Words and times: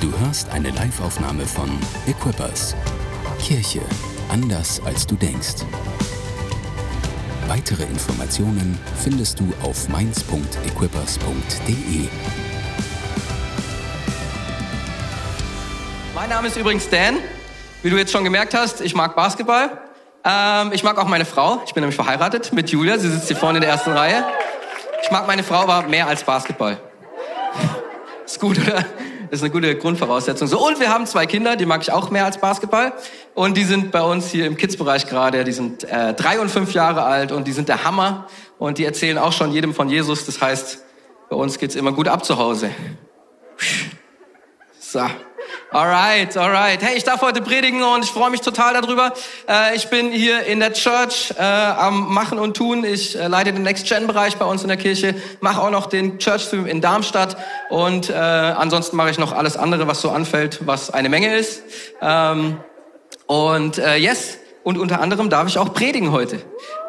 Du 0.00 0.16
hörst 0.20 0.48
eine 0.50 0.70
Liveaufnahme 0.70 1.44
von 1.44 1.68
Equippers. 2.06 2.76
Kirche 3.40 3.80
anders 4.28 4.80
als 4.84 5.08
du 5.08 5.16
denkst. 5.16 5.64
Weitere 7.48 7.82
Informationen 7.82 8.78
findest 9.02 9.40
du 9.40 9.52
auf 9.60 9.88
mainz.equippers.de. 9.88 12.08
Mein 16.14 16.28
Name 16.28 16.46
ist 16.46 16.56
übrigens 16.56 16.88
Dan. 16.88 17.16
Wie 17.82 17.90
du 17.90 17.96
jetzt 17.96 18.12
schon 18.12 18.22
gemerkt 18.22 18.54
hast, 18.54 18.80
ich 18.80 18.94
mag 18.94 19.16
Basketball. 19.16 19.80
Ähm, 20.24 20.70
ich 20.72 20.84
mag 20.84 20.96
auch 20.98 21.08
meine 21.08 21.24
Frau. 21.24 21.60
Ich 21.66 21.74
bin 21.74 21.80
nämlich 21.80 21.96
verheiratet 21.96 22.52
mit 22.52 22.70
Julia. 22.70 22.98
Sie 22.98 23.10
sitzt 23.10 23.26
hier 23.26 23.36
vorne 23.36 23.58
in 23.58 23.62
der 23.62 23.72
ersten 23.72 23.90
Reihe. 23.90 24.24
Ich 25.02 25.10
mag 25.10 25.26
meine 25.26 25.42
Frau 25.42 25.62
aber 25.62 25.88
mehr 25.88 26.06
als 26.06 26.22
Basketball. 26.22 26.78
Ist 28.24 28.38
gut, 28.38 28.60
oder? 28.60 28.84
Das 29.30 29.40
ist 29.40 29.42
eine 29.42 29.52
gute 29.52 29.76
Grundvoraussetzung. 29.76 30.48
So, 30.48 30.66
und 30.66 30.80
wir 30.80 30.88
haben 30.88 31.06
zwei 31.06 31.26
Kinder, 31.26 31.56
die 31.56 31.66
mag 31.66 31.82
ich 31.82 31.92
auch 31.92 32.10
mehr 32.10 32.24
als 32.24 32.38
Basketball. 32.38 32.92
Und 33.34 33.56
die 33.56 33.64
sind 33.64 33.90
bei 33.90 34.02
uns 34.02 34.30
hier 34.30 34.46
im 34.46 34.56
Kids-Bereich 34.56 35.06
gerade. 35.06 35.44
Die 35.44 35.52
sind 35.52 35.84
äh, 35.84 36.14
drei 36.14 36.40
und 36.40 36.50
fünf 36.50 36.72
Jahre 36.72 37.02
alt 37.04 37.30
und 37.32 37.46
die 37.46 37.52
sind 37.52 37.68
der 37.68 37.84
Hammer. 37.84 38.26
Und 38.58 38.78
die 38.78 38.84
erzählen 38.84 39.18
auch 39.18 39.32
schon 39.32 39.52
jedem 39.52 39.74
von 39.74 39.88
Jesus. 39.88 40.24
Das 40.24 40.40
heißt, 40.40 40.82
bei 41.28 41.36
uns 41.36 41.58
geht's 41.58 41.74
immer 41.74 41.92
gut 41.92 42.08
ab 42.08 42.24
zu 42.24 42.38
Hause. 42.38 42.70
So. 44.80 45.00
Alright, 45.70 46.34
alright. 46.38 46.82
Hey, 46.82 46.96
ich 46.96 47.04
darf 47.04 47.20
heute 47.20 47.42
predigen 47.42 47.82
und 47.82 48.02
ich 48.02 48.10
freue 48.10 48.30
mich 48.30 48.40
total 48.40 48.72
darüber. 48.72 49.12
Äh, 49.46 49.76
ich 49.76 49.90
bin 49.90 50.10
hier 50.10 50.44
in 50.44 50.60
der 50.60 50.72
Church 50.72 51.34
äh, 51.38 51.42
am 51.42 52.14
Machen 52.14 52.38
und 52.38 52.56
Tun. 52.56 52.84
Ich 52.84 53.14
äh, 53.18 53.28
leite 53.28 53.52
den 53.52 53.64
Next-Gen-Bereich 53.64 54.38
bei 54.38 54.46
uns 54.46 54.62
in 54.62 54.68
der 54.68 54.78
Kirche, 54.78 55.14
mache 55.40 55.60
auch 55.60 55.68
noch 55.68 55.84
den 55.84 56.18
Church-Film 56.18 56.64
in 56.64 56.80
Darmstadt 56.80 57.36
und 57.68 58.08
äh, 58.08 58.14
ansonsten 58.14 58.96
mache 58.96 59.10
ich 59.10 59.18
noch 59.18 59.32
alles 59.32 59.58
andere, 59.58 59.86
was 59.86 60.00
so 60.00 60.08
anfällt, 60.08 60.66
was 60.66 60.90
eine 60.90 61.10
Menge 61.10 61.36
ist. 61.36 61.62
Ähm, 62.00 62.60
und 63.26 63.76
yes, 63.76 64.38
und 64.64 64.78
unter 64.78 65.02
anderem 65.02 65.28
darf 65.28 65.48
ich 65.48 65.58
auch 65.58 65.74
predigen 65.74 66.12
heute. 66.12 66.36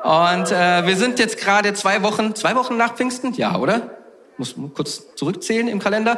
Und 0.03 0.49
wir 0.51 0.95
sind 0.95 1.19
jetzt 1.19 1.37
gerade 1.37 1.73
zwei 1.73 2.01
Wochen, 2.01 2.33
zwei 2.33 2.55
Wochen 2.55 2.77
nach 2.77 2.95
Pfingsten, 2.95 3.33
ja, 3.33 3.57
oder? 3.57 3.99
Muss 4.37 4.55
kurz 4.73 5.15
zurückzählen 5.15 5.67
im 5.67 5.79
Kalender. 5.79 6.17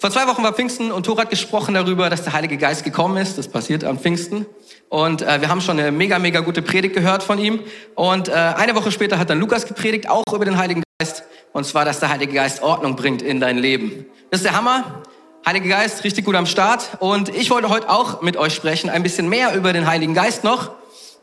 Vor 0.00 0.10
zwei 0.10 0.26
Wochen 0.26 0.42
war 0.42 0.54
Pfingsten 0.54 0.92
und 0.92 1.04
Thor 1.04 1.18
hat 1.18 1.28
gesprochen 1.28 1.74
darüber, 1.74 2.08
dass 2.08 2.22
der 2.22 2.32
Heilige 2.32 2.56
Geist 2.56 2.84
gekommen 2.84 3.18
ist. 3.18 3.36
Das 3.36 3.48
passiert 3.48 3.84
am 3.84 3.98
Pfingsten. 3.98 4.46
Und 4.88 5.20
äh, 5.20 5.42
wir 5.42 5.50
haben 5.50 5.60
schon 5.60 5.78
eine 5.78 5.92
mega, 5.92 6.18
mega 6.18 6.40
gute 6.40 6.62
Predigt 6.62 6.94
gehört 6.94 7.22
von 7.22 7.38
ihm. 7.38 7.60
Und 7.96 8.28
äh, 8.28 8.32
eine 8.32 8.74
Woche 8.74 8.92
später 8.92 9.18
hat 9.18 9.28
dann 9.28 9.38
Lukas 9.38 9.66
gepredigt, 9.66 10.08
auch 10.08 10.24
über 10.32 10.46
den 10.46 10.56
Heiligen 10.56 10.82
Geist. 10.98 11.24
Und 11.52 11.66
zwar, 11.66 11.84
dass 11.84 12.00
der 12.00 12.08
Heilige 12.08 12.32
Geist 12.32 12.62
Ordnung 12.62 12.96
bringt 12.96 13.20
in 13.20 13.40
dein 13.40 13.58
Leben. 13.58 14.06
Das 14.30 14.40
ist 14.40 14.46
der 14.46 14.56
Hammer. 14.56 15.02
Heiliger 15.44 15.68
Geist, 15.68 16.02
richtig 16.02 16.24
gut 16.24 16.34
am 16.34 16.46
Start. 16.46 16.96
Und 17.00 17.28
ich 17.28 17.50
wollte 17.50 17.68
heute 17.68 17.90
auch 17.90 18.22
mit 18.22 18.38
euch 18.38 18.54
sprechen, 18.54 18.88
ein 18.88 19.02
bisschen 19.02 19.28
mehr 19.28 19.54
über 19.54 19.74
den 19.74 19.86
Heiligen 19.86 20.14
Geist 20.14 20.44
noch. 20.44 20.70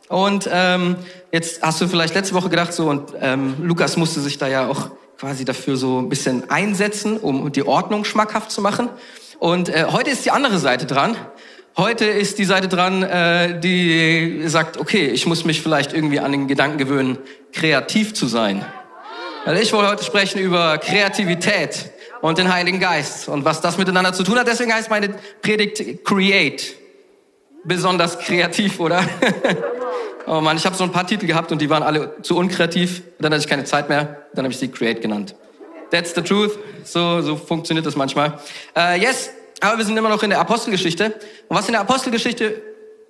Und 0.07 0.47
ähm, 0.53 0.97
jetzt 1.31 1.63
hast 1.63 1.81
du 1.81 1.87
vielleicht 1.87 2.13
letzte 2.13 2.35
Woche 2.35 2.49
gedacht, 2.49 2.73
so, 2.73 2.91
und 2.91 3.13
ähm, 3.19 3.55
Lukas 3.59 3.97
musste 3.97 4.19
sich 4.19 4.37
da 4.37 4.47
ja 4.47 4.67
auch 4.67 4.91
quasi 5.17 5.45
dafür 5.45 5.77
so 5.77 5.99
ein 5.99 6.09
bisschen 6.09 6.49
einsetzen, 6.49 7.17
um 7.17 7.51
die 7.51 7.65
Ordnung 7.65 8.05
schmackhaft 8.05 8.51
zu 8.51 8.61
machen. 8.61 8.89
Und 9.39 9.69
äh, 9.69 9.85
heute 9.91 10.11
ist 10.11 10.25
die 10.25 10.31
andere 10.31 10.59
Seite 10.59 10.85
dran. 10.85 11.15
Heute 11.75 12.05
ist 12.05 12.39
die 12.39 12.45
Seite 12.45 12.67
dran, 12.67 13.03
äh, 13.03 13.59
die 13.59 14.43
sagt, 14.47 14.77
okay, 14.77 15.07
ich 15.07 15.25
muss 15.25 15.45
mich 15.45 15.61
vielleicht 15.61 15.93
irgendwie 15.93 16.19
an 16.19 16.31
den 16.31 16.47
Gedanken 16.47 16.77
gewöhnen, 16.77 17.17
kreativ 17.51 18.13
zu 18.13 18.27
sein. 18.27 18.65
Weil 19.45 19.57
ich 19.57 19.73
wollte 19.73 19.89
heute 19.89 20.03
sprechen 20.03 20.39
über 20.39 20.77
Kreativität 20.77 21.91
und 22.21 22.37
den 22.37 22.51
Heiligen 22.51 22.79
Geist 22.79 23.29
und 23.29 23.45
was 23.45 23.61
das 23.61 23.77
miteinander 23.77 24.13
zu 24.13 24.23
tun 24.23 24.37
hat. 24.37 24.47
Deswegen 24.47 24.73
heißt 24.73 24.89
meine 24.89 25.15
Predigt 25.41 26.03
Create. 26.03 26.75
Besonders 27.63 28.19
kreativ, 28.19 28.79
oder? 28.79 29.03
Oh 30.29 30.41
Mann, 30.41 30.57
ich 30.57 30.65
habe 30.65 30.75
so 30.75 30.83
ein 30.83 30.91
paar 30.91 31.07
Titel 31.07 31.25
gehabt 31.25 31.53
und 31.53 31.61
die 31.61 31.69
waren 31.69 31.83
alle 31.83 32.21
zu 32.21 32.35
unkreativ. 32.35 33.01
Dann 33.17 33.31
hatte 33.31 33.43
ich 33.43 33.49
keine 33.49 33.63
Zeit 33.63 33.87
mehr. 33.87 34.27
Dann 34.33 34.43
habe 34.43 34.51
ich 34.51 34.59
sie 34.59 34.67
Create 34.67 35.01
genannt. 35.01 35.35
That's 35.89 36.13
the 36.15 36.21
truth. 36.21 36.51
So, 36.83 37.21
so 37.21 37.37
funktioniert 37.37 37.85
das 37.85 37.95
manchmal. 37.95 38.37
Uh, 38.75 38.99
yes, 38.99 39.29
aber 39.61 39.77
wir 39.77 39.85
sind 39.85 39.95
immer 39.95 40.09
noch 40.09 40.21
in 40.23 40.29
der 40.29 40.41
Apostelgeschichte. 40.41 41.15
Und 41.47 41.57
was 41.57 41.67
in 41.67 41.71
der 41.71 41.81
Apostelgeschichte 41.81 42.61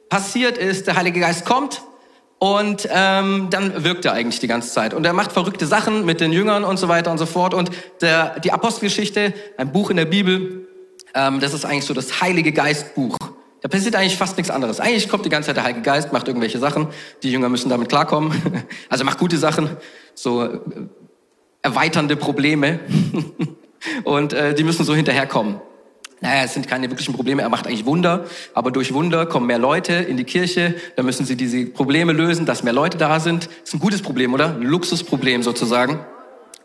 passiert 0.09 0.59
ist, 0.59 0.85
der 0.85 0.95
Heilige 0.95 1.19
Geist 1.19 1.43
kommt 1.43 1.81
und 2.37 2.87
ähm, 2.91 3.47
dann 3.49 3.83
wirkt 3.83 4.05
er 4.05 4.13
eigentlich 4.13 4.39
die 4.39 4.47
ganze 4.47 4.69
Zeit. 4.69 4.93
Und 4.93 5.03
er 5.03 5.13
macht 5.13 5.31
verrückte 5.31 5.65
Sachen 5.65 6.05
mit 6.05 6.21
den 6.21 6.31
Jüngern 6.31 6.63
und 6.63 6.77
so 6.77 6.87
weiter 6.87 7.09
und 7.09 7.17
so 7.17 7.25
fort. 7.25 7.55
Und 7.55 7.71
der, 7.99 8.39
die 8.41 8.51
Apostelgeschichte, 8.51 9.33
ein 9.57 9.71
Buch 9.71 9.89
in 9.89 9.97
der 9.97 10.05
Bibel, 10.05 10.67
ähm, 11.15 11.39
das 11.39 11.55
ist 11.55 11.65
eigentlich 11.65 11.85
so 11.85 11.95
das 11.95 12.21
Heilige 12.21 12.51
Geistbuch. 12.51 13.17
Da 13.61 13.69
passiert 13.69 13.95
eigentlich 13.95 14.17
fast 14.17 14.37
nichts 14.37 14.51
anderes. 14.51 14.79
Eigentlich 14.79 15.09
kommt 15.09 15.25
die 15.25 15.29
ganze 15.29 15.47
Zeit 15.47 15.57
der 15.57 15.63
Heilige 15.63 15.81
Geist, 15.81 16.13
macht 16.13 16.27
irgendwelche 16.27 16.59
Sachen. 16.59 16.87
Die 17.23 17.31
Jünger 17.31 17.49
müssen 17.49 17.69
damit 17.69 17.89
klarkommen. 17.89 18.31
Also 18.89 19.03
macht 19.03 19.17
gute 19.17 19.37
Sachen, 19.37 19.69
so 20.13 20.43
äh, 20.43 20.59
erweiternde 21.61 22.15
Probleme. 22.15 22.79
Und 24.03 24.33
äh, 24.33 24.53
die 24.53 24.63
müssen 24.63 24.85
so 24.85 24.95
hinterherkommen. 24.95 25.59
Naja, 26.19 26.43
es 26.43 26.53
sind 26.53 26.67
keine 26.67 26.89
wirklichen 26.89 27.13
Probleme. 27.13 27.43
Er 27.43 27.49
macht 27.49 27.67
eigentlich 27.67 27.85
Wunder, 27.85 28.25
aber 28.53 28.71
durch 28.71 28.93
Wunder 28.93 29.25
kommen 29.25 29.45
mehr 29.45 29.59
Leute 29.59 29.93
in 29.93 30.17
die 30.17 30.23
Kirche. 30.23 30.75
Da 30.95 31.03
müssen 31.03 31.25
sie 31.25 31.35
diese 31.35 31.65
Probleme 31.67 32.11
lösen, 32.11 32.45
dass 32.45 32.63
mehr 32.63 32.73
Leute 32.73 32.97
da 32.97 33.19
sind. 33.19 33.49
Ist 33.63 33.73
ein 33.73 33.79
gutes 33.79 34.01
Problem, 34.01 34.33
oder? 34.33 34.55
Ein 34.55 34.63
Luxusproblem 34.63 35.43
sozusagen 35.43 35.99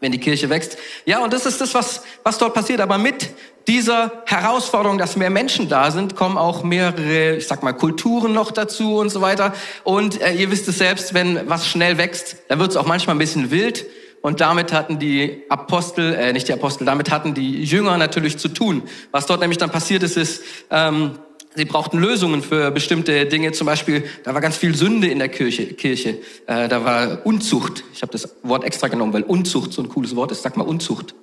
wenn 0.03 0.12
die 0.12 0.19
Kirche 0.19 0.50
wächst. 0.50 0.76
Ja, 1.06 1.22
und 1.22 1.32
das 1.32 1.47
ist 1.47 1.60
das, 1.60 1.72
was, 1.74 2.03
was 2.24 2.36
dort 2.36 2.54
passiert. 2.54 2.80
Aber 2.80 2.98
mit 2.98 3.30
dieser 3.69 4.12
Herausforderung, 4.27 4.99
dass 4.99 5.17
mehr 5.17 5.31
Menschen 5.31 5.69
da 5.69 5.91
sind, 5.91 6.17
kommen 6.17 6.37
auch 6.37 6.62
mehrere, 6.65 7.37
ich 7.37 7.47
sag 7.47 7.62
mal, 7.62 7.73
Kulturen 7.73 8.33
noch 8.33 8.50
dazu 8.50 8.97
und 8.97 9.11
so 9.11 9.21
weiter. 9.21 9.53
Und 9.84 10.21
äh, 10.21 10.33
ihr 10.34 10.50
wisst 10.50 10.69
es 10.69 10.78
selbst, 10.78 11.15
wenn 11.15 11.49
was 11.49 11.67
schnell 11.67 11.99
wächst, 11.99 12.37
dann 12.49 12.59
wird 12.59 12.71
es 12.71 12.77
auch 12.77 12.87
manchmal 12.87 13.17
ein 13.17 13.21
bisschen 13.21 13.51
wild. 13.51 13.87
Und 14.21 14.41
damit 14.41 14.72
hatten 14.72 14.99
die 14.99 15.43
Apostel, 15.49 16.15
äh, 16.15 16.33
nicht 16.33 16.49
die 16.49 16.53
Apostel, 16.53 16.84
damit 16.84 17.11
hatten 17.11 17.34
die 17.34 17.65
Jünger 17.65 17.97
natürlich 17.99 18.39
zu 18.39 18.49
tun. 18.49 18.83
Was 19.11 19.27
dort 19.27 19.41
nämlich 19.41 19.59
dann 19.59 19.71
passiert 19.71 20.03
ist, 20.03 20.17
ist, 20.17 20.43
ähm, 20.71 21.19
Sie 21.55 21.67
brauchten 21.67 21.99
Lösungen 21.99 22.43
für 22.43 22.71
bestimmte 22.71 23.27
Dinge. 23.27 23.53
Zum 23.53 23.67
Beispiel, 23.67 24.05
da 24.25 24.33
war 24.33 24.41
ganz 24.41 24.56
viel 24.56 24.75
Sünde 24.75 25.09
in 25.09 25.19
der 25.19 25.28
Kirche. 25.28 25.67
Kirche. 25.75 26.19
Äh, 26.47 26.69
da 26.69 26.83
war 26.84 27.27
Unzucht. 27.27 27.84
Ich 27.93 28.01
habe 28.01 28.11
das 28.11 28.37
Wort 28.43 28.65
extra 28.65 28.89
genommen, 28.89 29.12
weil 29.12 29.22
Unzucht 29.22 29.75
so 29.75 29.83
ein 29.83 29.91
cooles 29.91 30.17
Wort 30.17 30.33
ist. 30.33 30.43
Sag 30.43 30.56
mal 30.56 30.67
Unzucht. 30.67 31.15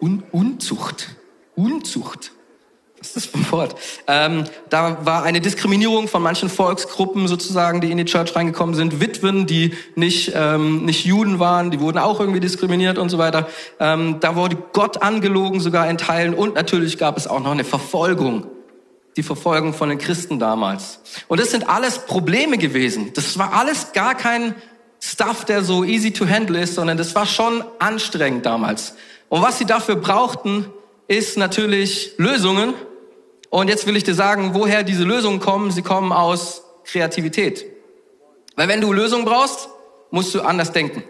Un 0.00 0.22
Unzucht. 0.30 1.08
Unzucht. 1.56 2.32
Was 2.98 3.08
ist 3.08 3.16
das 3.16 3.26
für 3.26 3.38
ein 3.38 3.52
Wort? 3.52 3.74
Ähm, 4.06 4.44
da 4.70 5.04
war 5.04 5.22
eine 5.22 5.40
Diskriminierung 5.40 6.08
von 6.08 6.22
manchen 6.22 6.48
Volksgruppen 6.48 7.28
sozusagen, 7.28 7.80
die 7.80 7.90
in 7.90 7.98
die 7.98 8.04
Church 8.06 8.34
reingekommen 8.34 8.74
sind. 8.74 9.00
Witwen, 9.00 9.46
die 9.46 9.74
nicht, 9.96 10.32
ähm, 10.34 10.84
nicht 10.84 11.04
Juden 11.04 11.38
waren, 11.38 11.70
die 11.70 11.80
wurden 11.80 11.98
auch 11.98 12.20
irgendwie 12.20 12.40
diskriminiert 12.40 12.96
und 12.98 13.10
so 13.10 13.18
weiter. 13.18 13.48
Ähm, 13.80 14.16
da 14.20 14.34
wurde 14.34 14.56
Gott 14.72 15.02
angelogen 15.02 15.60
sogar 15.60 15.90
in 15.90 15.98
Teilen. 15.98 16.32
Und 16.32 16.54
natürlich 16.54 16.96
gab 16.96 17.18
es 17.18 17.26
auch 17.26 17.40
noch 17.40 17.52
eine 17.52 17.64
Verfolgung 17.64 18.46
die 19.16 19.22
Verfolgung 19.22 19.72
von 19.72 19.88
den 19.88 19.98
Christen 19.98 20.38
damals. 20.38 21.00
Und 21.26 21.40
das 21.40 21.50
sind 21.50 21.68
alles 21.68 22.00
Probleme 22.00 22.58
gewesen. 22.58 23.12
Das 23.14 23.38
war 23.38 23.54
alles 23.54 23.92
gar 23.92 24.14
kein 24.14 24.54
Stuff, 25.00 25.44
der 25.44 25.64
so 25.64 25.84
easy 25.84 26.10
to 26.10 26.28
handle 26.28 26.60
ist, 26.60 26.74
sondern 26.74 26.98
das 26.98 27.14
war 27.14 27.26
schon 27.26 27.64
anstrengend 27.78 28.44
damals. 28.44 28.94
Und 29.28 29.42
was 29.42 29.58
sie 29.58 29.64
dafür 29.64 29.96
brauchten, 29.96 30.66
ist 31.08 31.36
natürlich 31.36 32.12
Lösungen. 32.16 32.74
Und 33.50 33.68
jetzt 33.68 33.86
will 33.86 33.96
ich 33.96 34.04
dir 34.04 34.14
sagen, 34.14 34.50
woher 34.54 34.82
diese 34.82 35.04
Lösungen 35.04 35.40
kommen. 35.40 35.70
Sie 35.70 35.82
kommen 35.82 36.12
aus 36.12 36.62
Kreativität. 36.84 37.64
Weil 38.54 38.68
wenn 38.68 38.80
du 38.80 38.92
Lösungen 38.92 39.24
brauchst, 39.24 39.68
musst 40.10 40.34
du 40.34 40.40
anders 40.40 40.72
denken 40.72 41.02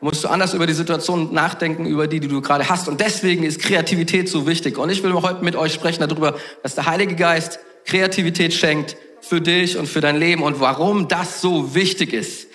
musst 0.00 0.24
du 0.24 0.28
anders 0.28 0.54
über 0.54 0.66
die 0.66 0.74
Situation 0.74 1.32
nachdenken, 1.32 1.86
über 1.86 2.06
die, 2.06 2.20
die 2.20 2.28
du 2.28 2.40
gerade 2.40 2.68
hast. 2.68 2.88
Und 2.88 3.00
deswegen 3.00 3.42
ist 3.42 3.60
Kreativität 3.60 4.28
so 4.28 4.46
wichtig. 4.46 4.78
Und 4.78 4.90
ich 4.90 5.02
will 5.02 5.12
heute 5.14 5.44
mit 5.44 5.56
euch 5.56 5.74
sprechen 5.74 6.06
darüber, 6.08 6.36
dass 6.62 6.74
der 6.74 6.86
Heilige 6.86 7.16
Geist 7.16 7.58
Kreativität 7.84 8.54
schenkt 8.54 8.96
für 9.20 9.40
dich 9.40 9.76
und 9.76 9.86
für 9.86 10.00
dein 10.00 10.16
Leben 10.16 10.42
und 10.42 10.60
warum 10.60 11.08
das 11.08 11.40
so 11.40 11.74
wichtig 11.74 12.12
ist. 12.12 12.46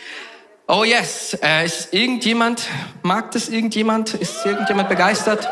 Oh 0.68 0.86
yes, 0.86 1.38
äh, 1.44 1.66
ist 1.66 1.94
irgendjemand, 1.94 2.64
mag 3.02 3.32
das 3.32 3.50
irgendjemand? 3.50 4.14
Ist 4.14 4.46
irgendjemand 4.46 4.88
begeistert? 4.88 5.50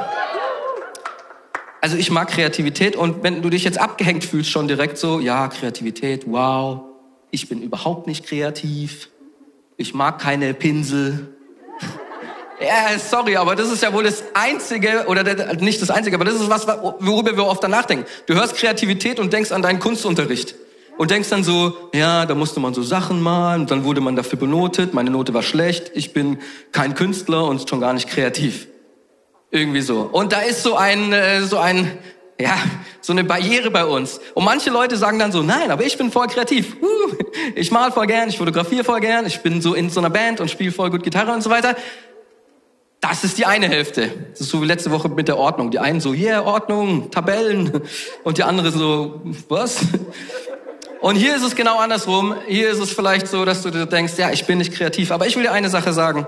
Also 1.82 1.98
ich 1.98 2.12
mag 2.12 2.30
Kreativität 2.30 2.96
und 2.96 3.24
wenn 3.24 3.42
du 3.42 3.50
dich 3.50 3.64
jetzt 3.64 3.80
abgehängt 3.80 4.24
fühlst 4.24 4.52
schon 4.52 4.68
direkt 4.68 5.00
so, 5.00 5.20
ja, 5.20 5.48
Kreativität, 5.48 6.26
wow, 6.28 6.82
ich 7.32 7.50
bin 7.50 7.64
überhaupt 7.64 8.06
nicht 8.06 8.24
kreativ, 8.24 9.10
ich 9.78 9.96
mag 9.96 10.20
keine 10.20 10.54
Pinsel, 10.54 11.36
ja, 12.62 13.00
sorry, 13.00 13.36
aber 13.36 13.56
das 13.56 13.72
ist 13.72 13.82
ja 13.82 13.92
wohl 13.94 14.04
das 14.04 14.24
Einzige, 14.36 15.06
oder 15.08 15.24
nicht 15.56 15.82
das 15.82 15.90
Einzige, 15.90 16.16
aber 16.16 16.26
das 16.26 16.36
ist 16.36 16.52
was, 16.52 16.68
worüber 16.68 17.36
wir 17.36 17.46
oft 17.46 17.64
dann 17.64 17.72
nachdenken. 17.72 18.06
Du 18.28 18.36
hörst 18.36 18.56
Kreativität 18.58 19.20
und 19.20 19.34
denkst 19.34 19.52
an 19.52 19.64
deinen 19.64 19.80
Kunstunterricht. 19.80 20.54
Und 21.00 21.10
denkst 21.10 21.30
dann 21.30 21.44
so, 21.44 21.76
ja, 21.96 22.28
da 22.28 22.36
musste 22.36 22.60
man 22.60 22.76
so 22.76 22.84
Sachen 22.84 23.22
malen, 23.22 23.62
und 23.62 23.72
dann 23.72 23.86
wurde 23.86 24.02
man 24.02 24.16
dafür 24.16 24.38
benotet, 24.38 24.94
meine 24.94 25.10
Note 25.10 25.34
war 25.34 25.42
schlecht, 25.42 25.90
ich 25.96 26.14
bin 26.14 26.38
kein 26.74 26.94
Künstler 26.94 27.46
und 27.46 27.68
schon 27.68 27.80
gar 27.80 27.94
nicht 27.94 28.08
kreativ. 28.08 28.68
Irgendwie 29.52 29.82
so. 29.82 30.10
Und 30.12 30.32
da 30.32 30.40
ist 30.40 30.64
so 30.64 30.76
ein, 30.76 31.12
äh, 31.12 31.42
so 31.42 31.58
ein, 31.58 32.00
ja, 32.40 32.58
so 33.02 33.14
eine 33.14 33.24
Barriere 33.24 33.70
bei 33.70 33.86
uns. 33.86 34.20
Und 34.34 34.46
manche 34.46 34.70
Leute 34.70 34.96
sagen 34.96 35.20
dann 35.20 35.32
so, 35.32 35.44
nein, 35.44 35.70
aber 35.72 35.84
ich 35.84 35.98
bin 35.98 36.12
voll 36.12 36.28
kreativ. 36.28 36.78
Ich 37.56 37.72
mal 37.72 37.92
voll 37.92 38.08
gern, 38.08 38.30
ich 38.30 38.38
fotografiere 38.38 38.84
voll 38.84 39.00
gern, 39.00 39.26
ich 39.26 39.42
bin 39.42 39.62
so 39.62 39.74
in 39.74 39.90
so 39.90 40.00
einer 40.00 40.10
Band 40.10 40.40
und 40.40 40.50
spiele 40.50 40.72
voll 40.72 40.90
gut 40.90 41.04
Gitarre 41.04 41.34
und 41.34 41.42
so 41.42 41.50
weiter. 41.50 41.76
Das 43.02 43.24
ist 43.24 43.38
die 43.38 43.46
eine 43.46 43.68
Hälfte. 43.68 44.12
Das 44.32 44.42
ist 44.42 44.50
so 44.50 44.62
wie 44.62 44.68
letzte 44.68 44.92
Woche 44.92 45.10
mit 45.10 45.28
der 45.28 45.38
Ordnung. 45.38 45.72
Die 45.72 45.80
einen 45.80 46.00
so, 46.00 46.14
yeah, 46.14 46.44
Ordnung, 46.44 47.10
Tabellen. 47.10 47.82
Und 48.24 48.38
die 48.38 48.44
andere 48.44 48.72
so, 48.72 49.22
was? 49.50 49.80
Und 51.02 51.16
hier 51.16 51.36
ist 51.36 51.42
es 51.42 51.56
genau 51.56 51.80
andersrum. 51.80 52.36
Hier 52.48 52.70
ist 52.70 52.78
es 52.78 52.92
vielleicht 52.92 53.28
so, 53.28 53.44
dass 53.44 53.64
du 53.64 53.72
dir 53.72 53.88
denkst, 53.88 54.14
ja, 54.18 54.30
ich 54.30 54.46
bin 54.46 54.60
nicht 54.60 54.72
kreativ. 54.72 55.12
Aber 55.12 55.26
ich 55.26 55.36
will 55.36 55.44
dir 55.44 55.52
eine 55.52 55.70
Sache 55.70 55.94
sagen, 55.94 56.28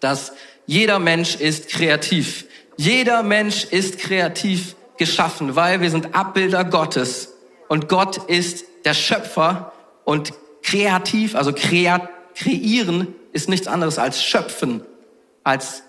dass 0.00 0.32
jeder 0.66 0.98
Mensch 0.98 1.36
ist 1.36 1.68
kreativ. 1.68 2.46
Jeder 2.76 3.22
Mensch 3.22 3.64
ist 3.64 3.98
kreativ 3.98 4.76
geschaffen, 4.96 5.56
weil 5.56 5.80
wir 5.80 5.90
sind 5.90 6.14
Abbilder 6.14 6.64
Gottes. 6.64 7.34
Und 7.68 7.88
Gott 7.88 8.16
ist 8.28 8.64
der 8.84 8.94
Schöpfer 8.94 9.72
und 10.04 10.32
kreativ, 10.62 11.34
also 11.34 11.52
kreieren 11.52 13.14
ist 13.32 13.48
nichts 13.48 13.66
anderes 13.66 13.98
als 13.98 14.22
schöpfen, 14.22 14.82
als 15.42 15.82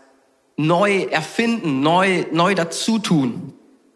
neu 0.58 1.04
erfinden, 1.04 1.82
neu, 1.82 2.26
neu 2.32 2.56
dazutun. 2.56 3.54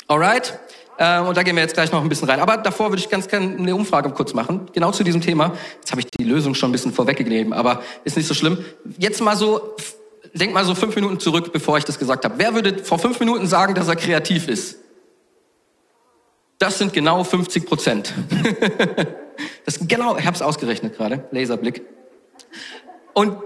Alright? 0.08 0.60
Ähm, 0.98 1.28
und 1.28 1.38
da 1.38 1.44
gehen 1.44 1.56
wir 1.56 1.64
jetzt 1.64 1.76
gleich 1.76 1.92
noch 1.92 2.02
ein 2.02 2.10
bisschen 2.10 2.30
rein. 2.30 2.42
Aber 2.42 2.58
davor 2.58 2.90
würde 2.90 3.02
ich 3.02 3.10
ganz 3.10 3.28
gerne 3.28 3.58
eine 3.58 3.74
Umfrage 3.74 4.10
kurz 4.10 4.34
machen, 4.34 4.68
genau 4.74 4.92
zu 4.92 5.04
diesem 5.04 5.22
Thema. 5.22 5.54
Jetzt 5.76 5.92
habe 5.92 6.02
ich 6.02 6.08
die 6.08 6.26
Lösung 6.26 6.56
schon 6.56 6.70
ein 6.70 6.72
bisschen 6.74 6.94
vorweggegeben, 6.94 7.54
aber 7.54 7.81
ist 8.04 8.18
nicht 8.18 8.28
so 8.28 8.34
schlimm. 8.34 8.64
Jetzt 8.98 9.22
mal 9.22 9.38
so, 9.38 9.76
denk 10.34 10.54
mal 10.54 10.66
so 10.66 10.76
fünf 10.76 10.96
Minuten 10.96 11.20
zurück, 11.20 11.52
bevor 11.52 11.78
ich 11.78 11.86
das 11.86 12.00
gesagt 12.00 12.26
habe. 12.26 12.36
Wer 12.38 12.54
würde 12.54 12.84
vor 12.84 13.00
fünf 13.00 13.20
Minuten 13.20 13.48
sagen, 13.48 13.76
dass 13.76 13.88
er 13.88 13.96
kreativ 13.96 14.48
ist? 14.48 14.78
Das 16.58 16.78
sind 16.78 16.92
genau 16.94 17.24
50 17.24 17.66
Prozent. 17.66 18.14
das 19.66 19.80
genau, 19.88 20.18
ich 20.18 20.26
habe 20.26 20.36
es 20.36 20.42
ausgerechnet 20.42 20.98
gerade, 20.98 21.28
Laserblick. 21.31 21.84
Und 23.14 23.38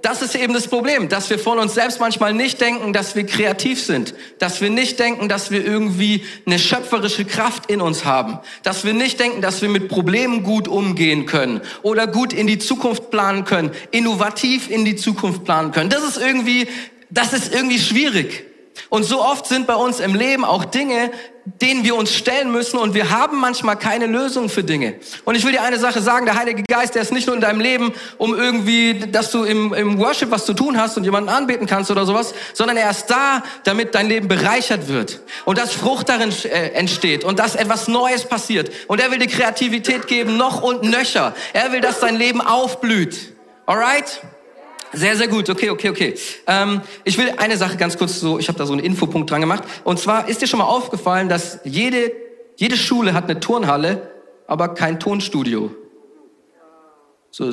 das 0.00 0.22
ist 0.22 0.34
eben 0.34 0.54
das 0.54 0.68
Problem, 0.68 1.08
dass 1.08 1.28
wir 1.28 1.38
von 1.38 1.58
uns 1.58 1.74
selbst 1.74 2.00
manchmal 2.00 2.32
nicht 2.32 2.60
denken, 2.60 2.92
dass 2.92 3.14
wir 3.14 3.26
kreativ 3.26 3.82
sind, 3.82 4.14
dass 4.38 4.60
wir 4.60 4.70
nicht 4.70 4.98
denken, 4.98 5.28
dass 5.28 5.50
wir 5.50 5.64
irgendwie 5.64 6.24
eine 6.46 6.58
schöpferische 6.58 7.26
Kraft 7.26 7.70
in 7.70 7.82
uns 7.82 8.04
haben, 8.04 8.38
dass 8.62 8.84
wir 8.84 8.94
nicht 8.94 9.20
denken, 9.20 9.42
dass 9.42 9.60
wir 9.60 9.68
mit 9.68 9.88
Problemen 9.88 10.44
gut 10.44 10.66
umgehen 10.66 11.26
können 11.26 11.60
oder 11.82 12.06
gut 12.06 12.32
in 12.32 12.46
die 12.46 12.58
Zukunft 12.58 13.10
planen 13.10 13.44
können, 13.44 13.70
innovativ 13.90 14.70
in 14.70 14.84
die 14.86 14.96
Zukunft 14.96 15.44
planen 15.44 15.72
können. 15.72 15.90
Das 15.90 16.02
ist 16.02 16.16
irgendwie, 16.16 16.68
das 17.10 17.34
ist 17.34 17.54
irgendwie 17.54 17.78
schwierig. 17.78 18.51
Und 18.88 19.04
so 19.04 19.22
oft 19.22 19.46
sind 19.46 19.66
bei 19.66 19.74
uns 19.74 20.00
im 20.00 20.14
Leben 20.14 20.44
auch 20.44 20.64
Dinge, 20.64 21.10
denen 21.44 21.82
wir 21.82 21.96
uns 21.96 22.14
stellen 22.14 22.52
müssen 22.52 22.78
und 22.78 22.94
wir 22.94 23.10
haben 23.10 23.40
manchmal 23.40 23.76
keine 23.76 24.06
Lösung 24.06 24.48
für 24.48 24.62
Dinge. 24.62 24.94
Und 25.24 25.34
ich 25.34 25.44
will 25.44 25.52
dir 25.52 25.62
eine 25.62 25.78
Sache 25.78 26.00
sagen, 26.00 26.24
der 26.24 26.36
Heilige 26.36 26.62
Geist, 26.68 26.94
der 26.94 27.02
ist 27.02 27.12
nicht 27.12 27.26
nur 27.26 27.34
in 27.34 27.42
deinem 27.42 27.60
Leben, 27.60 27.92
um 28.18 28.34
irgendwie, 28.34 28.94
dass 29.10 29.30
du 29.32 29.42
im, 29.42 29.74
im 29.74 29.98
Worship 29.98 30.30
was 30.30 30.44
zu 30.44 30.54
tun 30.54 30.80
hast 30.80 30.96
und 30.96 31.04
jemanden 31.04 31.30
anbeten 31.30 31.66
kannst 31.66 31.90
oder 31.90 32.06
sowas, 32.06 32.32
sondern 32.54 32.76
er 32.76 32.90
ist 32.90 33.06
da, 33.06 33.42
damit 33.64 33.94
dein 33.94 34.08
Leben 34.08 34.28
bereichert 34.28 34.88
wird 34.88 35.20
und 35.44 35.58
dass 35.58 35.72
Frucht 35.72 36.08
darin 36.08 36.32
äh, 36.44 36.68
entsteht 36.70 37.24
und 37.24 37.38
dass 37.38 37.56
etwas 37.56 37.88
Neues 37.88 38.24
passiert. 38.24 38.70
Und 38.86 39.00
er 39.00 39.10
will 39.10 39.18
dir 39.18 39.26
Kreativität 39.26 40.06
geben, 40.06 40.36
noch 40.36 40.62
und 40.62 40.84
nöcher. 40.84 41.34
Er 41.52 41.72
will, 41.72 41.80
dass 41.80 41.98
dein 41.98 42.16
Leben 42.16 42.40
aufblüht. 42.40 43.34
Alright? 43.66 44.22
Sehr, 44.92 45.16
sehr 45.16 45.28
gut. 45.28 45.48
Okay, 45.48 45.70
okay, 45.70 45.88
okay. 45.88 46.14
Ähm, 46.46 46.82
ich 47.04 47.16
will 47.18 47.32
eine 47.38 47.56
Sache 47.56 47.76
ganz 47.76 47.96
kurz 47.96 48.20
so, 48.20 48.38
ich 48.38 48.48
habe 48.48 48.58
da 48.58 48.66
so 48.66 48.72
einen 48.72 48.84
Infopunkt 48.84 49.30
dran 49.30 49.40
gemacht. 49.40 49.64
Und 49.84 49.98
zwar 49.98 50.28
ist 50.28 50.42
dir 50.42 50.46
schon 50.46 50.58
mal 50.58 50.66
aufgefallen, 50.66 51.28
dass 51.28 51.60
jede, 51.64 52.12
jede 52.56 52.76
Schule 52.76 53.14
hat 53.14 53.24
eine 53.24 53.40
Turnhalle, 53.40 54.10
aber 54.46 54.68
kein 54.68 55.00
Tonstudio. 55.00 55.70
So 57.30 57.50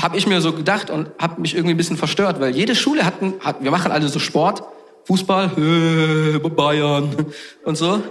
habe 0.00 0.16
ich 0.16 0.26
mir 0.26 0.40
so 0.40 0.52
gedacht 0.52 0.90
und 0.90 1.10
habe 1.18 1.40
mich 1.40 1.54
irgendwie 1.54 1.74
ein 1.74 1.76
bisschen 1.76 1.96
verstört, 1.96 2.40
weil 2.40 2.54
jede 2.54 2.74
Schule 2.74 3.04
hat, 3.04 3.14
hat 3.40 3.62
wir 3.62 3.70
machen 3.70 3.92
alle 3.92 4.08
so 4.08 4.18
Sport, 4.18 4.62
Fußball, 5.04 5.50
äh, 5.56 6.48
Bayern 6.48 7.26
und 7.64 7.76
so. 7.76 8.02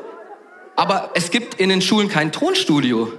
Aber 0.75 1.11
es 1.15 1.31
gibt 1.31 1.55
in 1.55 1.69
den 1.69 1.81
Schulen 1.81 2.09
kein 2.09 2.31
Tonstudio 2.31 3.11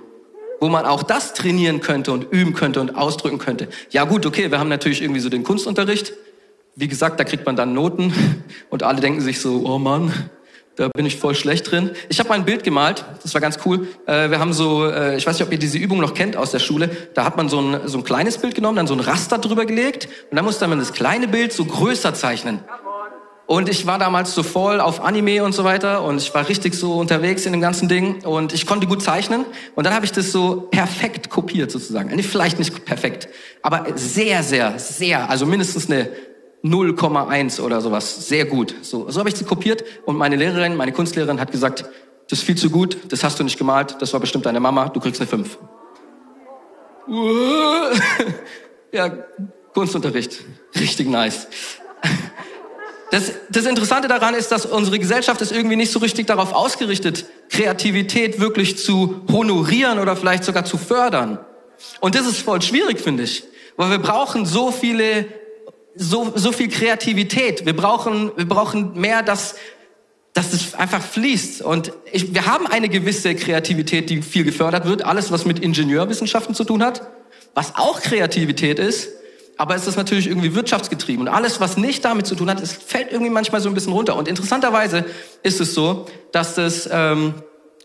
wo 0.60 0.68
man 0.68 0.84
auch 0.84 1.02
das 1.02 1.34
trainieren 1.34 1.80
könnte 1.80 2.12
und 2.12 2.26
üben 2.30 2.54
könnte 2.54 2.80
und 2.80 2.96
ausdrücken 2.96 3.38
könnte. 3.38 3.68
Ja 3.90 4.04
gut, 4.04 4.26
okay, 4.26 4.50
wir 4.50 4.58
haben 4.58 4.68
natürlich 4.68 5.02
irgendwie 5.02 5.20
so 5.20 5.28
den 5.28 5.44
Kunstunterricht. 5.44 6.12
Wie 6.76 6.88
gesagt, 6.88 7.18
da 7.18 7.24
kriegt 7.24 7.46
man 7.46 7.56
dann 7.56 7.74
Noten 7.74 8.12
und 8.70 8.82
alle 8.82 9.00
denken 9.00 9.20
sich 9.20 9.40
so, 9.40 9.62
oh 9.64 9.78
Mann, 9.78 10.12
da 10.76 10.88
bin 10.94 11.06
ich 11.06 11.16
voll 11.16 11.34
schlecht 11.34 11.70
drin. 11.70 11.90
Ich 12.08 12.20
habe 12.20 12.28
mal 12.28 12.36
ein 12.36 12.44
Bild 12.44 12.62
gemalt, 12.62 13.04
das 13.22 13.34
war 13.34 13.40
ganz 13.40 13.58
cool. 13.66 13.88
Äh, 14.06 14.30
wir 14.30 14.38
haben 14.38 14.52
so, 14.52 14.86
äh, 14.86 15.16
ich 15.16 15.26
weiß 15.26 15.36
nicht, 15.36 15.46
ob 15.46 15.52
ihr 15.52 15.58
diese 15.58 15.76
Übung 15.76 16.00
noch 16.00 16.14
kennt 16.14 16.36
aus 16.36 16.52
der 16.52 16.60
Schule. 16.60 16.88
Da 17.14 17.24
hat 17.24 17.36
man 17.36 17.48
so 17.48 17.60
ein, 17.60 17.88
so 17.88 17.98
ein 17.98 18.04
kleines 18.04 18.38
Bild 18.38 18.54
genommen, 18.54 18.76
dann 18.76 18.86
so 18.86 18.94
ein 18.94 19.00
Raster 19.00 19.38
drüber 19.38 19.66
gelegt 19.66 20.08
und 20.30 20.36
dann 20.36 20.44
musste 20.44 20.68
man 20.68 20.78
das 20.78 20.92
kleine 20.92 21.26
Bild 21.26 21.52
so 21.52 21.64
größer 21.64 22.14
zeichnen. 22.14 22.60
Und 23.48 23.70
ich 23.70 23.86
war 23.86 23.98
damals 23.98 24.34
so 24.34 24.42
voll 24.42 24.78
auf 24.78 25.02
Anime 25.02 25.42
und 25.42 25.52
so 25.54 25.64
weiter 25.64 26.04
und 26.04 26.18
ich 26.18 26.34
war 26.34 26.46
richtig 26.50 26.74
so 26.74 26.92
unterwegs 26.92 27.46
in 27.46 27.52
dem 27.52 27.62
ganzen 27.62 27.88
Ding 27.88 28.22
und 28.26 28.52
ich 28.52 28.66
konnte 28.66 28.86
gut 28.86 29.02
zeichnen 29.02 29.46
und 29.74 29.84
dann 29.84 29.94
habe 29.94 30.04
ich 30.04 30.12
das 30.12 30.32
so 30.32 30.68
perfekt 30.70 31.30
kopiert 31.30 31.70
sozusagen. 31.70 32.10
Vielleicht 32.22 32.58
nicht 32.58 32.84
perfekt, 32.84 33.30
aber 33.62 33.86
sehr, 33.94 34.42
sehr, 34.42 34.78
sehr, 34.78 35.30
also 35.30 35.46
mindestens 35.46 35.90
eine 35.90 36.10
0,1 36.62 37.62
oder 37.62 37.80
sowas, 37.80 38.28
sehr 38.28 38.44
gut. 38.44 38.74
So, 38.82 39.08
so 39.08 39.18
habe 39.18 39.30
ich 39.30 39.36
sie 39.36 39.44
kopiert 39.44 39.82
und 40.04 40.18
meine 40.18 40.36
Lehrerin, 40.36 40.76
meine 40.76 40.92
Kunstlehrerin 40.92 41.40
hat 41.40 41.50
gesagt, 41.50 41.86
das 42.28 42.40
ist 42.40 42.44
viel 42.44 42.58
zu 42.58 42.68
gut, 42.68 42.98
das 43.08 43.24
hast 43.24 43.40
du 43.40 43.44
nicht 43.44 43.56
gemalt, 43.56 43.96
das 44.00 44.12
war 44.12 44.20
bestimmt 44.20 44.44
deine 44.44 44.60
Mama, 44.60 44.90
du 44.90 45.00
kriegst 45.00 45.22
eine 45.22 45.28
5. 45.30 45.58
ja, 48.92 49.08
Kunstunterricht, 49.72 50.44
richtig 50.78 51.08
nice. 51.08 51.48
Das, 53.10 53.32
das 53.48 53.64
Interessante 53.64 54.06
daran 54.06 54.34
ist, 54.34 54.52
dass 54.52 54.66
unsere 54.66 54.98
Gesellschaft 54.98 55.40
ist 55.40 55.50
irgendwie 55.50 55.76
nicht 55.76 55.92
so 55.92 55.98
richtig 55.98 56.26
darauf 56.26 56.52
ausgerichtet, 56.52 57.24
Kreativität 57.48 58.38
wirklich 58.38 58.76
zu 58.76 59.22
honorieren 59.32 59.98
oder 59.98 60.14
vielleicht 60.14 60.44
sogar 60.44 60.64
zu 60.64 60.76
fördern. 60.76 61.38
Und 62.00 62.14
das 62.14 62.26
ist 62.26 62.38
voll 62.38 62.60
schwierig, 62.60 63.00
finde 63.00 63.22
ich. 63.22 63.44
Weil 63.76 63.90
wir 63.90 63.98
brauchen 63.98 64.44
so 64.44 64.70
viele, 64.70 65.26
so, 65.94 66.32
so 66.34 66.52
viel 66.52 66.68
Kreativität. 66.68 67.64
Wir 67.64 67.74
brauchen, 67.74 68.32
wir 68.36 68.46
brauchen 68.46 68.98
mehr, 69.00 69.22
dass, 69.22 69.54
dass 70.34 70.52
es 70.52 70.74
einfach 70.74 71.02
fließt. 71.02 71.62
Und 71.62 71.92
ich, 72.12 72.34
wir 72.34 72.44
haben 72.44 72.66
eine 72.66 72.90
gewisse 72.90 73.34
Kreativität, 73.34 74.10
die 74.10 74.20
viel 74.20 74.44
gefördert 74.44 74.84
wird. 74.84 75.04
Alles, 75.04 75.30
was 75.32 75.46
mit 75.46 75.60
Ingenieurwissenschaften 75.60 76.54
zu 76.54 76.64
tun 76.64 76.82
hat. 76.82 77.08
Was 77.54 77.76
auch 77.76 78.02
Kreativität 78.02 78.78
ist, 78.78 79.08
aber 79.58 79.74
es 79.74 79.86
ist 79.86 79.96
natürlich 79.96 80.28
irgendwie 80.28 80.54
wirtschaftsgetrieben. 80.54 81.26
Und 81.26 81.34
alles, 81.34 81.60
was 81.60 81.76
nicht 81.76 82.04
damit 82.04 82.26
zu 82.26 82.36
tun 82.36 82.48
hat, 82.48 82.60
es 82.60 82.72
fällt 82.72 83.10
irgendwie 83.10 83.30
manchmal 83.30 83.60
so 83.60 83.68
ein 83.68 83.74
bisschen 83.74 83.92
runter. 83.92 84.16
Und 84.16 84.28
interessanterweise 84.28 85.04
ist 85.42 85.60
es 85.60 85.74
so, 85.74 86.06
dass 86.32 86.54
das 86.54 86.88
ähm, 86.90 87.34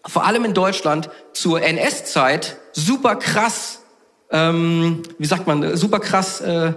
vor 0.05 0.25
allem 0.25 0.45
in 0.45 0.53
Deutschland 0.53 1.09
zur 1.33 1.61
NS-Zeit 1.63 2.57
super 2.73 3.15
krass, 3.15 3.81
ähm, 4.29 5.01
wie 5.17 5.25
sagt 5.25 5.47
man, 5.47 5.75
super 5.75 5.99
krass 5.99 6.41
äh, 6.41 6.73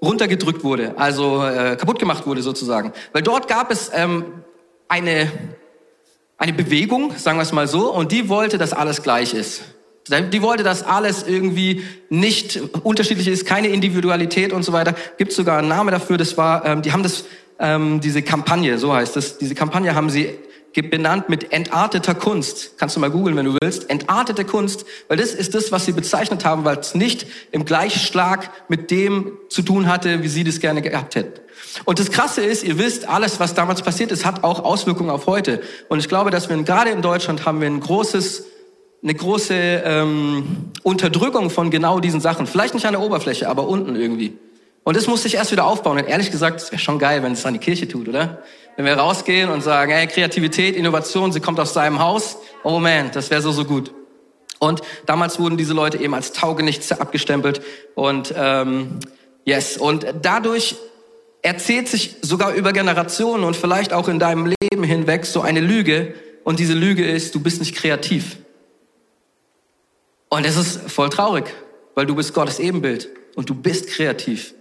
runtergedrückt 0.00 0.64
wurde, 0.64 0.94
also 0.96 1.44
äh, 1.44 1.76
kaputt 1.76 1.98
gemacht 1.98 2.26
wurde 2.26 2.40
sozusagen. 2.40 2.92
Weil 3.12 3.22
dort 3.22 3.48
gab 3.48 3.70
es 3.70 3.90
ähm, 3.92 4.24
eine, 4.88 5.30
eine 6.38 6.54
Bewegung, 6.54 7.16
sagen 7.18 7.36
wir 7.38 7.42
es 7.42 7.52
mal 7.52 7.68
so, 7.68 7.92
und 7.92 8.12
die 8.12 8.30
wollte, 8.30 8.56
dass 8.56 8.72
alles 8.72 9.02
gleich 9.02 9.34
ist. 9.34 9.62
Die 10.08 10.42
wollte, 10.42 10.62
dass 10.62 10.82
alles 10.82 11.24
irgendwie 11.26 11.82
nicht 12.08 12.60
unterschiedlich 12.82 13.28
ist, 13.28 13.46
keine 13.46 13.68
Individualität 13.68 14.52
und 14.52 14.62
so 14.62 14.72
weiter. 14.72 14.94
Gibt 15.16 15.32
sogar 15.32 15.58
einen 15.58 15.68
Namen 15.68 15.90
dafür. 15.90 16.16
Das 16.16 16.36
war, 16.36 16.64
ähm, 16.64 16.82
die 16.82 16.92
haben 16.92 17.02
das, 17.02 17.24
ähm, 17.58 18.00
diese 18.00 18.22
Kampagne, 18.22 18.78
so 18.78 18.94
heißt 18.94 19.16
es. 19.16 19.38
Diese 19.38 19.54
Kampagne 19.54 19.94
haben 19.94 20.10
sie 20.10 20.30
benannt 20.82 21.28
mit 21.28 21.52
entarteter 21.52 22.14
Kunst. 22.14 22.78
Kannst 22.78 22.96
du 22.96 23.00
mal 23.00 23.10
googeln, 23.10 23.36
wenn 23.36 23.46
du 23.46 23.56
willst. 23.60 23.90
Entartete 23.90 24.44
Kunst, 24.44 24.84
weil 25.08 25.16
das 25.16 25.34
ist 25.34 25.54
das, 25.54 25.72
was 25.72 25.86
sie 25.86 25.92
bezeichnet 25.92 26.44
haben, 26.44 26.64
weil 26.64 26.78
es 26.78 26.94
nicht 26.94 27.26
im 27.50 27.64
Gleichschlag 27.64 28.50
mit 28.68 28.90
dem 28.90 29.32
zu 29.48 29.62
tun 29.62 29.88
hatte, 29.88 30.22
wie 30.22 30.28
sie 30.28 30.44
das 30.44 30.60
gerne 30.60 30.82
gehabt 30.82 31.14
hätten. 31.14 31.40
Und 31.84 31.98
das 31.98 32.10
Krasse 32.10 32.42
ist, 32.42 32.64
ihr 32.64 32.78
wisst, 32.78 33.08
alles, 33.08 33.40
was 33.40 33.54
damals 33.54 33.82
passiert 33.82 34.12
ist, 34.12 34.24
hat 34.24 34.44
auch 34.44 34.64
Auswirkungen 34.64 35.10
auf 35.10 35.26
heute. 35.26 35.60
Und 35.88 35.98
ich 35.98 36.08
glaube, 36.08 36.30
dass 36.30 36.48
wir 36.48 36.56
gerade 36.62 36.90
in 36.90 37.02
Deutschland 37.02 37.44
haben 37.44 37.60
wir 37.60 37.68
ein 37.68 37.80
großes 37.80 38.44
eine 39.02 39.14
große 39.14 39.54
ähm, 39.54 40.72
Unterdrückung 40.82 41.50
von 41.50 41.70
genau 41.70 42.00
diesen 42.00 42.20
Sachen. 42.20 42.46
Vielleicht 42.46 42.74
nicht 42.74 42.86
an 42.86 42.92
der 42.92 43.00
Oberfläche, 43.00 43.48
aber 43.48 43.68
unten 43.68 43.94
irgendwie. 43.94 44.36
Und 44.82 44.96
das 44.96 45.06
muss 45.06 45.22
sich 45.22 45.34
erst 45.34 45.52
wieder 45.52 45.66
aufbauen. 45.66 45.98
Und 45.98 46.08
ehrlich 46.08 46.30
gesagt, 46.30 46.60
es 46.60 46.72
wäre 46.72 46.80
schon 46.80 46.98
geil, 46.98 47.22
wenn 47.22 47.32
es 47.32 47.44
an 47.46 47.54
die 47.54 47.60
Kirche 47.60 47.86
tut, 47.86 48.08
oder? 48.08 48.42
Wenn 48.76 48.86
wir 48.86 48.94
rausgehen 48.94 49.50
und 49.50 49.62
sagen, 49.62 49.92
hey, 49.92 50.06
Kreativität, 50.06 50.76
Innovation, 50.76 51.30
sie 51.32 51.40
kommt 51.40 51.60
aus 51.60 51.74
seinem 51.74 52.00
Haus. 52.00 52.38
Oh 52.64 52.78
man, 52.78 53.10
das 53.12 53.30
wäre 53.30 53.42
so, 53.42 53.52
so 53.52 53.64
gut. 53.64 53.92
Und 54.58 54.82
damals 55.06 55.38
wurden 55.38 55.56
diese 55.56 55.74
Leute 55.74 55.98
eben 55.98 56.14
als 56.14 56.32
Taugenichts 56.32 56.90
abgestempelt. 56.90 57.60
Und 57.94 58.34
ähm, 58.36 58.98
yes, 59.44 59.76
und 59.76 60.06
dadurch 60.22 60.76
erzählt 61.42 61.88
sich 61.88 62.16
sogar 62.22 62.54
über 62.54 62.72
Generationen 62.72 63.44
und 63.44 63.56
vielleicht 63.56 63.92
auch 63.92 64.08
in 64.08 64.18
deinem 64.18 64.52
Leben 64.60 64.82
hinweg 64.82 65.26
so 65.26 65.40
eine 65.40 65.60
Lüge, 65.60 66.14
Und 66.44 66.58
diese 66.58 66.72
Lüge 66.72 67.04
ist, 67.06 67.34
du 67.34 67.40
bist 67.40 67.60
nicht 67.60 67.76
kreativ. 67.76 68.38
Und 70.28 70.44
es 70.44 70.56
ist 70.56 70.90
voll 70.90 71.08
traurig, 71.08 71.52
weil 71.94 72.06
du 72.06 72.14
bist 72.14 72.34
Gottes 72.34 72.58
Ebenbild 72.58 73.08
und 73.34 73.48
du 73.48 73.54
bist 73.54 73.88
kreativ. 73.88 74.54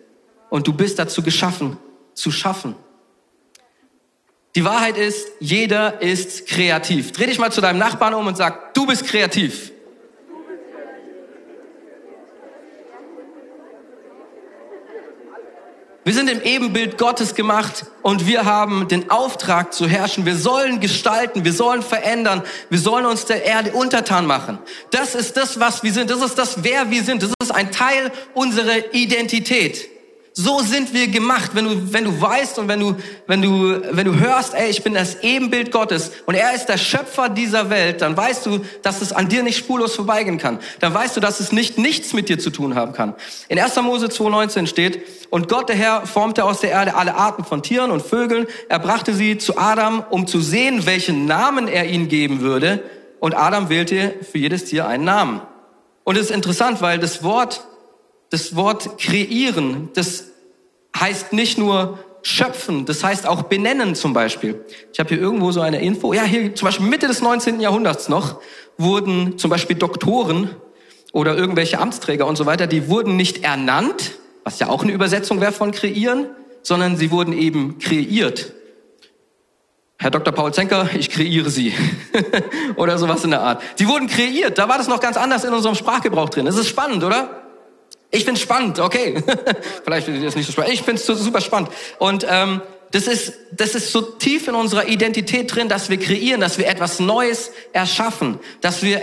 Und 0.50 0.67
du 0.67 0.74
bist 0.74 0.97
dazu 0.97 1.21
geschaffen, 1.21 1.77
zu 2.13 2.31
schaffen. 2.31 2.75
Die 4.55 4.63
Wahrheit 4.63 4.97
ist, 4.97 5.27
jeder 5.39 6.01
ist 6.01 6.47
kreativ. 6.47 7.12
Dreh 7.12 7.27
dich 7.27 7.38
mal 7.38 7.51
zu 7.51 7.62
deinem 7.62 7.79
Nachbarn 7.79 8.13
um 8.13 8.25
und 8.27 8.38
sag, 8.38 8.74
du 8.74 8.88
bist 8.88 9.05
kreativ. 9.05 9.71
Wir 16.07 16.13
sind 16.13 16.29
im 16.29 16.41
Ebenbild 16.41 16.97
Gottes 16.97 17.35
gemacht 17.35 17.85
und 18.01 18.25
wir 18.25 18.45
haben 18.45 18.87
den 18.87 19.09
Auftrag 19.09 19.73
zu 19.73 19.89
herrschen. 19.89 20.25
Wir 20.25 20.37
sollen 20.37 20.79
gestalten, 20.79 21.43
wir 21.43 21.51
sollen 21.51 21.81
verändern, 21.81 22.43
wir 22.69 22.79
sollen 22.79 23.05
uns 23.05 23.25
der 23.25 23.43
Erde 23.43 23.73
untertan 23.73 24.25
machen. 24.25 24.57
Das 24.89 25.15
ist 25.15 25.35
das, 25.35 25.59
was 25.59 25.83
wir 25.83 25.91
sind. 25.91 26.09
Das 26.09 26.21
ist 26.21 26.37
das, 26.37 26.63
wer 26.63 26.89
wir 26.91 27.03
sind. 27.03 27.23
Das 27.23 27.33
ist 27.41 27.51
ein 27.51 27.73
Teil 27.73 28.09
unserer 28.33 28.93
Identität. 28.93 29.96
So 30.39 30.60
sind 30.60 30.94
wir 30.94 31.08
gemacht. 31.08 31.56
Wenn 31.56 31.65
du, 31.65 31.94
wenn 31.94 32.03
du 32.03 32.22
weißt 32.22 32.60
und 32.60 32.67
wenn 32.67 32.79
du, 32.79 32.96
wenn 33.25 33.41
du, 33.41 33.82
wenn 33.89 34.06
du 34.06 34.20
hörst, 34.20 34.53
ey, 34.53 34.70
ich 34.70 34.84
bin 34.84 34.94
das 34.94 35.24
Ebenbild 35.24 35.72
Gottes 35.72 36.12
und 36.27 36.36
er 36.36 36.53
ist 36.53 36.67
der 36.67 36.77
Schöpfer 36.77 37.27
dieser 37.27 37.72
Welt, 37.72 38.03
dann 38.03 38.15
weißt 38.15 38.46
du, 38.46 38.60
dass 38.84 39.01
es 39.01 39.12
an 39.12 39.29
dir 39.29 39.41
nicht 39.41 39.58
spurlos 39.58 39.96
vorbeigehen 39.96 40.38
kann. 40.38 40.60
Dann 40.79 40.94
weißt 40.94 41.17
du, 41.17 41.22
dass 41.22 41.39
es 41.39 41.51
nicht 41.51 41.79
nichts 41.79 42.13
mit 42.13 42.29
dir 42.29 42.38
zu 42.38 42.51
tun 42.51 42.75
haben 42.75 42.94
kann. 42.94 43.15
In 43.50 43.58
1. 43.58 43.77
Mose 43.77 44.10
2,19 44.10 44.67
steht, 44.67 45.01
und 45.32 45.50
Gott 45.50 45.70
der 45.70 45.75
Herr 45.75 46.06
formte 46.06 46.44
aus 46.44 46.60
der 46.60 46.70
Erde 46.70 46.94
alle 46.94 47.15
Arten 47.15 47.44
von 47.44 47.63
Tieren 47.63 47.89
und 47.89 48.03
Vögeln. 48.03 48.46
Er 48.70 48.77
brachte 48.77 49.15
sie 49.15 49.39
zu 49.39 49.58
Adam, 49.58 50.06
um 50.12 50.27
zu 50.27 50.39
sehen, 50.39 50.86
welchen 50.86 51.25
Namen 51.25 51.67
er 51.67 51.89
ihnen 51.89 52.10
geben 52.10 52.41
würde. 52.41 52.84
Und 53.20 53.34
Adam 53.34 53.70
wählte 53.70 54.13
für 54.32 54.38
jedes 54.38 54.65
Tier 54.65 54.86
einen 54.88 55.03
Namen. 55.03 55.41
Und 56.03 56.15
es 56.15 56.25
ist 56.25 56.32
interessant, 56.32 56.79
weil 56.84 57.00
das 57.00 57.24
Wort 57.24 57.65
das 58.29 58.55
Wort 58.55 58.98
kreieren, 58.98 59.89
das 59.93 60.31
heißt 60.98 61.34
nicht 61.34 61.57
nur 61.57 62.00
schöpfen, 62.24 62.86
das 62.86 63.03
heißt 63.03 63.25
auch 63.25 63.43
benennen 63.43 63.96
zum 63.96 64.13
Beispiel. 64.13 64.65
Ich 64.91 65.00
habe 65.00 65.10
hier 65.10 65.19
irgendwo 65.19 65.51
so 65.51 65.62
eine 65.62 65.81
Info. 65.81 66.13
Ja, 66.13 66.24
hier 66.24 66.53
zum 66.55 66.65
Beispiel 66.65 66.86
Mitte 66.86 67.07
des 67.07 67.22
19. 67.22 67.62
Jahrhunderts 67.62 68.10
noch 68.10 68.41
wurden 68.77 69.38
zum 69.38 69.50
Beispiel 69.50 69.75
Doktoren 69.75 70.50
oder 71.13 71.38
irgendwelche 71.38 71.79
Amtsträger 71.79 72.27
und 72.27 72.36
so 72.36 72.46
weiter, 72.46 72.67
die 72.67 72.89
wurden 72.89 73.15
nicht 73.15 73.43
ernannt, 73.43 74.13
was 74.43 74.60
ja 74.60 74.67
auch 74.67 74.84
eine 74.84 74.91
Übersetzung 74.91 75.41
wäre 75.41 75.51
von 75.51 75.72
kreieren, 75.72 76.27
sondern 76.63 76.98
sie 76.98 77.12
wurden 77.12 77.34
eben 77.34 77.79
kreiert. 77.79 78.53
Herr 80.00 80.12
Dr. 80.12 80.34
Paul 80.34 80.53
Zenker, 80.53 80.89
ich 80.96 81.10
kreiere 81.10 81.50
Sie. 81.50 81.74
oder 82.75 83.00
sowas 83.00 83.24
in 83.24 83.31
der 83.31 83.41
Art. 83.41 83.63
Sie 83.75 83.88
wurden 83.88 84.07
kreiert, 84.07 84.57
da 84.57 84.69
war 84.69 84.77
das 84.77 84.88
noch 84.88 85.00
ganz 85.00 85.17
anders 85.17 85.43
in 85.43 85.53
unserem 85.53 85.75
Sprachgebrauch 85.75 86.29
drin. 86.29 86.46
Das 86.46 86.57
ist 86.57 86.67
spannend, 86.67 87.03
oder? 87.03 87.46
Ich 88.11 88.25
find's 88.25 88.41
spannend, 88.41 88.79
okay. 88.79 89.21
Vielleicht 89.83 90.05
findet 90.05 90.23
ihr 90.23 90.27
das 90.27 90.35
nicht 90.35 90.45
so 90.45 90.53
spannend. 90.53 90.73
Ich 90.73 90.83
find's 90.83 91.05
super 91.05 91.41
spannend. 91.41 91.69
Und 91.99 92.25
ähm, 92.29 92.61
das 92.91 93.07
ist, 93.07 93.33
das 93.51 93.75
ist 93.75 93.91
so 93.91 94.01
tief 94.01 94.47
in 94.47 94.55
unserer 94.55 94.87
Identität 94.87 95.53
drin, 95.53 95.67
dass 95.67 95.89
wir 95.89 95.97
kreieren, 95.97 96.39
dass 96.39 96.57
wir 96.57 96.67
etwas 96.67 96.99
Neues 96.99 97.51
erschaffen, 97.73 98.39
dass 98.61 98.81
wir 98.81 99.01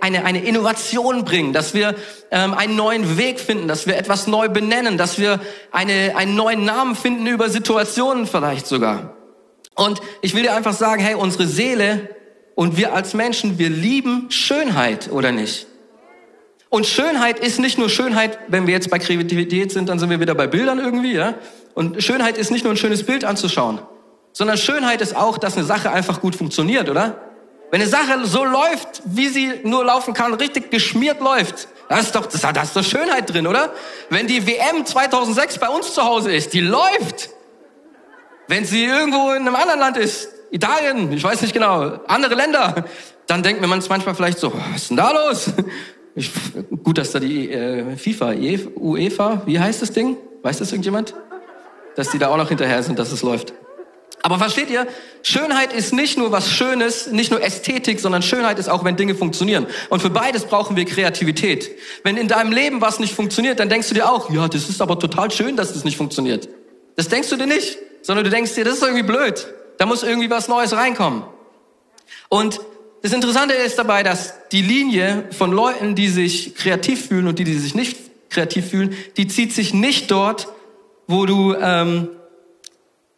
eine, 0.00 0.24
eine 0.24 0.44
Innovation 0.44 1.24
bringen, 1.24 1.52
dass 1.52 1.74
wir 1.74 1.94
ähm, 2.30 2.54
einen 2.54 2.74
neuen 2.74 3.18
Weg 3.18 3.38
finden, 3.38 3.68
dass 3.68 3.86
wir 3.86 3.98
etwas 3.98 4.26
neu 4.26 4.48
benennen, 4.48 4.96
dass 4.96 5.18
wir 5.18 5.40
eine, 5.72 6.16
einen 6.16 6.36
neuen 6.36 6.64
Namen 6.64 6.96
finden 6.96 7.26
über 7.26 7.50
Situationen 7.50 8.26
vielleicht 8.26 8.66
sogar. 8.66 9.14
Und 9.74 10.00
ich 10.22 10.34
will 10.34 10.42
dir 10.42 10.54
einfach 10.54 10.74
sagen, 10.74 11.02
hey, 11.02 11.14
unsere 11.14 11.46
Seele 11.46 12.16
und 12.54 12.76
wir 12.76 12.94
als 12.94 13.12
Menschen, 13.12 13.58
wir 13.58 13.68
lieben 13.68 14.30
Schönheit, 14.30 15.12
oder 15.12 15.32
nicht? 15.32 15.66
Und 16.70 16.86
Schönheit 16.86 17.38
ist 17.38 17.58
nicht 17.58 17.78
nur 17.78 17.88
Schönheit, 17.88 18.38
wenn 18.48 18.66
wir 18.66 18.74
jetzt 18.74 18.90
bei 18.90 18.98
Kreativität 18.98 19.72
sind, 19.72 19.88
dann 19.88 19.98
sind 19.98 20.10
wir 20.10 20.20
wieder 20.20 20.34
bei 20.34 20.46
Bildern 20.46 20.78
irgendwie, 20.78 21.14
ja? 21.14 21.34
Und 21.74 22.02
Schönheit 22.02 22.36
ist 22.36 22.50
nicht 22.50 22.64
nur 22.64 22.74
ein 22.74 22.76
schönes 22.76 23.04
Bild 23.04 23.24
anzuschauen, 23.24 23.80
sondern 24.32 24.56
Schönheit 24.58 25.00
ist 25.00 25.16
auch, 25.16 25.38
dass 25.38 25.56
eine 25.56 25.64
Sache 25.64 25.90
einfach 25.90 26.20
gut 26.20 26.36
funktioniert, 26.36 26.90
oder? 26.90 27.22
Wenn 27.70 27.80
eine 27.80 27.88
Sache 27.88 28.24
so 28.24 28.44
läuft, 28.44 29.02
wie 29.04 29.28
sie 29.28 29.60
nur 29.64 29.84
laufen 29.84 30.14
kann, 30.14 30.34
richtig 30.34 30.70
geschmiert 30.70 31.20
läuft, 31.20 31.68
da 31.88 31.98
ist 31.98 32.14
doch, 32.14 32.26
da 32.26 32.62
ist 32.62 32.76
doch 32.76 32.84
Schönheit 32.84 33.32
drin, 33.32 33.46
oder? 33.46 33.72
Wenn 34.10 34.26
die 34.26 34.46
WM 34.46 34.84
2006 34.84 35.58
bei 35.58 35.68
uns 35.68 35.94
zu 35.94 36.04
Hause 36.04 36.32
ist, 36.32 36.52
die 36.52 36.60
läuft. 36.60 37.30
Wenn 38.46 38.64
sie 38.64 38.84
irgendwo 38.84 39.30
in 39.32 39.46
einem 39.46 39.54
anderen 39.54 39.80
Land 39.80 39.96
ist, 39.96 40.28
Italien, 40.50 41.12
ich 41.12 41.22
weiß 41.22 41.42
nicht 41.42 41.52
genau, 41.52 42.00
andere 42.06 42.34
Länder, 42.34 42.84
dann 43.26 43.42
denkt 43.42 43.60
man 43.60 43.68
manchmal 43.70 44.14
vielleicht 44.14 44.38
so, 44.38 44.52
was 44.52 44.82
ist 44.82 44.90
denn 44.90 44.96
da 44.96 45.12
los? 45.12 45.50
Ich, 46.18 46.32
gut, 46.82 46.98
dass 46.98 47.12
da 47.12 47.20
die 47.20 47.48
äh, 47.48 47.96
FIFA, 47.96 48.34
UEFA, 48.76 49.42
wie 49.46 49.60
heißt 49.60 49.80
das 49.82 49.92
Ding? 49.92 50.16
Weiß 50.42 50.58
das 50.58 50.72
irgendjemand? 50.72 51.14
Dass 51.94 52.10
die 52.10 52.18
da 52.18 52.26
auch 52.28 52.36
noch 52.36 52.48
hinterher 52.48 52.82
sind, 52.82 52.98
dass 52.98 53.12
es 53.12 53.22
läuft. 53.22 53.54
Aber 54.22 54.38
versteht 54.38 54.68
ihr, 54.68 54.88
Schönheit 55.22 55.72
ist 55.72 55.92
nicht 55.92 56.18
nur 56.18 56.32
was 56.32 56.50
Schönes, 56.50 57.06
nicht 57.12 57.30
nur 57.30 57.40
Ästhetik, 57.40 58.00
sondern 58.00 58.22
Schönheit 58.22 58.58
ist 58.58 58.68
auch, 58.68 58.84
wenn 58.84 58.96
Dinge 58.96 59.14
funktionieren. 59.14 59.68
Und 59.90 60.02
für 60.02 60.10
beides 60.10 60.46
brauchen 60.46 60.74
wir 60.74 60.86
Kreativität. 60.86 61.70
Wenn 62.02 62.16
in 62.16 62.26
deinem 62.26 62.50
Leben 62.50 62.80
was 62.80 62.98
nicht 62.98 63.14
funktioniert, 63.14 63.60
dann 63.60 63.68
denkst 63.68 63.88
du 63.88 63.94
dir 63.94 64.10
auch, 64.10 64.28
ja, 64.28 64.48
das 64.48 64.68
ist 64.68 64.82
aber 64.82 64.98
total 64.98 65.30
schön, 65.30 65.56
dass 65.56 65.72
das 65.72 65.84
nicht 65.84 65.96
funktioniert. 65.96 66.48
Das 66.96 67.06
denkst 67.06 67.30
du 67.30 67.36
dir 67.36 67.46
nicht, 67.46 67.78
sondern 68.02 68.24
du 68.24 68.30
denkst 68.30 68.56
dir, 68.56 68.64
das 68.64 68.74
ist 68.74 68.82
irgendwie 68.82 69.04
blöd. 69.04 69.46
Da 69.76 69.86
muss 69.86 70.02
irgendwie 70.02 70.30
was 70.30 70.48
Neues 70.48 70.72
reinkommen. 70.72 71.22
Und 72.28 72.58
das 73.02 73.12
Interessante 73.12 73.54
ist 73.54 73.78
dabei, 73.78 74.02
dass 74.02 74.34
die 74.50 74.62
Linie 74.62 75.24
von 75.30 75.52
Leuten, 75.52 75.94
die 75.94 76.08
sich 76.08 76.54
kreativ 76.54 77.06
fühlen 77.06 77.28
und 77.28 77.38
die, 77.38 77.44
die 77.44 77.54
sich 77.54 77.74
nicht 77.74 77.96
kreativ 78.30 78.70
fühlen, 78.70 78.94
die 79.16 79.28
zieht 79.28 79.52
sich 79.52 79.72
nicht 79.72 80.10
dort, 80.10 80.48
wo 81.06 81.24
du, 81.24 81.54
ähm, 81.54 82.08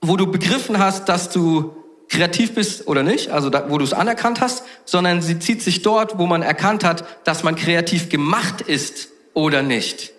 wo 0.01 0.17
du 0.17 0.27
begriffen 0.27 0.79
hast, 0.79 1.09
dass 1.09 1.31
du 1.31 1.75
kreativ 2.09 2.55
bist 2.55 2.89
oder 2.89 3.03
nicht, 3.03 3.31
also 3.31 3.51
da, 3.51 3.71
wo 3.71 3.79
du 3.79 3.85
es 3.85 3.93
anerkannt 3.93 4.41
hast, 4.41 4.65
sondern 4.85 5.23
sie 5.23 5.39
zieht 5.39 5.63
sich 5.63 5.83
dort, 5.83 6.19
wo 6.19 6.27
man 6.27 6.43
erkannt 6.43 6.85
hat, 6.85 7.05
dass 7.25 7.43
man 7.43 7.55
kreativ 7.55 8.09
gemacht 8.09 8.61
ist 8.61 9.09
oder 9.33 9.63
nicht 9.63 10.13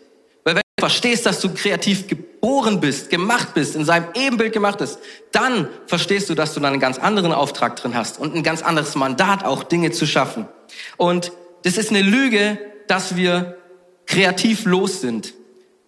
verstehst, 0.82 1.28
dass 1.28 1.40
du 1.40 1.54
kreativ 1.54 2.08
geboren 2.08 2.80
bist, 2.80 3.12
gemacht 3.12 3.54
bist, 3.54 3.76
in 3.76 3.86
seinem 3.86 4.08
Ebenbild 4.16 4.52
gemacht 4.52 4.80
bist, 4.80 4.98
dann 5.32 5.70
verstehst 5.86 6.28
du, 6.28 6.34
dass 6.34 6.56
du 6.56 6.60
da 6.60 6.70
einen 6.70 6.80
ganz 6.80 6.98
anderen 6.98 7.34
Auftrag 7.34 7.76
drin 7.76 7.94
hast 7.94 8.20
und 8.20 8.36
ein 8.36 8.42
ganz 8.42 8.64
anderes 8.64 8.96
Mandat, 8.96 9.46
auch 9.46 9.64
Dinge 9.64 9.92
zu 9.92 10.08
schaffen. 10.08 10.48
Und 10.98 11.32
das 11.62 11.78
ist 11.78 11.92
eine 11.92 12.02
Lüge, 12.02 12.58
dass 12.88 13.16
wir 13.16 13.58
kreativ 14.08 14.66
los 14.66 15.02
sind. 15.02 15.36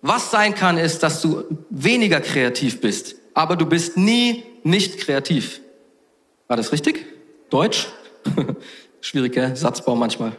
Was 0.04 0.30
sein 0.30 0.54
kann, 0.54 0.78
ist, 0.78 1.02
dass 1.02 1.22
du 1.22 1.44
weniger 1.72 2.22
kreativ 2.22 2.80
bist, 2.80 3.16
aber 3.34 3.56
du 3.56 3.66
bist 3.66 3.98
nie 3.98 4.44
nicht 4.64 5.00
kreativ. 5.00 5.60
War 6.48 6.56
das 6.56 6.72
richtig? 6.72 7.08
Deutsch? 7.50 7.88
Schwieriger 9.02 9.56
Satzbau 9.56 9.96
manchmal. 9.96 10.34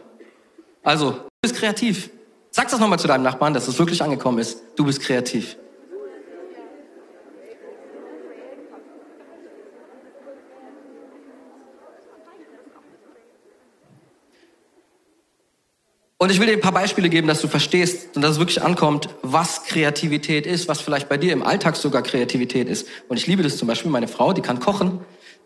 Also, 0.81 1.11
du 1.11 1.27
bist 1.41 1.55
kreativ. 1.55 2.09
Sag 2.57 2.69
das 2.69 2.79
nochmal 2.79 2.97
zu 2.97 3.09
deinem 3.09 3.23
Nachbarn, 3.23 3.53
dass 3.53 3.67
es 3.67 3.77
wirklich 3.79 4.01
angekommen 4.01 4.37
ist. 4.37 4.61
Du 4.77 4.85
bist 4.85 5.01
kreativ. 5.01 5.57
Und 16.17 16.31
ich 16.31 16.39
will 16.39 16.47
dir 16.47 16.53
ein 16.53 16.61
paar 16.61 16.71
Beispiele 16.71 17.09
geben, 17.09 17.27
dass 17.27 17.41
du 17.41 17.49
verstehst 17.49 18.15
und 18.15 18.21
dass 18.21 18.31
es 18.31 18.39
wirklich 18.39 18.61
ankommt, 18.61 19.09
was 19.21 19.65
Kreativität 19.65 20.47
ist, 20.47 20.69
was 20.69 20.79
vielleicht 20.79 21.09
bei 21.09 21.17
dir 21.17 21.33
im 21.33 21.43
Alltag 21.43 21.75
sogar 21.75 22.03
Kreativität 22.03 22.69
ist. 22.69 22.87
Und 23.09 23.17
ich 23.17 23.27
liebe 23.27 23.43
das 23.43 23.57
zum 23.57 23.67
Beispiel, 23.67 23.91
meine 23.91 24.07
Frau, 24.07 24.31
die 24.31 24.41
kann 24.41 24.61
kochen 24.61 25.01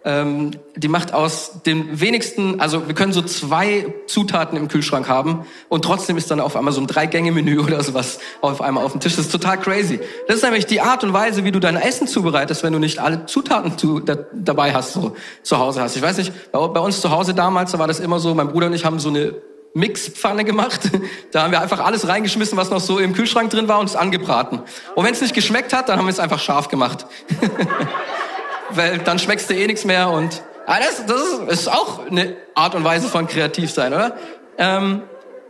ähm, 0.05 0.51
die 0.77 0.87
macht 0.87 1.13
aus 1.13 1.61
den 1.65 1.99
wenigsten, 1.99 2.61
also 2.61 2.87
wir 2.87 2.95
können 2.95 3.11
so 3.11 3.21
zwei 3.21 3.93
Zutaten 4.07 4.57
im 4.57 4.69
Kühlschrank 4.69 5.09
haben 5.09 5.45
und 5.67 5.83
trotzdem 5.83 6.15
ist 6.15 6.31
dann 6.31 6.39
auf 6.39 6.55
einmal 6.55 6.73
so 6.73 6.79
ein 6.79 6.87
Drei-Gänge-Menü 6.87 7.59
oder 7.63 7.83
sowas 7.83 8.19
auf 8.41 8.61
einmal 8.61 8.85
auf 8.85 8.93
dem 8.93 9.01
Tisch. 9.01 9.17
Das 9.17 9.25
ist 9.25 9.31
total 9.31 9.59
crazy. 9.59 9.99
Das 10.27 10.37
ist 10.37 10.43
nämlich 10.43 10.65
die 10.65 10.79
Art 10.79 11.03
und 11.03 11.11
Weise, 11.11 11.43
wie 11.43 11.51
du 11.51 11.59
dein 11.59 11.75
Essen 11.75 12.07
zubereitest, 12.07 12.63
wenn 12.63 12.73
du 12.73 12.79
nicht 12.79 12.99
alle 12.99 13.25
Zutaten 13.25 13.77
zu, 13.77 13.99
da, 13.99 14.15
dabei 14.33 14.73
hast, 14.73 14.93
so 14.93 15.15
zu 15.43 15.57
Hause 15.57 15.81
hast. 15.81 15.97
Ich 15.97 16.01
weiß 16.01 16.17
nicht, 16.17 16.51
bei, 16.51 16.65
bei 16.67 16.79
uns 16.79 17.01
zu 17.01 17.11
Hause 17.11 17.33
damals, 17.33 17.73
da 17.73 17.79
war 17.79 17.87
das 17.87 17.99
immer 17.99 18.19
so, 18.19 18.33
mein 18.33 18.49
Bruder 18.49 18.67
und 18.67 18.73
ich 18.73 18.85
haben 18.85 18.99
so 18.99 19.09
eine 19.09 19.35
Mixpfanne 19.73 20.45
gemacht. 20.45 20.81
Da 21.31 21.43
haben 21.43 21.51
wir 21.51 21.61
einfach 21.61 21.79
alles 21.79 22.07
reingeschmissen, 22.07 22.57
was 22.57 22.71
noch 22.71 22.79
so 22.79 22.97
im 22.97 23.13
Kühlschrank 23.13 23.51
drin 23.51 23.67
war 23.67 23.79
und 23.79 23.87
es 23.87 23.95
angebraten. 23.95 24.61
Und 24.95 25.05
wenn 25.05 25.13
es 25.13 25.21
nicht 25.21 25.35
geschmeckt 25.35 25.73
hat, 25.73 25.87
dann 25.87 25.99
haben 25.99 26.07
wir 26.07 26.11
es 26.11 26.19
einfach 26.19 26.39
scharf 26.39 26.69
gemacht. 26.69 27.05
weil 28.71 28.99
dann 28.99 29.19
schmeckst 29.19 29.49
du 29.49 29.53
eh 29.53 29.67
nichts 29.67 29.85
mehr 29.85 30.09
und 30.09 30.41
ah, 30.65 30.77
das, 30.79 31.05
das 31.05 31.21
ist, 31.21 31.61
ist 31.61 31.67
auch 31.67 32.07
eine 32.07 32.35
Art 32.55 32.75
und 32.75 32.83
Weise 32.83 33.07
von 33.07 33.27
kreativ 33.27 33.71
sein, 33.71 33.93
oder? 33.93 34.17
Ähm, 34.57 35.03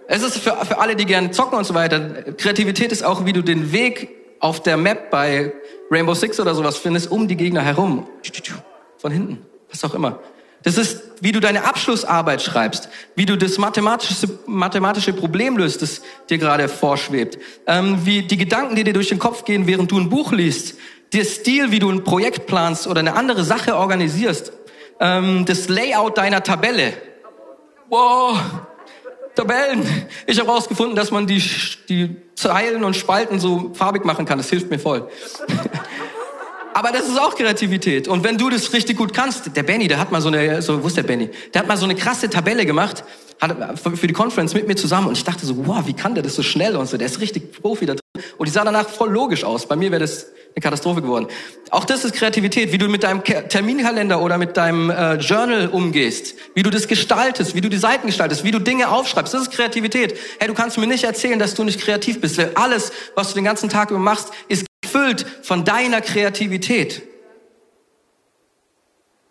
es 0.07 0.23
ist 0.23 0.39
für, 0.39 0.55
für 0.65 0.79
alle, 0.79 0.95
die 0.95 1.05
gerne 1.05 1.31
zocken 1.31 1.57
und 1.57 1.65
so 1.65 1.73
weiter. 1.73 1.99
Kreativität 2.33 2.91
ist 2.91 3.03
auch, 3.03 3.25
wie 3.25 3.33
du 3.33 3.43
den 3.43 3.71
Weg 3.71 4.09
auf 4.39 4.61
der 4.63 4.77
Map 4.77 5.11
bei 5.11 5.53
Rainbow 5.91 6.13
Six 6.13 6.39
oder 6.39 6.55
sowas 6.55 6.77
findest, 6.77 7.11
um 7.11 7.27
die 7.27 7.35
Gegner 7.35 7.61
herum. 7.61 8.07
Von 8.97 9.11
hinten, 9.11 9.45
was 9.69 9.83
auch 9.83 9.93
immer. 9.93 10.19
Das 10.63 10.77
ist, 10.77 11.03
wie 11.21 11.31
du 11.31 11.39
deine 11.39 11.63
Abschlussarbeit 11.63 12.41
schreibst, 12.41 12.89
wie 13.15 13.25
du 13.25 13.37
das 13.37 13.57
mathematische, 13.57 14.27
mathematische 14.45 15.13
Problem 15.13 15.57
löst, 15.57 15.81
das 15.81 16.01
dir 16.29 16.37
gerade 16.37 16.67
vorschwebt, 16.67 17.37
ähm, 17.65 17.99
wie 18.03 18.23
die 18.23 18.37
Gedanken, 18.37 18.75
die 18.75 18.83
dir 18.83 18.93
durch 18.93 19.09
den 19.09 19.19
Kopf 19.19 19.45
gehen, 19.45 19.67
während 19.67 19.91
du 19.91 19.97
ein 19.97 20.09
Buch 20.09 20.33
liest, 20.33 20.75
der 21.13 21.25
Stil, 21.25 21.71
wie 21.71 21.79
du 21.79 21.89
ein 21.89 22.03
Projekt 22.03 22.45
planst 22.45 22.87
oder 22.87 22.99
eine 22.99 23.15
andere 23.15 23.43
Sache 23.43 23.75
organisierst, 23.75 24.51
ähm, 24.99 25.45
das 25.45 25.69
Layout 25.69 26.17
deiner 26.17 26.43
Tabelle. 26.43 26.93
Wow, 27.89 28.39
Tabellen. 29.35 29.85
Ich 30.27 30.39
habe 30.39 30.49
herausgefunden, 30.49 30.95
dass 30.95 31.11
man 31.11 31.25
die, 31.25 31.41
die 31.87 32.15
Zeilen 32.35 32.83
und 32.83 32.95
Spalten 32.95 33.39
so 33.39 33.71
farbig 33.73 34.05
machen 34.05 34.25
kann. 34.25 34.37
Das 34.37 34.49
hilft 34.49 34.69
mir 34.69 34.79
voll. 34.79 35.09
Aber 36.73 36.91
das 36.91 37.07
ist 37.07 37.19
auch 37.19 37.35
Kreativität. 37.35 38.07
Und 38.07 38.23
wenn 38.23 38.37
du 38.37 38.49
das 38.49 38.71
richtig 38.73 38.97
gut 38.97 39.13
kannst, 39.13 39.55
der 39.55 39.63
Benny, 39.63 39.87
der 39.87 39.99
hat 39.99 40.11
mal 40.11 40.21
so 40.21 40.29
eine, 40.29 40.61
so, 40.61 40.83
wo 40.83 40.87
ist 40.87 40.97
der 40.97 41.03
Benny? 41.03 41.29
Der 41.53 41.61
hat 41.61 41.67
mal 41.67 41.77
so 41.77 41.85
eine 41.85 41.95
krasse 41.95 42.29
Tabelle 42.29 42.65
gemacht, 42.65 43.03
hat, 43.39 43.79
für 43.79 44.07
die 44.07 44.13
Conference 44.13 44.53
mit 44.53 44.67
mir 44.67 44.75
zusammen. 44.75 45.07
Und 45.07 45.17
ich 45.17 45.23
dachte 45.23 45.45
so, 45.45 45.67
wow, 45.67 45.85
wie 45.85 45.93
kann 45.93 46.13
der 46.13 46.23
das 46.23 46.35
so 46.35 46.43
schnell 46.43 46.75
und 46.75 46.87
so? 46.87 46.97
Der 46.97 47.07
ist 47.07 47.21
richtig 47.21 47.61
Profi 47.61 47.85
da 47.85 47.93
drin. 47.93 48.23
Und 48.37 48.47
die 48.47 48.51
sah 48.51 48.63
danach 48.63 48.89
voll 48.89 49.11
logisch 49.11 49.43
aus. 49.43 49.67
Bei 49.67 49.75
mir 49.75 49.91
wäre 49.91 50.01
das 50.01 50.27
eine 50.55 50.61
Katastrophe 50.61 51.01
geworden. 51.01 51.27
Auch 51.69 51.85
das 51.85 52.03
ist 52.03 52.15
Kreativität, 52.15 52.71
wie 52.71 52.77
du 52.77 52.89
mit 52.89 53.03
deinem 53.03 53.23
Terminkalender 53.23 54.21
oder 54.21 54.37
mit 54.37 54.57
deinem 54.57 54.89
äh, 54.89 55.15
Journal 55.15 55.69
umgehst, 55.69 56.35
wie 56.55 56.63
du 56.63 56.69
das 56.69 56.87
gestaltest, 56.87 57.55
wie 57.55 57.61
du 57.61 57.69
die 57.69 57.77
Seiten 57.77 58.07
gestaltest, 58.07 58.43
wie 58.43 58.51
du 58.51 58.59
Dinge 58.59 58.89
aufschreibst. 58.89 59.33
Das 59.33 59.43
ist 59.43 59.51
Kreativität. 59.51 60.17
Hey, 60.39 60.47
du 60.47 60.53
kannst 60.53 60.77
mir 60.77 60.87
nicht 60.87 61.03
erzählen, 61.03 61.39
dass 61.39 61.53
du 61.53 61.63
nicht 61.63 61.79
kreativ 61.79 62.19
bist, 62.19 62.37
weil 62.37 62.51
alles, 62.55 62.91
was 63.15 63.29
du 63.29 63.35
den 63.35 63.45
ganzen 63.45 63.69
Tag 63.69 63.91
über 63.91 63.99
machst, 63.99 64.29
ist 64.47 64.65
gefüllt 64.81 65.25
von 65.43 65.63
deiner 65.63 66.01
Kreativität. 66.01 67.03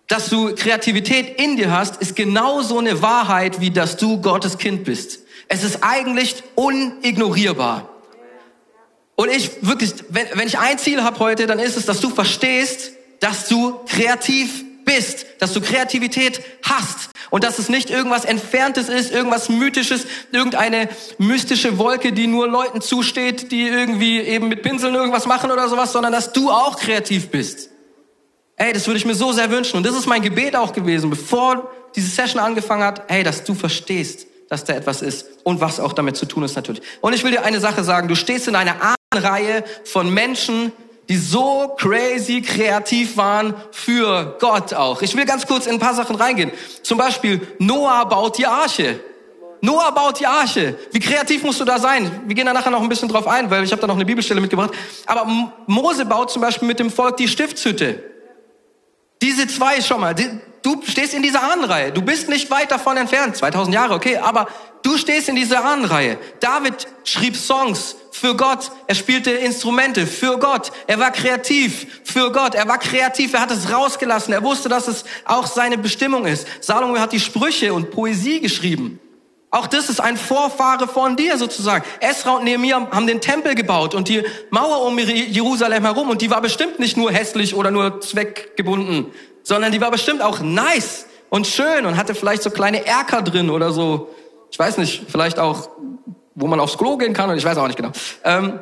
Dass 0.08 0.30
du 0.30 0.54
Kreativität 0.54 1.38
in 1.38 1.56
dir 1.56 1.70
hast, 1.70 2.00
ist 2.00 2.16
genauso 2.16 2.78
eine 2.78 3.02
Wahrheit, 3.02 3.60
wie 3.60 3.70
dass 3.70 3.98
du 3.98 4.20
Gottes 4.20 4.56
Kind 4.56 4.84
bist. 4.84 5.20
Es 5.48 5.62
ist 5.62 5.78
eigentlich 5.82 6.42
unignorierbar. 6.54 7.90
Und 9.16 9.30
ich 9.30 9.50
wirklich, 9.60 9.92
wenn, 10.08 10.26
wenn 10.34 10.48
ich 10.48 10.58
ein 10.58 10.78
Ziel 10.78 11.02
habe 11.02 11.18
heute, 11.18 11.46
dann 11.46 11.58
ist 11.58 11.76
es, 11.76 11.84
dass 11.84 12.00
du 12.00 12.08
verstehst, 12.08 12.92
dass 13.20 13.48
du 13.48 13.80
kreativ 13.86 14.64
bist, 14.84 15.26
dass 15.40 15.52
du 15.52 15.60
Kreativität 15.60 16.40
hast 16.62 17.10
und 17.28 17.44
dass 17.44 17.58
es 17.58 17.68
nicht 17.68 17.90
irgendwas 17.90 18.24
Entferntes 18.24 18.88
ist, 18.88 19.12
irgendwas 19.12 19.50
Mythisches, 19.50 20.06
irgendeine 20.32 20.88
mystische 21.18 21.76
Wolke, 21.76 22.12
die 22.12 22.26
nur 22.26 22.48
Leuten 22.48 22.80
zusteht, 22.80 23.52
die 23.52 23.68
irgendwie 23.68 24.20
eben 24.20 24.48
mit 24.48 24.62
Pinseln 24.62 24.94
irgendwas 24.94 25.26
machen 25.26 25.50
oder 25.50 25.68
sowas, 25.68 25.92
sondern 25.92 26.12
dass 26.12 26.32
du 26.32 26.50
auch 26.50 26.78
kreativ 26.78 27.28
bist. 27.28 27.70
Ey, 28.58 28.72
das 28.72 28.88
würde 28.88 28.98
ich 28.98 29.06
mir 29.06 29.14
so 29.14 29.32
sehr 29.32 29.50
wünschen. 29.50 29.76
Und 29.76 29.86
das 29.86 29.94
ist 29.94 30.06
mein 30.06 30.20
Gebet 30.20 30.56
auch 30.56 30.72
gewesen, 30.72 31.10
bevor 31.10 31.70
diese 31.94 32.08
Session 32.08 32.42
angefangen 32.42 32.82
hat, 32.82 33.02
hey, 33.06 33.22
dass 33.22 33.44
du 33.44 33.54
verstehst, 33.54 34.26
dass 34.50 34.64
da 34.64 34.74
etwas 34.74 35.00
ist 35.00 35.26
und 35.44 35.60
was 35.60 35.78
auch 35.78 35.92
damit 35.92 36.16
zu 36.16 36.26
tun 36.26 36.42
ist 36.42 36.56
natürlich. 36.56 36.82
Und 37.00 37.14
ich 37.14 37.22
will 37.22 37.30
dir 37.30 37.44
eine 37.44 37.60
Sache 37.60 37.84
sagen, 37.84 38.08
du 38.08 38.16
stehst 38.16 38.48
in 38.48 38.56
einer 38.56 38.74
Reihe 39.14 39.62
von 39.84 40.12
Menschen, 40.12 40.72
die 41.08 41.16
so 41.16 41.74
crazy 41.78 42.42
kreativ 42.42 43.16
waren 43.16 43.54
für 43.70 44.36
Gott 44.40 44.74
auch. 44.74 45.02
Ich 45.02 45.16
will 45.16 45.24
ganz 45.24 45.46
kurz 45.46 45.66
in 45.66 45.74
ein 45.74 45.78
paar 45.78 45.94
Sachen 45.94 46.16
reingehen. 46.16 46.50
Zum 46.82 46.98
Beispiel, 46.98 47.40
Noah 47.58 48.06
baut 48.06 48.38
die 48.38 48.46
Arche. 48.46 48.98
Noah 49.60 49.92
baut 49.92 50.18
die 50.18 50.26
Arche. 50.26 50.76
Wie 50.92 51.00
kreativ 51.00 51.44
musst 51.44 51.60
du 51.60 51.64
da 51.64 51.78
sein? 51.78 52.22
Wir 52.26 52.34
gehen 52.34 52.46
da 52.46 52.52
nachher 52.52 52.70
noch 52.70 52.82
ein 52.82 52.88
bisschen 52.88 53.08
drauf 53.08 53.26
ein, 53.26 53.50
weil 53.50 53.64
ich 53.64 53.70
habe 53.70 53.80
da 53.80 53.86
noch 53.86 53.94
eine 53.94 54.04
Bibelstelle 54.04 54.40
mitgebracht. 54.40 54.72
Aber 55.06 55.26
Mose 55.66 56.04
baut 56.04 56.30
zum 56.30 56.42
Beispiel 56.42 56.66
mit 56.66 56.78
dem 56.80 56.90
Volk 56.90 57.16
die 57.16 57.28
Stiftshütte. 57.28 58.02
Diese 59.22 59.46
zwei 59.46 59.80
schon 59.80 60.00
mal. 60.00 60.14
Du 60.62 60.82
stehst 60.86 61.14
in 61.14 61.22
dieser 61.22 61.42
Ahnenreihe. 61.42 61.92
Du 61.92 62.02
bist 62.02 62.28
nicht 62.28 62.50
weit 62.50 62.70
davon 62.70 62.96
entfernt. 62.96 63.36
2000 63.36 63.74
Jahre, 63.74 63.94
okay. 63.94 64.16
Aber 64.18 64.48
du 64.82 64.96
stehst 64.96 65.28
in 65.28 65.36
dieser 65.36 65.64
Ahnenreihe. 65.64 66.18
David 66.40 66.86
schrieb 67.04 67.36
Songs 67.36 67.96
für 68.12 68.36
Gott. 68.36 68.70
Er 68.86 68.94
spielte 68.94 69.30
Instrumente 69.30 70.06
für 70.06 70.38
Gott. 70.38 70.70
Er 70.86 70.98
war 70.98 71.10
kreativ 71.10 72.00
für 72.04 72.32
Gott. 72.32 72.54
Er 72.54 72.68
war 72.68 72.78
kreativ. 72.78 73.34
Er 73.34 73.40
hat 73.40 73.50
es 73.50 73.72
rausgelassen. 73.72 74.32
Er 74.32 74.42
wusste, 74.42 74.68
dass 74.68 74.88
es 74.88 75.04
auch 75.24 75.46
seine 75.46 75.78
Bestimmung 75.78 76.26
ist. 76.26 76.46
Salomo 76.60 76.98
hat 76.98 77.12
die 77.12 77.20
Sprüche 77.20 77.72
und 77.72 77.90
Poesie 77.90 78.40
geschrieben. 78.40 79.00
Auch 79.50 79.66
das 79.66 79.88
ist 79.88 80.00
ein 80.00 80.16
Vorfahre 80.16 80.86
von 80.88 81.16
dir 81.16 81.38
sozusagen. 81.38 81.84
Esra 82.00 82.32
und 82.32 82.44
Nehemiah 82.44 82.86
haben 82.90 83.06
den 83.06 83.20
Tempel 83.20 83.54
gebaut 83.54 83.94
und 83.94 84.08
die 84.08 84.22
Mauer 84.50 84.82
um 84.82 84.98
Jerusalem 84.98 85.84
herum 85.84 86.10
und 86.10 86.20
die 86.20 86.30
war 86.30 86.42
bestimmt 86.42 86.78
nicht 86.78 86.96
nur 86.96 87.10
hässlich 87.10 87.54
oder 87.54 87.70
nur 87.70 88.00
zweckgebunden, 88.00 89.06
sondern 89.42 89.72
die 89.72 89.80
war 89.80 89.90
bestimmt 89.90 90.20
auch 90.20 90.40
nice 90.40 91.06
und 91.30 91.46
schön 91.46 91.86
und 91.86 91.96
hatte 91.96 92.14
vielleicht 92.14 92.42
so 92.42 92.50
kleine 92.50 92.86
Erker 92.86 93.22
drin 93.22 93.48
oder 93.48 93.72
so. 93.72 94.10
Ich 94.50 94.58
weiß 94.58 94.76
nicht, 94.76 95.04
vielleicht 95.10 95.38
auch 95.38 95.70
wo 96.38 96.46
man 96.46 96.60
aufs 96.60 96.78
Klo 96.78 96.96
gehen 96.96 97.14
kann 97.14 97.30
und 97.30 97.36
ich 97.36 97.44
weiß 97.44 97.58
auch 97.58 97.66
nicht 97.66 97.76
genau. 97.76 97.90
Ähm, 98.24 98.60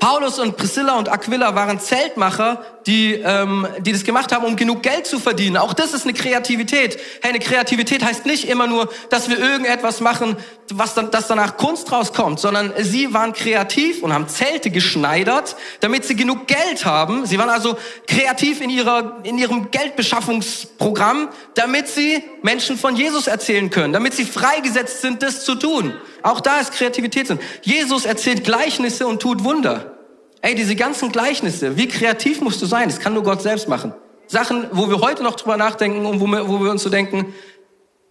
Paulus 0.00 0.38
und 0.38 0.56
Priscilla 0.56 0.96
und 0.96 1.08
Aquila 1.08 1.56
waren 1.56 1.80
Zeltmacher, 1.80 2.62
die, 2.86 3.14
ähm, 3.14 3.66
die 3.80 3.92
das 3.92 4.04
gemacht 4.04 4.32
haben, 4.32 4.44
um 4.44 4.54
genug 4.54 4.82
Geld 4.82 5.06
zu 5.06 5.18
verdienen. 5.18 5.56
Auch 5.56 5.74
das 5.74 5.92
ist 5.92 6.04
eine 6.04 6.14
Kreativität. 6.14 6.98
Hey, 7.20 7.30
eine 7.30 7.40
Kreativität 7.40 8.04
heißt 8.04 8.24
nicht 8.24 8.48
immer 8.48 8.68
nur, 8.68 8.88
dass 9.10 9.28
wir 9.28 9.38
irgendetwas 9.38 10.00
machen, 10.00 10.36
was 10.72 10.94
dann, 10.94 11.10
dass 11.10 11.26
danach 11.26 11.56
Kunst 11.56 11.90
rauskommt, 11.90 12.38
sondern 12.38 12.72
sie 12.78 13.12
waren 13.12 13.32
kreativ 13.32 14.02
und 14.02 14.12
haben 14.12 14.28
Zelte 14.28 14.70
geschneidert, 14.70 15.56
damit 15.80 16.04
sie 16.04 16.14
genug 16.14 16.46
Geld 16.46 16.84
haben. 16.84 17.26
Sie 17.26 17.38
waren 17.38 17.50
also 17.50 17.76
kreativ 18.06 18.60
in 18.60 18.70
ihrer, 18.70 19.18
in 19.24 19.36
ihrem 19.36 19.70
Geldbeschaffungsprogramm, 19.70 21.28
damit 21.54 21.88
sie 21.88 22.22
Menschen 22.42 22.78
von 22.78 22.94
Jesus 22.94 23.26
erzählen 23.26 23.68
können, 23.68 23.92
damit 23.92 24.14
sie 24.14 24.24
freigesetzt 24.24 25.02
sind, 25.02 25.22
das 25.22 25.44
zu 25.44 25.56
tun. 25.56 25.94
Auch 26.22 26.40
da 26.40 26.60
ist 26.60 26.72
Kreativität 26.72 27.28
drin. 27.28 27.38
Jesus 27.62 28.04
erzählt 28.04 28.44
Gleichnisse 28.44 29.06
und 29.06 29.20
tut 29.20 29.44
Wunder. 29.44 29.98
Ey, 30.40 30.54
diese 30.54 30.76
ganzen 30.76 31.10
Gleichnisse, 31.10 31.76
wie 31.76 31.88
kreativ 31.88 32.40
musst 32.40 32.62
du 32.62 32.66
sein? 32.66 32.88
Das 32.88 33.00
kann 33.00 33.14
nur 33.14 33.22
Gott 33.22 33.42
selbst 33.42 33.68
machen. 33.68 33.92
Sachen, 34.26 34.66
wo 34.72 34.88
wir 34.88 35.00
heute 35.00 35.22
noch 35.22 35.36
drüber 35.36 35.56
nachdenken 35.56 36.06
und 36.06 36.20
wo 36.20 36.26
wir, 36.26 36.48
wo 36.48 36.62
wir 36.62 36.70
uns 36.70 36.82
so 36.82 36.90
denken, 36.90 37.34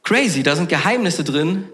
crazy, 0.04 0.44
da 0.44 0.56
sind 0.56 0.68
Geheimnisse 0.68 1.24
drin. 1.24 1.70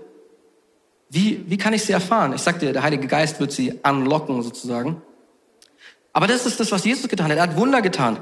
Wie, 1.10 1.44
wie 1.48 1.58
kann 1.58 1.74
ich 1.74 1.84
sie 1.84 1.94
erfahren? 1.94 2.34
Ich 2.34 2.42
sag 2.42 2.60
dir, 2.60 2.74
der 2.74 2.84
Heilige 2.84 3.08
Geist 3.08 3.40
wird 3.40 3.52
sie 3.52 3.80
unlocken 3.84 4.42
sozusagen. 4.42 5.02
Aber 6.12 6.28
das 6.28 6.46
ist 6.46 6.60
das, 6.60 6.72
was 6.72 6.86
Jesus 6.86 7.08
getan 7.08 7.32
hat. 7.32 7.38
Er 7.38 7.44
hat 7.44 7.58
Wunder 7.58 7.82
getan. 7.82 8.22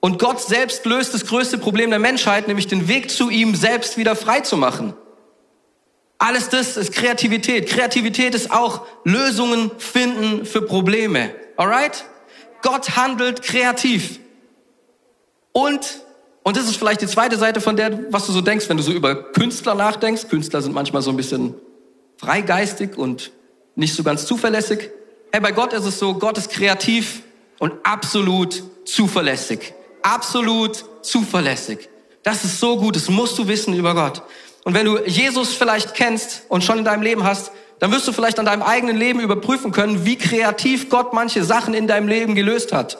Und 0.00 0.18
Gott 0.18 0.40
selbst 0.40 0.84
löst 0.86 1.14
das 1.14 1.26
größte 1.26 1.58
Problem 1.58 1.90
der 1.90 1.98
Menschheit, 1.98 2.46
nämlich 2.46 2.68
den 2.68 2.86
Weg 2.86 3.10
zu 3.10 3.30
ihm 3.30 3.54
selbst 3.54 3.96
wieder 3.96 4.14
frei 4.14 4.40
zu 4.40 4.56
machen. 4.56 4.94
Alles 6.18 6.48
das 6.48 6.76
ist 6.76 6.92
Kreativität. 6.92 7.68
Kreativität 7.68 8.34
ist 8.34 8.50
auch 8.50 8.86
Lösungen 9.04 9.70
finden 9.78 10.46
für 10.46 10.62
Probleme. 10.62 11.34
Alright? 11.56 12.04
Gott 12.62 12.96
handelt 12.96 13.42
kreativ. 13.42 14.18
Und, 15.52 16.00
und 16.42 16.56
das 16.56 16.66
ist 16.66 16.76
vielleicht 16.76 17.02
die 17.02 17.06
zweite 17.06 17.36
Seite 17.36 17.60
von 17.60 17.76
der, 17.76 18.12
was 18.12 18.26
du 18.26 18.32
so 18.32 18.40
denkst, 18.40 18.68
wenn 18.68 18.76
du 18.76 18.82
so 18.82 18.92
über 18.92 19.32
Künstler 19.32 19.74
nachdenkst. 19.74 20.28
Künstler 20.28 20.62
sind 20.62 20.74
manchmal 20.74 21.02
so 21.02 21.10
ein 21.10 21.16
bisschen 21.16 21.54
freigeistig 22.16 22.96
und 22.96 23.30
nicht 23.74 23.94
so 23.94 24.02
ganz 24.02 24.26
zuverlässig. 24.26 24.90
Hey, 25.32 25.40
bei 25.40 25.52
Gott 25.52 25.72
ist 25.72 25.84
es 25.84 25.98
so, 25.98 26.14
Gott 26.14 26.38
ist 26.38 26.50
kreativ 26.50 27.22
und 27.58 27.74
absolut 27.84 28.62
zuverlässig. 28.86 29.74
Absolut 30.02 30.84
zuverlässig. 31.02 31.88
Das 32.22 32.44
ist 32.44 32.58
so 32.58 32.76
gut, 32.78 32.96
das 32.96 33.08
musst 33.08 33.38
du 33.38 33.46
wissen 33.46 33.74
über 33.74 33.94
Gott. 33.94 34.22
Und 34.66 34.74
wenn 34.74 34.84
du 34.84 34.98
Jesus 35.06 35.54
vielleicht 35.54 35.94
kennst 35.94 36.42
und 36.48 36.64
schon 36.64 36.78
in 36.78 36.84
deinem 36.84 37.02
Leben 37.02 37.22
hast, 37.22 37.52
dann 37.78 37.92
wirst 37.92 38.08
du 38.08 38.12
vielleicht 38.12 38.40
an 38.40 38.46
deinem 38.46 38.62
eigenen 38.62 38.96
Leben 38.96 39.20
überprüfen 39.20 39.70
können, 39.70 40.04
wie 40.04 40.18
kreativ 40.18 40.90
Gott 40.90 41.12
manche 41.12 41.44
Sachen 41.44 41.72
in 41.72 41.86
deinem 41.86 42.08
Leben 42.08 42.34
gelöst 42.34 42.72
hat. 42.72 42.98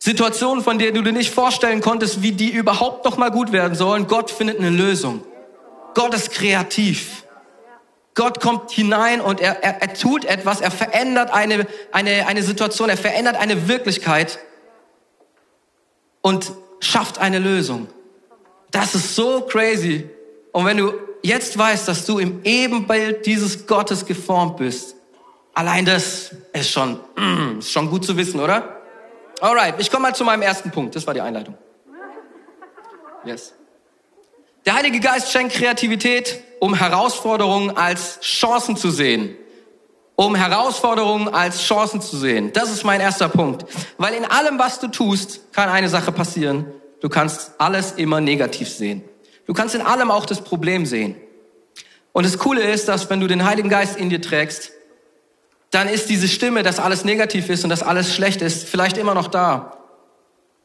Situationen, 0.00 0.64
von 0.64 0.80
denen 0.80 0.96
du 0.96 1.02
dir 1.02 1.12
nicht 1.12 1.32
vorstellen 1.32 1.80
konntest, 1.80 2.22
wie 2.22 2.32
die 2.32 2.50
überhaupt 2.50 3.04
noch 3.04 3.18
mal 3.18 3.30
gut 3.30 3.52
werden 3.52 3.76
sollen. 3.76 4.08
Gott 4.08 4.32
findet 4.32 4.58
eine 4.58 4.70
Lösung. 4.70 5.22
Gott 5.94 6.12
ist 6.12 6.32
kreativ. 6.32 7.22
Gott 8.14 8.40
kommt 8.40 8.72
hinein 8.72 9.20
und 9.20 9.40
er, 9.40 9.62
er, 9.62 9.80
er 9.80 9.94
tut 9.94 10.24
etwas, 10.24 10.60
er 10.60 10.72
verändert 10.72 11.32
eine, 11.32 11.68
eine, 11.92 12.26
eine 12.26 12.42
Situation, 12.42 12.88
er 12.88 12.96
verändert 12.96 13.36
eine 13.36 13.68
Wirklichkeit 13.68 14.40
und 16.20 16.50
schafft 16.80 17.20
eine 17.20 17.38
Lösung. 17.38 17.86
Das 18.72 18.94
ist 18.94 19.14
so 19.14 19.42
crazy. 19.42 20.08
Und 20.50 20.64
wenn 20.64 20.78
du 20.78 20.94
jetzt 21.22 21.56
weißt, 21.56 21.86
dass 21.86 22.04
du 22.04 22.18
im 22.18 22.40
Ebenbild 22.42 23.24
dieses 23.26 23.66
Gottes 23.66 24.04
geformt 24.04 24.56
bist, 24.56 24.96
allein 25.54 25.84
das 25.84 26.34
ist 26.52 26.70
schon, 26.70 26.98
mm, 27.16 27.58
ist 27.60 27.70
schon 27.70 27.88
gut 27.88 28.04
zu 28.04 28.16
wissen, 28.16 28.40
oder? 28.40 28.80
Alright, 29.40 29.74
ich 29.78 29.90
komme 29.90 30.04
mal 30.08 30.14
zu 30.14 30.24
meinem 30.24 30.42
ersten 30.42 30.70
Punkt. 30.70 30.96
Das 30.96 31.06
war 31.06 31.14
die 31.14 31.20
Einleitung. 31.20 31.56
Yes. 33.24 33.52
Der 34.64 34.74
Heilige 34.74 35.00
Geist 35.00 35.30
schenkt 35.30 35.54
Kreativität, 35.54 36.42
um 36.60 36.74
Herausforderungen 36.74 37.76
als 37.76 38.20
Chancen 38.20 38.76
zu 38.76 38.90
sehen. 38.90 39.36
Um 40.14 40.34
Herausforderungen 40.34 41.28
als 41.28 41.62
Chancen 41.62 42.00
zu 42.00 42.16
sehen. 42.16 42.52
Das 42.52 42.70
ist 42.70 42.84
mein 42.84 43.00
erster 43.00 43.28
Punkt. 43.28 43.64
Weil 43.98 44.14
in 44.14 44.24
allem, 44.24 44.58
was 44.58 44.78
du 44.78 44.88
tust, 44.88 45.52
kann 45.52 45.68
eine 45.68 45.88
Sache 45.88 46.12
passieren. 46.12 46.66
Du 47.02 47.08
kannst 47.08 47.50
alles 47.58 47.92
immer 47.92 48.20
negativ 48.20 48.68
sehen. 48.68 49.02
Du 49.44 49.54
kannst 49.54 49.74
in 49.74 49.82
allem 49.82 50.12
auch 50.12 50.24
das 50.24 50.40
Problem 50.40 50.86
sehen. 50.86 51.16
Und 52.12 52.24
das 52.24 52.38
Coole 52.38 52.62
ist, 52.62 52.86
dass 52.86 53.10
wenn 53.10 53.18
du 53.18 53.26
den 53.26 53.44
Heiligen 53.44 53.68
Geist 53.68 53.96
in 53.96 54.08
dir 54.08 54.22
trägst, 54.22 54.70
dann 55.72 55.88
ist 55.88 56.08
diese 56.08 56.28
Stimme, 56.28 56.62
dass 56.62 56.78
alles 56.78 57.04
negativ 57.04 57.48
ist 57.50 57.64
und 57.64 57.70
dass 57.70 57.82
alles 57.82 58.14
schlecht 58.14 58.40
ist, 58.40 58.68
vielleicht 58.68 58.96
immer 58.98 59.14
noch 59.14 59.26
da. 59.26 59.78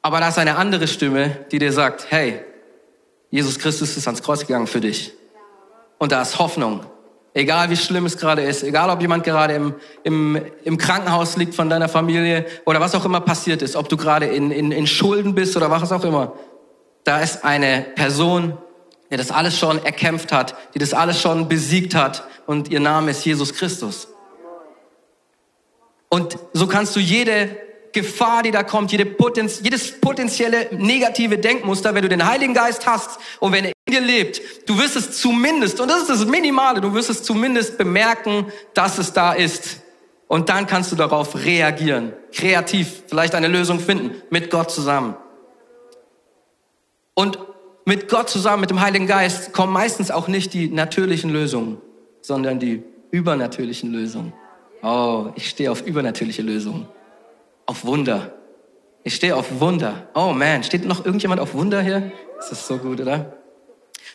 Aber 0.03 0.19
da 0.19 0.29
ist 0.29 0.37
eine 0.37 0.57
andere 0.57 0.87
Stimme, 0.87 1.45
die 1.51 1.57
dir 1.57 1.73
sagt, 1.73 2.11
hey, 2.11 2.41
Jesus 3.31 3.57
Christus 3.57 3.97
ist 3.97 4.07
ans 4.07 4.21
Kreuz 4.21 4.41
gegangen 4.41 4.67
für 4.67 4.79
dich. 4.79 5.13
Und 5.97 6.11
da 6.11 6.21
ist 6.21 6.37
Hoffnung. 6.37 6.85
Egal 7.37 7.69
wie 7.69 7.77
schlimm 7.77 8.07
es 8.07 8.17
gerade 8.17 8.41
ist, 8.41 8.63
egal 8.63 8.89
ob 8.89 8.99
jemand 8.99 9.23
gerade 9.23 9.53
im, 9.53 9.75
im, 10.03 10.41
im 10.63 10.75
Krankenhaus 10.79 11.37
liegt 11.37 11.53
von 11.53 11.69
deiner 11.69 11.87
Familie 11.87 12.47
oder 12.65 12.79
was 12.79 12.95
auch 12.95 13.05
immer 13.05 13.21
passiert 13.21 13.61
ist, 13.61 13.75
ob 13.75 13.87
du 13.89 13.95
gerade 13.95 14.25
in, 14.25 14.49
in, 14.49 14.71
in 14.71 14.87
Schulden 14.87 15.35
bist 15.35 15.55
oder 15.55 15.69
was 15.69 15.91
auch 15.91 16.03
immer, 16.03 16.33
da 17.03 17.19
ist 17.19 17.45
eine 17.45 17.85
Person, 17.93 18.57
die 19.11 19.17
das 19.17 19.29
alles 19.29 19.55
schon 19.55 19.85
erkämpft 19.85 20.31
hat, 20.31 20.55
die 20.73 20.79
das 20.79 20.95
alles 20.95 21.21
schon 21.21 21.47
besiegt 21.47 21.93
hat 21.93 22.23
und 22.47 22.71
ihr 22.71 22.79
Name 22.79 23.11
ist 23.11 23.23
Jesus 23.23 23.53
Christus. 23.53 24.07
Und 26.09 26.39
so 26.53 26.65
kannst 26.65 26.95
du 26.95 26.99
jede 26.99 27.55
Gefahr, 27.97 28.43
die 28.43 28.51
da 28.51 28.63
kommt, 28.63 28.91
jede 28.91 29.05
Potenz 29.05 29.61
jedes 29.63 29.99
potenzielle 29.99 30.67
negative 30.71 31.37
Denkmuster, 31.37 31.95
wenn 31.95 32.03
du 32.03 32.09
den 32.09 32.27
Heiligen 32.27 32.53
Geist 32.53 32.85
hast 32.85 33.19
und 33.39 33.51
wenn 33.51 33.65
er 33.65 33.71
in 33.85 33.93
dir 33.93 34.01
lebt, 34.01 34.41
du 34.69 34.77
wirst 34.77 34.95
es 34.95 35.19
zumindest, 35.19 35.79
und 35.79 35.89
das 35.89 36.01
ist 36.01 36.09
das 36.09 36.25
Minimale, 36.25 36.79
du 36.79 36.93
wirst 36.93 37.09
es 37.09 37.23
zumindest 37.23 37.77
bemerken, 37.77 38.45
dass 38.73 38.97
es 38.97 39.13
da 39.13 39.33
ist. 39.33 39.81
Und 40.27 40.49
dann 40.49 40.67
kannst 40.67 40.91
du 40.91 40.95
darauf 40.95 41.35
reagieren, 41.35 42.13
kreativ, 42.33 43.03
vielleicht 43.07 43.33
eine 43.33 43.47
Lösung 43.47 43.79
finden, 43.79 44.21
mit 44.29 44.51
Gott 44.51 44.69
zusammen. 44.69 45.15
Und 47.13 47.39
mit 47.85 48.09
Gott 48.09 48.29
zusammen, 48.29 48.61
mit 48.61 48.69
dem 48.69 48.81
Heiligen 48.81 49.07
Geist, 49.07 49.53
kommen 49.53 49.73
meistens 49.73 50.11
auch 50.11 50.27
nicht 50.27 50.53
die 50.53 50.67
natürlichen 50.67 51.31
Lösungen, 51.31 51.77
sondern 52.21 52.59
die 52.59 52.83
übernatürlichen 53.11 53.91
Lösungen. 53.91 54.33
Oh, 54.83 55.27
ich 55.35 55.49
stehe 55.49 55.71
auf 55.71 55.87
übernatürliche 55.87 56.41
Lösungen. 56.41 56.87
Auf 57.67 57.85
Wunder. 57.85 58.33
Ich 59.03 59.15
stehe 59.15 59.35
auf 59.35 59.59
Wunder. 59.59 60.07
Oh 60.15 60.33
man, 60.33 60.63
steht 60.63 60.85
noch 60.85 61.05
irgendjemand 61.05 61.41
auf 61.41 61.53
Wunder 61.53 61.81
hier? 61.81 62.11
Das 62.37 62.51
ist 62.51 62.65
so 62.65 62.77
gut, 62.77 62.99
oder? 63.01 63.33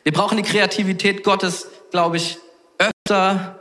Wir 0.03 0.13
brauchen 0.13 0.39
die 0.39 0.43
Kreativität 0.43 1.23
Gottes, 1.23 1.69
glaube 1.91 2.17
ich, 2.17 2.39
öfter 2.79 3.61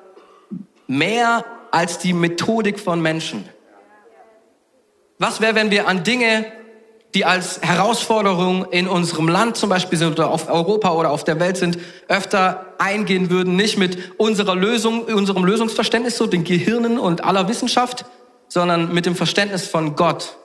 mehr 0.88 1.46
als 1.72 2.00
die 2.00 2.14
Methodik 2.14 2.80
von 2.80 3.02
Menschen. 3.02 3.48
Was 5.20 5.42
wäre, 5.42 5.56
wenn 5.56 5.72
wir 5.72 5.88
an 5.88 6.04
Dinge, 6.04 6.46
die 7.14 7.26
als 7.26 7.62
Herausforderung 7.62 8.66
in 8.72 8.88
unserem 8.88 9.28
Land 9.28 9.58
zum 9.58 9.70
Beispiel 9.70 9.98
sind 9.98 10.14
oder 10.14 10.32
auf 10.32 10.50
Europa 10.50 10.94
oder 10.94 11.12
auf 11.12 11.26
der 11.26 11.40
Welt 11.42 11.58
sind, 11.58 11.78
öfter 12.08 12.74
eingehen 12.78 13.30
würden, 13.30 13.58
nicht 13.58 13.78
mit 13.78 14.18
unserer 14.18 14.56
Lösung, 14.56 15.04
unserem 15.04 15.44
Lösungsverständnis, 15.44 16.18
so 16.18 16.28
den 16.28 16.46
Gehirnen 16.46 16.98
und 16.98 17.26
aller 17.26 17.50
Wissenschaft, 17.50 18.06
sondern 18.52 18.94
mit 18.94 19.06
dem 19.06 19.16
Verständnis 19.16 19.66
von 19.66 19.96
Gott. 19.96 20.36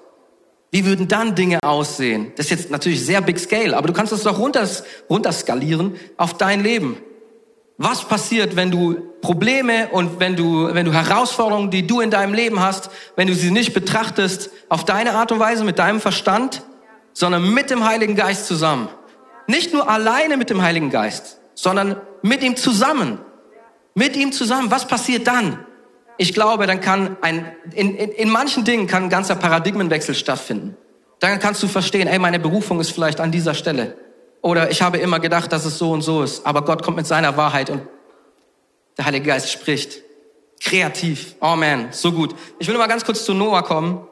Wie 0.71 0.87
würden 0.87 1.09
dann 1.09 1.35
Dinge 1.35 1.59
aussehen? 1.65 2.31
Das 2.37 2.47
ist 2.47 2.51
jetzt 2.51 2.71
natürlich 2.71 3.05
sehr 3.05 3.21
big 3.21 3.37
scale, 3.37 3.77
aber 3.77 3.89
du 3.89 3.93
kannst 3.93 4.13
es 4.13 4.23
doch 4.23 4.39
runters, 4.39 4.85
runterskalieren 5.11 5.97
auf 6.17 6.35
dein 6.35 6.63
Leben. 6.63 6.99
Was 7.79 8.05
passiert, 8.05 8.55
wenn 8.55 8.71
du 8.71 8.95
Probleme 9.23 9.89
und 9.89 10.21
wenn 10.21 10.37
du, 10.37 10.73
wenn 10.73 10.87
du 10.87 10.93
Herausforderungen, 10.93 11.73
die 11.73 11.85
du 11.85 12.01
in 12.01 12.13
deinem 12.13 12.33
Leben 12.33 12.61
hast, 12.61 12.91
wenn 13.17 13.27
du 13.27 13.35
sie 13.35 13.51
nicht 13.51 13.75
betrachtest 13.75 14.51
auf 14.69 14.85
deine 14.85 15.15
Art 15.15 15.33
und 15.33 15.41
Weise 15.41 15.65
mit 15.65 15.81
deinem 15.81 16.01
Verstand, 16.01 16.63
sondern 17.13 17.53
mit 17.53 17.71
dem 17.71 17.85
Heiligen 17.85 18.15
Geist 18.15 18.47
zusammen? 18.47 18.89
Nicht 19.49 19.73
nur 19.73 19.91
alleine 19.91 20.37
mit 20.37 20.49
dem 20.49 20.63
Heiligen 20.63 20.91
Geist, 20.91 21.41
sondern 21.55 22.01
mit 22.23 22.45
ihm 22.45 22.55
zusammen. 22.55 23.19
Mit 23.97 24.15
ihm 24.15 24.31
zusammen. 24.31 24.71
Was 24.71 24.87
passiert 24.87 25.27
dann? 25.27 25.66
Ich 26.19 26.33
glaube, 26.33 26.67
dann 26.67 26.81
kann 26.81 27.17
ein, 27.21 27.53
in, 27.73 27.95
in, 27.95 28.11
in 28.11 28.31
manchen 28.31 28.65
Dingen 28.65 28.87
kann 28.87 29.05
ein 29.05 29.11
ganzer 29.11 29.37
Paradigmenwechsel 29.37 30.15
stattfinden. 30.15 30.77
Dann 31.21 31.39
kannst 31.39 31.63
du 31.63 31.69
verstehen, 31.69 32.09
ey, 32.09 32.19
meine 32.19 32.39
Berufung 32.39 32.81
ist 32.81 32.91
vielleicht 32.91 33.21
an 33.21 33.31
dieser 33.31 33.55
Stelle. 33.55 33.97
Oder 34.43 34.71
ich 34.71 34.83
habe 34.83 34.99
immer 34.99 35.19
gedacht, 35.21 35.53
dass 35.53 35.65
es 35.65 35.79
so 35.79 35.93
und 35.93 36.03
so 36.03 36.23
ist. 36.23 36.47
Aber 36.47 36.63
Gott 36.63 36.83
kommt 36.83 36.97
mit 36.97 37.07
seiner 37.07 37.37
Wahrheit 37.37 37.71
und 37.71 37.83
der 38.97 39.07
Heilige 39.07 39.27
Geist 39.27 39.51
spricht. 39.51 40.03
Kreativ. 40.61 41.37
Oh 41.41 41.57
man, 41.57 41.89
so 41.91 42.13
gut. 42.13 42.35
Ich 42.59 42.69
will 42.69 42.79
mal 42.79 42.87
ganz 42.87 43.05
kurz 43.05 43.25
zu 43.25 43.35
Noah 43.35 43.63
kommen. 43.63 44.07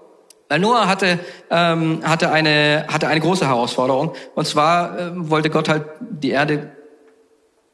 Weil 0.48 0.58
Noah 0.58 0.86
hatte, 0.86 1.18
ähm, 1.50 2.00
hatte, 2.04 2.30
eine, 2.30 2.86
hatte 2.88 3.08
eine 3.08 3.20
große 3.20 3.46
Herausforderung. 3.46 4.14
Und 4.34 4.46
zwar 4.46 4.98
ähm, 4.98 5.30
wollte 5.30 5.50
Gott 5.50 5.68
halt 5.68 5.84
die 6.00 6.30
Erde 6.30 6.72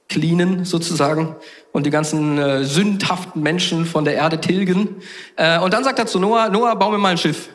cleanen 0.08 0.64
sozusagen 0.64 1.36
und 1.72 1.87
die 1.87 1.90
ganzen 1.90 2.38
äh, 2.38 2.64
sündhaften 2.64 3.42
Menschen 3.42 3.87
von 3.87 4.04
der 4.04 4.14
Erde 4.14 4.40
tilgen. 4.40 4.96
Äh, 5.37 5.59
und 5.61 5.72
dann 5.72 5.85
sagt 5.85 5.98
er 5.98 6.06
zu 6.06 6.18
Noah, 6.18 6.48
Noah, 6.48 6.76
bau 6.76 6.90
mir 6.90 6.98
mal 6.98 7.11
ein 7.11 7.18
Schiff. 7.18 7.48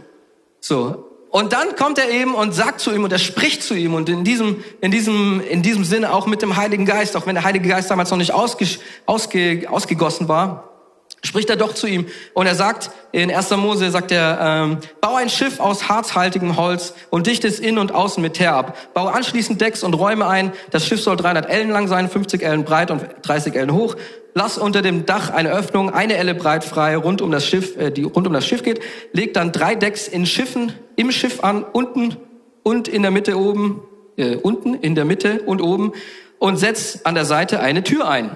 So. 0.60 1.12
Und 1.30 1.52
dann 1.52 1.76
kommt 1.76 1.98
er 1.98 2.10
eben 2.10 2.34
und 2.34 2.54
sagt 2.54 2.80
zu 2.80 2.94
ihm 2.94 3.04
und 3.04 3.12
er 3.12 3.20
spricht 3.20 3.62
zu 3.62 3.74
ihm 3.74 3.94
und 3.94 4.08
in 4.08 4.24
diesem, 4.24 4.64
in 4.80 4.90
diesem, 4.90 5.42
in 5.42 5.62
diesem 5.62 5.84
Sinne 5.84 6.14
auch 6.14 6.28
mit 6.28 6.42
dem 6.42 6.56
Heiligen 6.56 6.86
Geist, 6.86 7.18
auch 7.18 7.28
wenn 7.28 7.36
der 7.36 7.44
Heilige 7.44 7.68
Geist 7.68 7.92
damals 7.92 8.10
noch 8.10 8.18
nicht 8.18 8.34
ausge, 8.34 8.66
ausge, 9.06 9.68
ausgegossen 9.70 10.30
war, 10.30 10.75
spricht 11.24 11.50
er 11.50 11.56
doch 11.56 11.74
zu 11.74 11.88
ihm. 11.88 12.06
Und 12.34 12.46
er 12.48 12.56
sagt 12.56 12.92
in 13.12 13.34
1. 13.34 13.52
Mose 13.52 13.90
sagt 13.92 14.12
er 14.12 14.40
ähm, 14.42 14.78
bau 15.02 15.16
ein 15.16 15.30
Schiff 15.30 15.60
aus 15.60 15.90
harzhaltigem 15.90 16.58
Holz 16.58 16.94
und 17.10 17.28
dichte 17.28 17.48
es 17.48 17.60
innen 17.60 17.78
und 17.78 17.94
außen 17.94 18.22
mit 18.22 18.36
Teer 18.36 18.56
ab. 18.56 18.78
Baue 18.94 19.14
anschließend 19.14 19.60
Decks 19.60 19.84
und 19.84 19.94
Räume 19.94 20.28
ein. 20.28 20.52
Das 20.72 20.86
Schiff 20.86 21.02
soll 21.02 21.18
300 21.18 21.50
Ellen 21.50 21.70
lang 21.70 21.88
sein 21.88 22.10
50 22.10 22.44
Ellen 22.44 22.64
breit 22.64 22.92
und 22.92 23.06
30 23.24 23.56
Ellen 23.56 23.74
hoch. 23.74 23.96
Lass 24.34 24.58
unter 24.58 24.82
dem 24.82 25.06
Dach 25.06 25.30
eine 25.30 25.52
Öffnung 25.52 25.90
eine 25.90 26.18
Elle 26.18 26.36
breit 26.36 26.64
frei 26.64 26.98
rund 26.98 27.22
um 27.22 27.32
das 27.32 27.46
Schiff 27.46 27.78
äh, 27.78 27.92
die 27.92 28.04
rund 28.04 28.28
um 28.28 28.34
das 28.34 28.46
Schiff 28.46 28.64
geht. 28.64 28.82
Leg 29.14 29.34
dann 29.34 29.52
drei 29.52 29.76
Decks 29.76 30.08
in 30.08 30.26
Schiffen 30.26 30.74
im 30.96 31.12
Schiff 31.12 31.44
an 31.44 31.64
unten 31.64 32.18
und 32.64 32.88
in 32.88 33.02
der 33.02 33.12
Mitte 33.12 33.40
oben 33.40 33.82
äh, 34.18 34.36
unten 34.36 34.74
in 34.74 34.96
der 34.96 35.06
Mitte 35.06 35.42
und 35.42 35.62
oben. 35.62 35.94
Und 36.38 36.58
setz 36.58 37.00
an 37.06 37.16
der 37.16 37.26
Seite 37.26 37.62
eine 37.62 37.84
Tür 37.84 38.10
ein. 38.10 38.30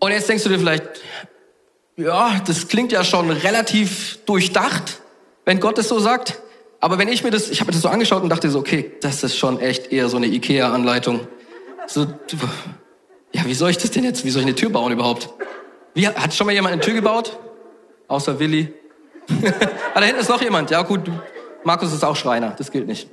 Und 0.00 0.12
jetzt 0.12 0.28
denkst 0.28 0.44
du 0.44 0.48
dir 0.48 0.58
vielleicht, 0.58 0.84
ja, 1.98 2.40
das 2.46 2.68
klingt 2.68 2.92
ja 2.92 3.02
schon 3.04 3.30
relativ 3.30 4.20
durchdacht, 4.24 5.00
wenn 5.44 5.58
Gott 5.60 5.78
es 5.78 5.88
so 5.88 5.98
sagt. 5.98 6.40
Aber 6.80 6.96
wenn 6.98 7.08
ich 7.08 7.24
mir 7.24 7.30
das, 7.30 7.50
ich 7.50 7.60
habe 7.60 7.68
mir 7.68 7.72
das 7.72 7.82
so 7.82 7.88
angeschaut 7.88 8.22
und 8.22 8.28
dachte 8.28 8.48
so, 8.50 8.60
okay, 8.60 8.92
das 9.00 9.24
ist 9.24 9.36
schon 9.36 9.60
echt 9.60 9.92
eher 9.92 10.08
so 10.08 10.16
eine 10.16 10.26
Ikea-Anleitung. 10.26 11.26
So, 11.88 12.06
ja, 13.32 13.44
wie 13.44 13.54
soll 13.54 13.70
ich 13.70 13.78
das 13.78 13.90
denn 13.90 14.04
jetzt? 14.04 14.24
Wie 14.24 14.30
soll 14.30 14.42
ich 14.42 14.46
eine 14.46 14.54
Tür 14.54 14.70
bauen 14.70 14.92
überhaupt? 14.92 15.28
Wie, 15.94 16.06
hat 16.06 16.32
schon 16.32 16.46
mal 16.46 16.52
jemand 16.52 16.74
eine 16.74 16.82
Tür 16.82 16.94
gebaut? 16.94 17.36
Außer 18.06 18.38
Willi. 18.38 18.72
ah, 19.94 20.00
da 20.00 20.06
hinten 20.06 20.20
ist 20.20 20.30
noch 20.30 20.40
jemand. 20.40 20.70
Ja 20.70 20.82
gut, 20.82 21.00
Markus 21.64 21.92
ist 21.92 22.04
auch 22.04 22.16
Schreiner, 22.16 22.54
das 22.56 22.70
gilt 22.70 22.86
nicht. 22.86 23.10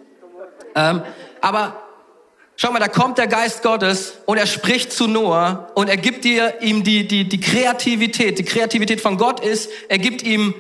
Ähm, 0.76 1.02
aber 1.42 1.85
Schau 2.58 2.72
mal, 2.72 2.80
da 2.80 2.88
kommt 2.88 3.18
der 3.18 3.28
Geist 3.28 3.64
Gottes 3.64 4.14
und 4.26 4.38
er 4.38 4.46
spricht 4.46 4.94
zu 4.94 5.08
Noah 5.08 5.72
und 5.76 5.90
er 5.90 5.98
gibt 5.98 6.24
dir 6.24 6.62
ihm 6.62 6.84
die, 6.84 7.06
die, 7.06 7.28
die 7.28 7.40
Kreativität. 7.40 8.40
Die 8.40 8.46
Kreativität 8.46 9.02
von 9.02 9.18
Gott 9.18 9.42
ist, 9.42 9.70
er 9.90 9.98
gibt 9.98 10.24
ihm 10.24 10.54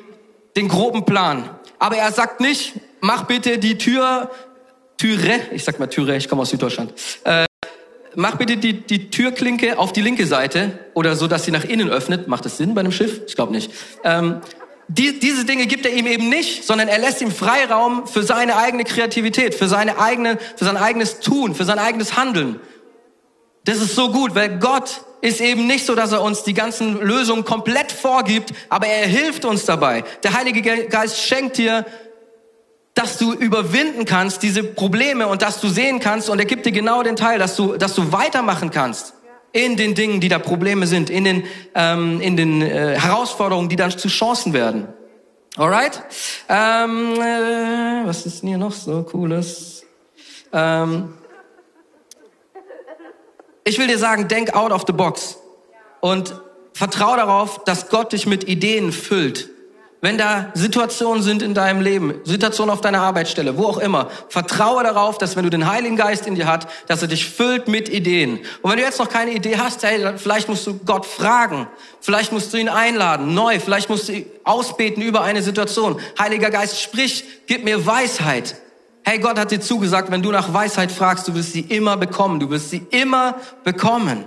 den 0.57 0.67
groben 0.67 1.05
Plan. 1.05 1.49
Aber 1.79 1.95
er 1.95 2.11
sagt 2.11 2.41
nicht, 2.41 2.73
mach 2.99 3.23
bitte 3.23 3.59
die 3.59 3.77
Tür, 3.77 4.29
Türe, 4.97 5.39
ich 5.51 5.63
sag 5.63 5.79
mal 5.79 5.87
Türe, 5.87 6.17
ich 6.17 6.27
komme 6.27 6.41
aus 6.41 6.49
Süddeutschland, 6.49 6.93
äh, 7.23 7.45
mach 8.15 8.35
bitte 8.35 8.57
die, 8.57 8.73
die 8.73 9.09
Türklinke 9.09 9.77
auf 9.77 9.93
die 9.93 10.01
linke 10.01 10.25
Seite 10.25 10.79
oder 10.93 11.15
so, 11.15 11.27
dass 11.27 11.45
sie 11.45 11.51
nach 11.51 11.63
innen 11.63 11.89
öffnet. 11.89 12.27
Macht 12.27 12.43
das 12.43 12.57
Sinn 12.57 12.73
bei 12.73 12.81
einem 12.81 12.91
Schiff? 12.91 13.21
Ich 13.27 13.35
glaube 13.35 13.53
nicht. 13.53 13.71
Ähm, 14.03 14.41
die, 14.87 15.19
diese 15.19 15.45
Dinge 15.45 15.65
gibt 15.65 15.85
er 15.85 15.93
ihm 15.93 16.05
eben 16.05 16.29
nicht, 16.29 16.63
sondern 16.63 16.87
er 16.87 16.99
lässt 16.99 17.21
ihm 17.21 17.31
Freiraum 17.31 18.05
für 18.07 18.23
seine 18.23 18.55
eigene 18.55 18.83
Kreativität, 18.83 19.55
für 19.55 19.67
seine 19.67 19.99
eigene, 19.99 20.37
für 20.55 20.65
sein 20.65 20.77
eigenes 20.77 21.19
Tun, 21.19 21.55
für 21.55 21.65
sein 21.65 21.79
eigenes 21.79 22.17
Handeln. 22.17 22.59
Das 23.63 23.77
ist 23.77 23.95
so 23.95 24.11
gut, 24.11 24.35
weil 24.35 24.59
Gott 24.59 25.01
ist 25.21 25.41
eben 25.41 25.65
nicht 25.65 25.87
so, 25.87 25.95
dass 25.95 26.11
er 26.11 26.21
uns 26.21 26.43
die 26.43 26.53
ganzen 26.53 27.01
Lösungen 27.01 27.45
komplett 27.45 27.91
vorgibt, 27.91 28.53
aber 28.69 28.85
er 28.85 29.07
hilft 29.07 29.43
uns 29.43 29.65
dabei. 29.65 30.03
Der 30.23 30.33
Heilige 30.33 30.61
Geist 30.87 31.19
schenkt 31.19 31.57
dir, 31.57 31.83
dass 32.93 33.17
du 33.17 33.33
überwinden 33.33 34.05
kannst, 34.05 34.43
diese 34.43 34.63
Probleme 34.63 35.27
und 35.27 35.41
dass 35.41 35.59
du 35.59 35.67
sehen 35.67 35.99
kannst 35.99 36.29
und 36.29 36.37
er 36.37 36.45
gibt 36.45 36.67
dir 36.67 36.71
genau 36.71 37.01
den 37.01 37.15
Teil, 37.15 37.39
dass 37.39 37.55
du, 37.55 37.75
dass 37.75 37.95
du 37.95 38.11
weitermachen 38.11 38.69
kannst 38.69 39.14
in 39.55 39.77
den 39.77 39.95
Dingen, 39.95 40.19
die 40.19 40.27
da 40.27 40.37
Probleme 40.37 40.85
sind, 40.85 41.09
in 41.09 41.23
den, 41.23 41.43
ähm, 41.75 42.19
in 42.19 42.35
den 42.35 42.61
äh, 42.61 42.99
Herausforderungen, 42.99 43.69
die 43.69 43.77
dann 43.77 43.89
zu 43.89 44.09
Chancen 44.09 44.51
werden. 44.51 44.89
Alright? 45.55 46.03
Ähm, 46.49 47.13
äh, 47.13 48.05
was 48.05 48.25
ist 48.25 48.41
denn 48.41 48.49
hier 48.49 48.57
noch 48.57 48.73
so 48.73 49.03
cooles? 49.03 49.85
Ähm, 50.51 51.13
ich 53.63 53.79
will 53.79 53.87
dir 53.87 53.97
sagen, 53.97 54.27
denk 54.27 54.53
out 54.53 54.73
of 54.73 54.83
the 54.87 54.91
box 54.91 55.37
und 56.01 56.35
vertrau 56.73 57.15
darauf, 57.15 57.63
dass 57.63 57.87
Gott 57.87 58.11
dich 58.11 58.25
mit 58.25 58.49
Ideen 58.49 58.91
füllt. 58.91 59.49
Wenn 60.01 60.17
da 60.17 60.51
Situationen 60.53 61.23
sind 61.23 61.41
in 61.41 61.53
deinem 61.53 61.81
Leben, 61.81 62.15
Situationen 62.25 62.71
auf 62.71 62.81
deiner 62.81 63.01
Arbeitsstelle, 63.01 63.57
wo 63.57 63.65
auch 63.65 63.77
immer, 63.77 64.09
vertraue 64.29 64.83
darauf, 64.83 65.17
dass 65.17 65.35
wenn 65.35 65.43
du 65.43 65.49
den 65.49 65.67
Heiligen 65.67 65.95
Geist 65.95 66.27
in 66.27 66.35
dir 66.35 66.47
hat, 66.47 66.67
dass 66.87 67.01
er 67.01 67.07
dich 67.07 67.25
füllt 67.27 67.67
mit 67.67 67.89
Ideen. 67.89 68.39
Und 68.61 68.69
wenn 68.69 68.77
du 68.77 68.83
jetzt 68.83 68.99
noch 68.99 69.09
keine 69.09 69.31
Idee 69.31 69.57
hast, 69.57 69.83
hey, 69.83 70.13
vielleicht 70.17 70.47
musst 70.47 70.67
du 70.67 70.77
Gott 70.85 71.05
fragen, 71.05 71.67
vielleicht 72.01 72.31
musst 72.31 72.53
du 72.53 72.57
ihn 72.57 72.69
einladen, 72.69 73.33
neu, 73.33 73.59
vielleicht 73.59 73.89
musst 73.89 74.09
du 74.09 74.25
ausbeten 74.43 75.01
über 75.01 75.23
eine 75.23 75.41
Situation. 75.41 75.99
Heiliger 76.19 76.51
Geist, 76.51 76.81
sprich, 76.81 77.23
gib 77.47 77.63
mir 77.63 77.85
Weisheit. 77.85 78.55
Hey, 79.03 79.19
Gott 79.19 79.39
hat 79.39 79.51
dir 79.51 79.61
zugesagt, 79.61 80.11
wenn 80.11 80.21
du 80.21 80.31
nach 80.31 80.53
Weisheit 80.53 80.91
fragst, 80.91 81.27
du 81.27 81.35
wirst 81.35 81.53
sie 81.53 81.61
immer 81.61 81.97
bekommen, 81.97 82.39
du 82.39 82.49
wirst 82.49 82.69
sie 82.69 82.85
immer 82.91 83.35
bekommen. 83.63 84.25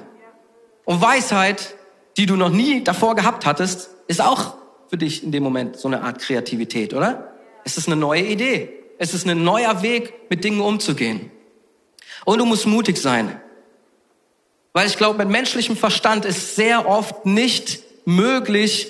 Und 0.84 1.00
Weisheit, 1.02 1.74
die 2.16 2.26
du 2.26 2.36
noch 2.36 2.50
nie 2.50 2.82
davor 2.82 3.14
gehabt 3.14 3.44
hattest, 3.44 3.90
ist 4.06 4.20
auch 4.20 4.57
für 4.88 4.96
dich 4.96 5.22
in 5.22 5.32
dem 5.32 5.42
Moment 5.42 5.76
so 5.76 5.88
eine 5.88 6.02
Art 6.02 6.18
Kreativität, 6.20 6.94
oder? 6.94 7.32
Es 7.64 7.76
ist 7.76 7.86
eine 7.86 7.96
neue 7.96 8.22
Idee. 8.22 8.70
Es 8.98 9.14
ist 9.14 9.26
ein 9.26 9.44
neuer 9.44 9.82
Weg, 9.82 10.12
mit 10.30 10.42
Dingen 10.42 10.60
umzugehen. 10.60 11.30
Und 12.24 12.38
du 12.38 12.44
musst 12.44 12.66
mutig 12.66 12.98
sein. 12.98 13.40
Weil 14.72 14.86
ich 14.86 14.96
glaube, 14.96 15.18
mit 15.18 15.28
menschlichem 15.28 15.76
Verstand 15.76 16.24
ist 16.24 16.56
sehr 16.56 16.88
oft 16.88 17.26
nicht 17.26 17.80
möglich, 18.04 18.88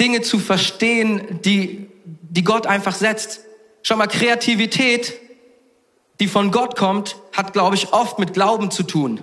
Dinge 0.00 0.22
zu 0.22 0.38
verstehen, 0.38 1.40
die, 1.44 1.88
die 2.04 2.44
Gott 2.44 2.66
einfach 2.66 2.94
setzt. 2.94 3.40
Schau 3.82 3.96
mal, 3.96 4.06
Kreativität, 4.06 5.14
die 6.20 6.28
von 6.28 6.50
Gott 6.50 6.76
kommt, 6.76 7.16
hat, 7.32 7.52
glaube 7.52 7.76
ich, 7.76 7.92
oft 7.92 8.18
mit 8.18 8.32
Glauben 8.34 8.70
zu 8.70 8.82
tun. 8.82 9.22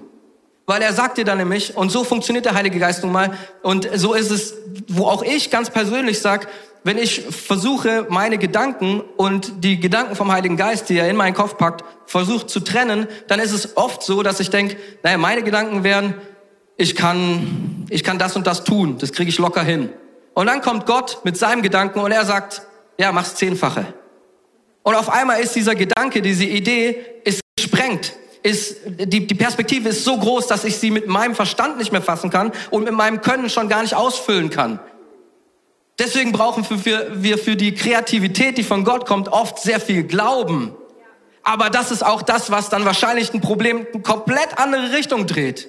Weil 0.65 0.82
er 0.82 0.93
sagt 0.93 1.17
dir 1.17 1.26
dann 1.26 1.39
nämlich, 1.39 1.76
und 1.76 1.91
so 1.91 2.04
funktioniert 2.04 2.45
der 2.45 2.54
Heilige 2.54 2.80
Geist 2.80 3.04
nun 3.04 3.12
mal, 3.12 3.38
und 3.62 3.89
so 3.95 4.13
ist 4.13 4.32
es, 4.32 4.56
wo 4.88 5.08
auch 5.08 5.23
ich 5.23 5.49
ganz 5.49 5.69
persönlich 5.69 6.21
sag, 6.21 6.47
wenn 6.86 6.97
ich 6.97 7.21
versuche, 7.21 8.08
meine 8.10 8.38
Gedanken 8.38 9.02
und 9.17 9.63
die 9.63 9.80
Gedanken 9.80 10.15
vom 10.15 10.32
Heiligen 10.32 10.58
Geist, 10.58 10.89
die 10.89 10.97
er 10.97 11.10
in 11.10 11.15
meinen 11.15 11.34
Kopf 11.34 11.58
packt, 11.58 11.84
versucht 12.06 12.49
zu 12.49 12.60
trennen, 12.60 13.08
dann 13.28 13.39
ist 13.39 13.52
es 13.52 13.78
oft 13.78 14.04
so, 14.04 14.21
dass 14.21 14.39
ich 14.39 14.49
denke, 14.49 14.78
naja, 15.02 15.17
meine 15.17 15.43
Gedanken 15.43 15.84
wären, 15.84 16.15
ich 16.76 16.95
kann, 16.95 17.86
ich 17.89 18.04
kann 18.04 18.17
das 18.17 18.36
und 18.36 18.47
das 18.47 18.63
tun, 18.63 18.97
das 18.97 19.13
kriege 19.13 19.30
ich 19.30 19.38
locker 19.38 19.63
hin. 19.63 19.89
Und 20.34 20.47
dann 20.47 20.62
kommt 20.62 20.86
Gott 20.86 21.19
mit 21.23 21.38
seinem 21.38 21.62
Gedanken 21.62 21.99
und 21.99 22.12
er 22.12 22.26
sagt, 22.26 22.63
ja, 22.97 23.12
mach's 23.12 23.36
zehnfache. 23.36 23.86
Und 24.82 24.95
auf 24.95 25.10
einmal 25.10 25.39
ist 25.39 25.56
dieser 25.56 25.76
Gedanke, 25.76 26.21
diese 26.21 26.45
Idee, 26.45 26.97
ist 27.23 27.41
gesprengt 27.56 28.13
ist, 28.43 28.82
die, 28.86 29.25
die 29.25 29.36
Perspektive 29.36 29.89
ist 29.89 30.03
so 30.03 30.17
groß, 30.17 30.47
dass 30.47 30.65
ich 30.65 30.77
sie 30.77 30.91
mit 30.91 31.08
meinem 31.08 31.34
Verstand 31.34 31.77
nicht 31.77 31.91
mehr 31.91 32.01
fassen 32.01 32.29
kann 32.29 32.51
und 32.69 32.84
mit 32.84 32.93
meinem 32.93 33.21
Können 33.21 33.49
schon 33.49 33.69
gar 33.69 33.82
nicht 33.82 33.95
ausfüllen 33.95 34.49
kann. 34.49 34.79
Deswegen 35.97 36.32
brauchen 36.32 36.65
wir 36.86 37.38
für 37.38 37.56
die 37.56 37.73
Kreativität, 37.73 38.58
die 38.58 38.63
von 38.63 38.84
Gott 38.84 39.06
kommt, 39.06 39.29
oft 39.29 39.60
sehr 39.60 39.79
viel 39.79 40.03
Glauben. 40.03 40.75
Aber 41.43 41.69
das 41.69 41.91
ist 41.91 42.06
auch 42.06 42.21
das, 42.21 42.51
was 42.51 42.69
dann 42.69 42.86
wahrscheinlich 42.86 43.34
ein 43.34 43.41
Problem 43.41 43.86
in 43.93 44.03
komplett 44.03 44.58
andere 44.58 44.91
Richtung 44.91 45.27
dreht. 45.27 45.67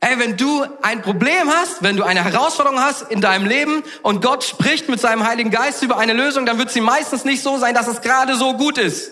Ey, 0.00 0.18
wenn 0.18 0.36
du 0.36 0.64
ein 0.82 1.02
Problem 1.02 1.50
hast, 1.50 1.82
wenn 1.82 1.96
du 1.96 2.04
eine 2.04 2.22
Herausforderung 2.22 2.78
hast 2.78 3.10
in 3.10 3.20
deinem 3.20 3.46
Leben 3.46 3.82
und 4.02 4.22
Gott 4.22 4.44
spricht 4.44 4.88
mit 4.88 5.00
seinem 5.00 5.26
Heiligen 5.26 5.50
Geist 5.50 5.82
über 5.82 5.98
eine 5.98 6.12
Lösung, 6.12 6.46
dann 6.46 6.58
wird 6.58 6.70
sie 6.70 6.80
meistens 6.80 7.24
nicht 7.24 7.42
so 7.42 7.58
sein, 7.58 7.74
dass 7.74 7.88
es 7.88 8.00
gerade 8.00 8.36
so 8.36 8.54
gut 8.54 8.78
ist 8.78 9.10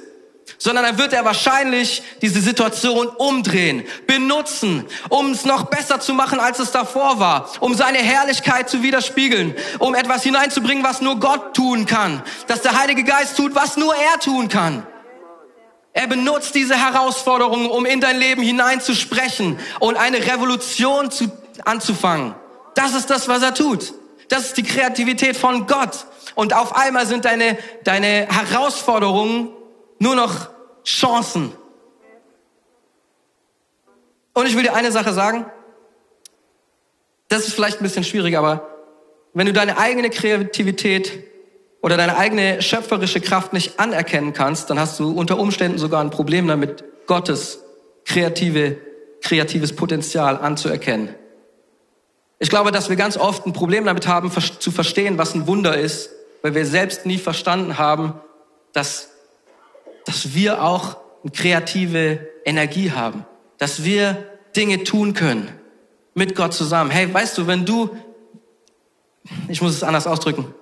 sondern 0.59 0.85
dann 0.85 0.98
wird 0.98 1.12
er 1.12 1.24
wahrscheinlich 1.24 2.02
diese 2.22 2.40
Situation 2.40 3.06
umdrehen, 3.06 3.85
benutzen, 4.06 4.85
um 5.09 5.32
es 5.32 5.44
noch 5.44 5.64
besser 5.64 6.00
zu 6.00 6.14
machen, 6.14 6.40
als 6.40 6.59
es 6.59 6.70
davor 6.70 7.18
war, 7.18 7.50
um 7.61 7.74
seine 7.74 7.98
Herrlichkeit 7.98 8.68
zu 8.68 8.82
widerspiegeln, 8.82 9.54
um 9.78 9.94
etwas 9.94 10.22
hineinzubringen, 10.22 10.85
was 10.85 11.00
nur 11.00 11.20
Gott 11.20 11.54
tun 11.54 11.87
kann, 11.87 12.22
dass 12.46 12.62
der 12.62 12.78
Heilige 12.78 13.04
Geist 13.04 13.37
tut, 13.37 13.54
was 13.54 13.76
nur 13.76 13.94
er 13.94 14.18
tun 14.20 14.48
kann. 14.48 14.87
Er 15.92 16.06
benutzt 16.06 16.54
diese 16.54 16.76
Herausforderungen, 16.76 17.70
um 17.70 17.87
in 17.87 18.00
dein 18.02 18.18
Leben 18.18 18.42
hineinzusprechen 18.42 19.59
und 19.80 19.96
eine 19.96 20.18
Revolution 20.26 21.11
zu, 21.11 21.30
anzufangen. 21.64 22.35
Das 22.74 22.94
ist 22.94 23.09
das, 23.09 23.28
was 23.28 23.42
er 23.42 23.54
tut. 23.54 23.94
Das 24.28 24.44
ist 24.44 24.56
die 24.59 24.62
Kreativität 24.62 25.37
von 25.37 25.66
Gott. 25.66 26.06
Und 26.35 26.52
auf 26.52 26.76
einmal 26.76 27.06
sind 27.06 27.24
deine, 27.24 27.56
deine 27.85 28.28
Herausforderungen 28.28 29.48
nur 29.98 30.14
noch 30.14 30.50
Chancen. 30.85 31.52
Und 34.35 34.46
ich 34.46 34.54
will 34.54 34.62
dir 34.62 34.74
eine 34.74 34.92
Sache 34.92 35.12
sagen. 35.12 35.46
Das 37.28 37.46
ist 37.46 37.54
vielleicht 37.54 37.80
ein 37.80 37.82
bisschen 37.82 38.04
schwierig, 38.04 38.37
aber 38.37 38.68
wenn 39.35 39.46
du 39.46 39.52
deine 39.52 39.78
eigene 39.78 40.11
Kreativität 40.11 41.24
oder 41.82 41.96
deine 41.96 42.16
eigene 42.16 42.62
schöpferische 42.62 43.20
Kraft 43.20 43.52
nicht 43.52 43.80
anerkennen 43.80 44.32
kannst, 44.32 44.70
dann 44.70 44.78
hast 44.78 44.98
du 45.00 45.11
unter 45.11 45.38
Umständen 45.38 45.78
sogar 45.78 46.02
ein 46.02 46.11
Problem 46.11 46.46
damit, 46.46 46.85
Gottes 47.06 47.61
kreative, 48.04 48.78
kreatives 49.22 49.74
Potenzial 49.74 50.37
anzuerkennen. 50.38 51.14
Ich 52.38 52.50
glaube, 52.50 52.70
dass 52.70 52.88
wir 52.88 52.96
ganz 52.96 53.16
oft 53.16 53.46
ein 53.46 53.52
Problem 53.52 53.87
damit 53.87 54.06
haben, 54.06 54.30
zu 54.30 54.70
verstehen, 54.70 55.18
was 55.18 55.35
ein 55.35 55.46
Wunder 55.46 55.76
ist, 55.76 56.11
weil 56.42 56.54
wir 56.54 56.66
selbst 56.66 57.06
nie 57.06 57.18
verstanden 57.18 57.78
haben, 57.78 58.14
dass 58.72 59.09
dass 60.07 60.35
wir 60.35 60.62
auch 60.62 60.97
eine 61.23 61.33
kreative 61.33 62.27
Energie 62.45 62.92
haben, 62.92 63.27
dass 63.59 63.85
wir 63.85 64.25
Dinge 64.57 64.85
tun 64.85 65.12
können 65.12 65.51
mit 66.14 66.35
Gott 66.35 66.55
zusammen. 66.55 66.90
Hey, 66.90 67.12
weißt 67.12 67.37
du, 67.37 67.47
wenn 67.47 67.66
du, 67.66 67.95
ich 69.49 69.61
muss 69.61 69.75
es 69.75 69.83
anders 69.83 70.07
ausdrücken, 70.07 70.55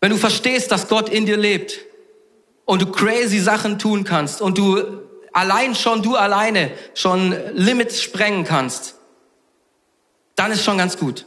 wenn 0.00 0.10
du 0.10 0.16
verstehst, 0.16 0.72
dass 0.72 0.88
Gott 0.88 1.08
in 1.08 1.26
dir 1.26 1.36
lebt 1.36 1.78
und 2.64 2.82
du 2.82 2.86
crazy 2.90 3.38
Sachen 3.38 3.78
tun 3.78 4.02
kannst 4.02 4.40
und 4.40 4.58
du 4.58 4.82
allein 5.32 5.74
schon, 5.76 6.02
du 6.02 6.16
alleine 6.16 6.72
schon 6.94 7.36
Limits 7.52 8.02
sprengen 8.02 8.44
kannst, 8.44 8.96
dann 10.34 10.50
ist 10.50 10.64
schon 10.64 10.78
ganz 10.78 10.98
gut. 10.98 11.26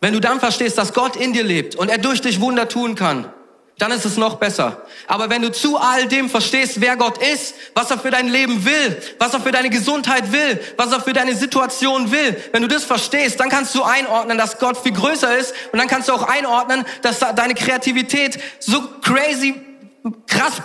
Wenn 0.00 0.14
du 0.14 0.20
dann 0.20 0.40
verstehst, 0.40 0.78
dass 0.78 0.94
Gott 0.94 1.14
in 1.14 1.32
dir 1.32 1.44
lebt 1.44 1.76
und 1.76 1.90
er 1.90 1.98
durch 1.98 2.20
dich 2.20 2.40
Wunder 2.40 2.68
tun 2.68 2.94
kann, 2.94 3.32
dann 3.78 3.92
ist 3.92 4.06
es 4.06 4.16
noch 4.16 4.36
besser. 4.36 4.82
Aber 5.06 5.28
wenn 5.28 5.42
du 5.42 5.52
zu 5.52 5.76
all 5.76 6.08
dem 6.08 6.30
verstehst, 6.30 6.80
wer 6.80 6.96
Gott 6.96 7.18
ist, 7.18 7.54
was 7.74 7.90
er 7.90 7.98
für 7.98 8.10
dein 8.10 8.28
Leben 8.28 8.64
will, 8.64 9.02
was 9.18 9.34
er 9.34 9.40
für 9.40 9.52
deine 9.52 9.68
Gesundheit 9.68 10.32
will, 10.32 10.58
was 10.78 10.92
er 10.92 11.00
für 11.00 11.12
deine 11.12 11.34
Situation 11.34 12.10
will, 12.10 12.36
wenn 12.52 12.62
du 12.62 12.68
das 12.68 12.84
verstehst, 12.84 13.38
dann 13.38 13.50
kannst 13.50 13.74
du 13.74 13.82
einordnen, 13.82 14.38
dass 14.38 14.58
Gott 14.58 14.78
viel 14.78 14.92
größer 14.92 15.36
ist 15.36 15.54
und 15.72 15.78
dann 15.78 15.88
kannst 15.88 16.08
du 16.08 16.14
auch 16.14 16.22
einordnen, 16.22 16.86
dass 17.02 17.18
deine 17.18 17.54
Kreativität 17.54 18.38
so 18.60 18.82
crazy, 19.02 19.60
krass, 20.26 20.62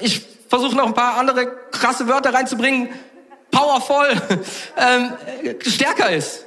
ich 0.00 0.22
versuche 0.48 0.74
noch 0.74 0.86
ein 0.86 0.94
paar 0.94 1.18
andere 1.18 1.46
krasse 1.70 2.08
Wörter 2.08 2.32
reinzubringen, 2.32 2.88
powerful, 3.50 4.06
ähm, 4.78 5.12
stärker 5.60 6.10
ist. 6.10 6.46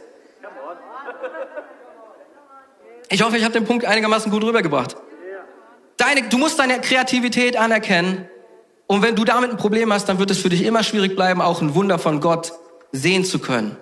Ich 3.10 3.22
hoffe, 3.22 3.38
ich 3.38 3.44
habe 3.44 3.54
den 3.54 3.66
Punkt 3.66 3.86
einigermaßen 3.86 4.32
gut 4.32 4.44
rübergebracht. 4.44 4.96
Deine, 6.06 6.22
du 6.30 6.38
musst 6.38 6.60
deine 6.60 6.80
Kreativität 6.82 7.58
anerkennen. 7.58 8.30
Und 8.86 9.02
wenn 9.02 9.16
du 9.16 9.26
damit 9.26 9.50
ein 9.50 9.58
Problem 9.58 9.92
hast, 9.92 10.08
dann 10.08 10.20
wird 10.20 10.30
es 10.30 10.40
für 10.40 10.50
dich 10.50 10.64
immer 10.64 10.84
schwierig 10.84 11.16
bleiben, 11.16 11.42
auch 11.42 11.64
ein 11.64 11.74
Wunder 11.74 11.98
von 11.98 12.22
Gott 12.22 12.54
sehen 12.92 13.26
zu 13.26 13.40
können. 13.40 13.76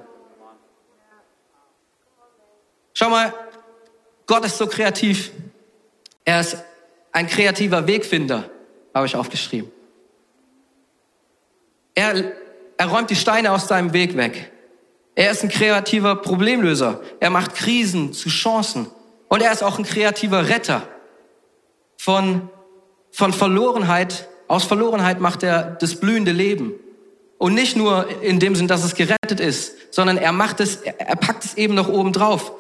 Schau 2.94 3.10
mal, 3.10 3.34
Gott 4.26 4.46
ist 4.46 4.58
so 4.58 4.68
kreativ. 4.68 5.32
Er 6.24 6.40
ist 6.40 6.64
ein 7.12 7.28
kreativer 7.28 7.88
Wegfinder, 7.88 8.50
habe 8.94 9.06
ich 9.06 9.18
aufgeschrieben. 9.18 9.70
Er, 11.94 12.32
er 12.78 12.88
räumt 12.88 13.10
die 13.10 13.18
Steine 13.18 13.52
aus 13.52 13.68
deinem 13.68 13.92
Weg 13.92 14.16
weg. 14.16 14.50
Er 15.16 15.30
ist 15.30 15.44
ein 15.44 15.50
kreativer 15.50 16.16
Problemlöser. 16.16 17.02
Er 17.20 17.32
macht 17.32 17.54
Krisen 17.54 18.14
zu 18.14 18.30
Chancen. 18.30 18.88
Und 19.28 19.42
er 19.42 19.52
ist 19.52 19.62
auch 19.62 19.78
ein 19.78 19.84
kreativer 19.84 20.48
Retter 20.48 20.88
von, 22.04 22.50
von 23.12 23.32
Verlorenheit, 23.32 24.28
aus 24.50 24.66
Verlorenheit 24.66 25.22
macht 25.22 25.42
er 25.42 25.78
das 25.80 25.96
blühende 25.96 26.34
Leben. 26.34 26.74
Und 27.38 27.54
nicht 27.54 27.78
nur 27.78 28.08
in 28.22 28.42
dem 28.42 28.56
Sinn, 28.56 28.68
dass 28.68 28.84
es 28.84 28.96
gerettet 28.96 29.40
ist, 29.40 29.94
sondern 29.94 30.18
er 30.18 30.34
macht 30.34 30.60
es, 30.60 30.82
er 30.82 31.16
packt 31.16 31.46
es 31.46 31.54
eben 31.54 31.76
noch 31.76 31.88
oben 31.88 32.12
drauf. 32.12 32.52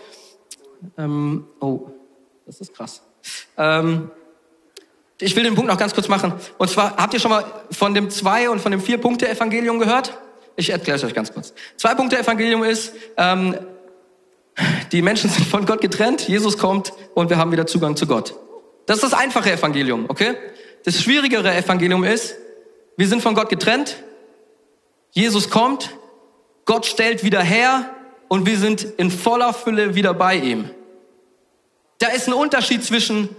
Ähm, 0.98 1.46
oh, 1.60 1.88
das 2.46 2.62
ist 2.62 2.74
krass. 2.74 3.02
Ähm, 3.58 4.12
ich 5.20 5.36
will 5.36 5.44
den 5.44 5.56
Punkt 5.56 5.70
noch 5.70 5.78
ganz 5.78 5.94
kurz 5.94 6.08
machen. 6.08 6.32
Und 6.58 6.70
zwar, 6.70 6.96
habt 6.96 7.14
ihr 7.14 7.20
schon 7.20 7.32
mal 7.32 7.44
von 7.70 7.94
dem 7.94 8.10
zwei 8.12 8.50
und 8.50 8.62
von 8.62 8.72
dem 8.72 8.80
vier 8.80 8.98
Punkte 8.98 9.28
Evangelium 9.28 9.78
gehört? 9.78 10.18
Ich 10.56 10.70
erkläre 10.70 10.96
es 10.96 11.04
euch 11.04 11.14
ganz 11.14 11.34
kurz. 11.34 11.54
Zwei 11.76 11.96
Punkte 11.96 12.18
Evangelium 12.18 12.64
ist, 12.64 12.94
ähm, 13.18 13.58
die 14.94 15.02
Menschen 15.02 15.30
sind 15.30 15.46
von 15.46 15.66
Gott 15.66 15.82
getrennt, 15.82 16.30
Jesus 16.30 16.58
kommt 16.58 16.94
und 17.14 17.30
wir 17.30 17.38
haben 17.38 17.52
wieder 17.52 17.68
Zugang 17.68 17.98
zu 17.98 18.08
Gott. 18.08 18.36
Das 18.86 18.98
ist 18.98 19.04
das 19.04 19.14
einfache 19.14 19.52
Evangelium, 19.52 20.06
okay? 20.10 20.36
Das 20.84 21.02
schwierigere 21.02 21.56
Evangelium 21.56 22.04
ist, 22.04 22.36
wir 22.98 23.08
sind 23.08 23.22
von 23.22 23.36
Gott 23.36 23.50
getrennt, 23.50 23.98
Jesus 25.12 25.50
kommt, 25.50 25.92
Gott 26.66 26.86
stellt 26.86 27.24
wieder 27.24 27.42
her 27.42 27.90
und 28.28 28.46
wir 28.46 28.58
sind 28.58 28.84
in 28.98 29.12
voller 29.12 29.54
Fülle 29.54 29.96
wieder 29.96 30.14
bei 30.14 30.36
ihm. 30.36 30.70
Da 32.00 32.08
ist 32.08 32.28
ein 32.28 32.34
Unterschied 32.34 32.84
zwischen 32.84 33.30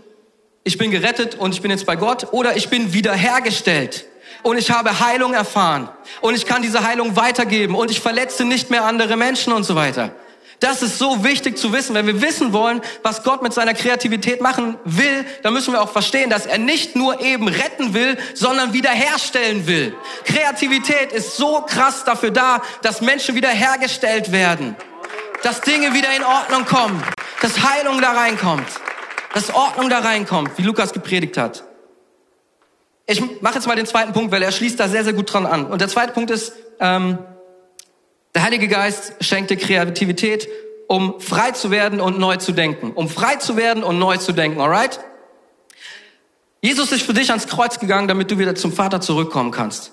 ich 0.64 0.78
bin 0.78 0.90
gerettet 0.90 1.34
und 1.34 1.54
ich 1.54 1.60
bin 1.60 1.70
jetzt 1.70 1.84
bei 1.84 1.96
Gott 1.96 2.32
oder 2.32 2.56
ich 2.56 2.70
bin 2.70 2.94
wiederhergestellt 2.94 4.06
und 4.42 4.56
ich 4.56 4.70
habe 4.70 4.98
Heilung 5.00 5.34
erfahren 5.34 5.90
und 6.22 6.34
ich 6.34 6.46
kann 6.46 6.62
diese 6.62 6.86
Heilung 6.86 7.16
weitergeben 7.16 7.74
und 7.74 7.90
ich 7.90 8.00
verletze 8.00 8.44
nicht 8.44 8.70
mehr 8.70 8.84
andere 8.84 9.16
Menschen 9.16 9.52
und 9.52 9.64
so 9.64 9.74
weiter. 9.74 10.14
Das 10.64 10.80
ist 10.80 10.98
so 10.98 11.22
wichtig 11.24 11.58
zu 11.58 11.74
wissen. 11.74 11.94
Wenn 11.94 12.06
wir 12.06 12.22
wissen 12.22 12.54
wollen, 12.54 12.80
was 13.02 13.22
Gott 13.22 13.42
mit 13.42 13.52
seiner 13.52 13.74
Kreativität 13.74 14.40
machen 14.40 14.78
will, 14.84 15.26
dann 15.42 15.52
müssen 15.52 15.74
wir 15.74 15.82
auch 15.82 15.92
verstehen, 15.92 16.30
dass 16.30 16.46
er 16.46 16.56
nicht 16.56 16.96
nur 16.96 17.20
eben 17.20 17.48
retten 17.48 17.92
will, 17.92 18.16
sondern 18.32 18.72
wiederherstellen 18.72 19.66
will. 19.66 19.94
Kreativität 20.24 21.12
ist 21.12 21.36
so 21.36 21.60
krass 21.68 22.04
dafür 22.04 22.30
da, 22.30 22.62
dass 22.80 23.02
Menschen 23.02 23.34
wiederhergestellt 23.34 24.32
werden, 24.32 24.74
dass 25.42 25.60
Dinge 25.60 25.92
wieder 25.92 26.16
in 26.16 26.24
Ordnung 26.24 26.64
kommen, 26.64 27.02
dass 27.42 27.62
Heilung 27.62 28.00
da 28.00 28.12
reinkommt 28.12 28.66
dass 29.34 29.52
Ordnung 29.52 29.90
da 29.90 29.98
reinkommt, 29.98 30.56
wie 30.56 30.62
Lukas 30.62 30.92
gepredigt 30.92 31.36
hat. 31.36 31.64
Ich 33.06 33.20
mache 33.42 33.56
jetzt 33.56 33.66
mal 33.66 33.74
den 33.74 33.84
zweiten 33.84 34.12
Punkt, 34.12 34.30
weil 34.30 34.42
er 34.42 34.52
schließt 34.52 34.78
da 34.78 34.88
sehr, 34.88 35.02
sehr 35.02 35.12
gut 35.12 35.32
dran 35.32 35.44
an. 35.44 35.66
Und 35.66 35.80
der 35.80 35.88
zweite 35.88 36.12
Punkt 36.12 36.30
ist, 36.30 36.54
ähm, 36.78 37.18
der 38.34 38.42
Heilige 38.42 38.68
Geist 38.68 39.14
schenkt 39.20 39.50
dir 39.50 39.56
Kreativität, 39.56 40.48
um 40.88 41.20
frei 41.20 41.52
zu 41.52 41.70
werden 41.70 42.00
und 42.00 42.18
neu 42.18 42.36
zu 42.36 42.52
denken. 42.52 42.92
Um 42.92 43.08
frei 43.08 43.36
zu 43.36 43.56
werden 43.56 43.82
und 43.82 43.98
neu 43.98 44.16
zu 44.16 44.32
denken, 44.32 44.60
alright? 44.60 45.00
Jesus 46.60 46.92
ist 46.92 47.02
für 47.02 47.14
dich 47.14 47.30
ans 47.30 47.46
Kreuz 47.46 47.78
gegangen, 47.78 48.08
damit 48.08 48.30
du 48.30 48.38
wieder 48.38 48.54
zum 48.54 48.72
Vater 48.72 49.00
zurückkommen 49.00 49.50
kannst. 49.50 49.92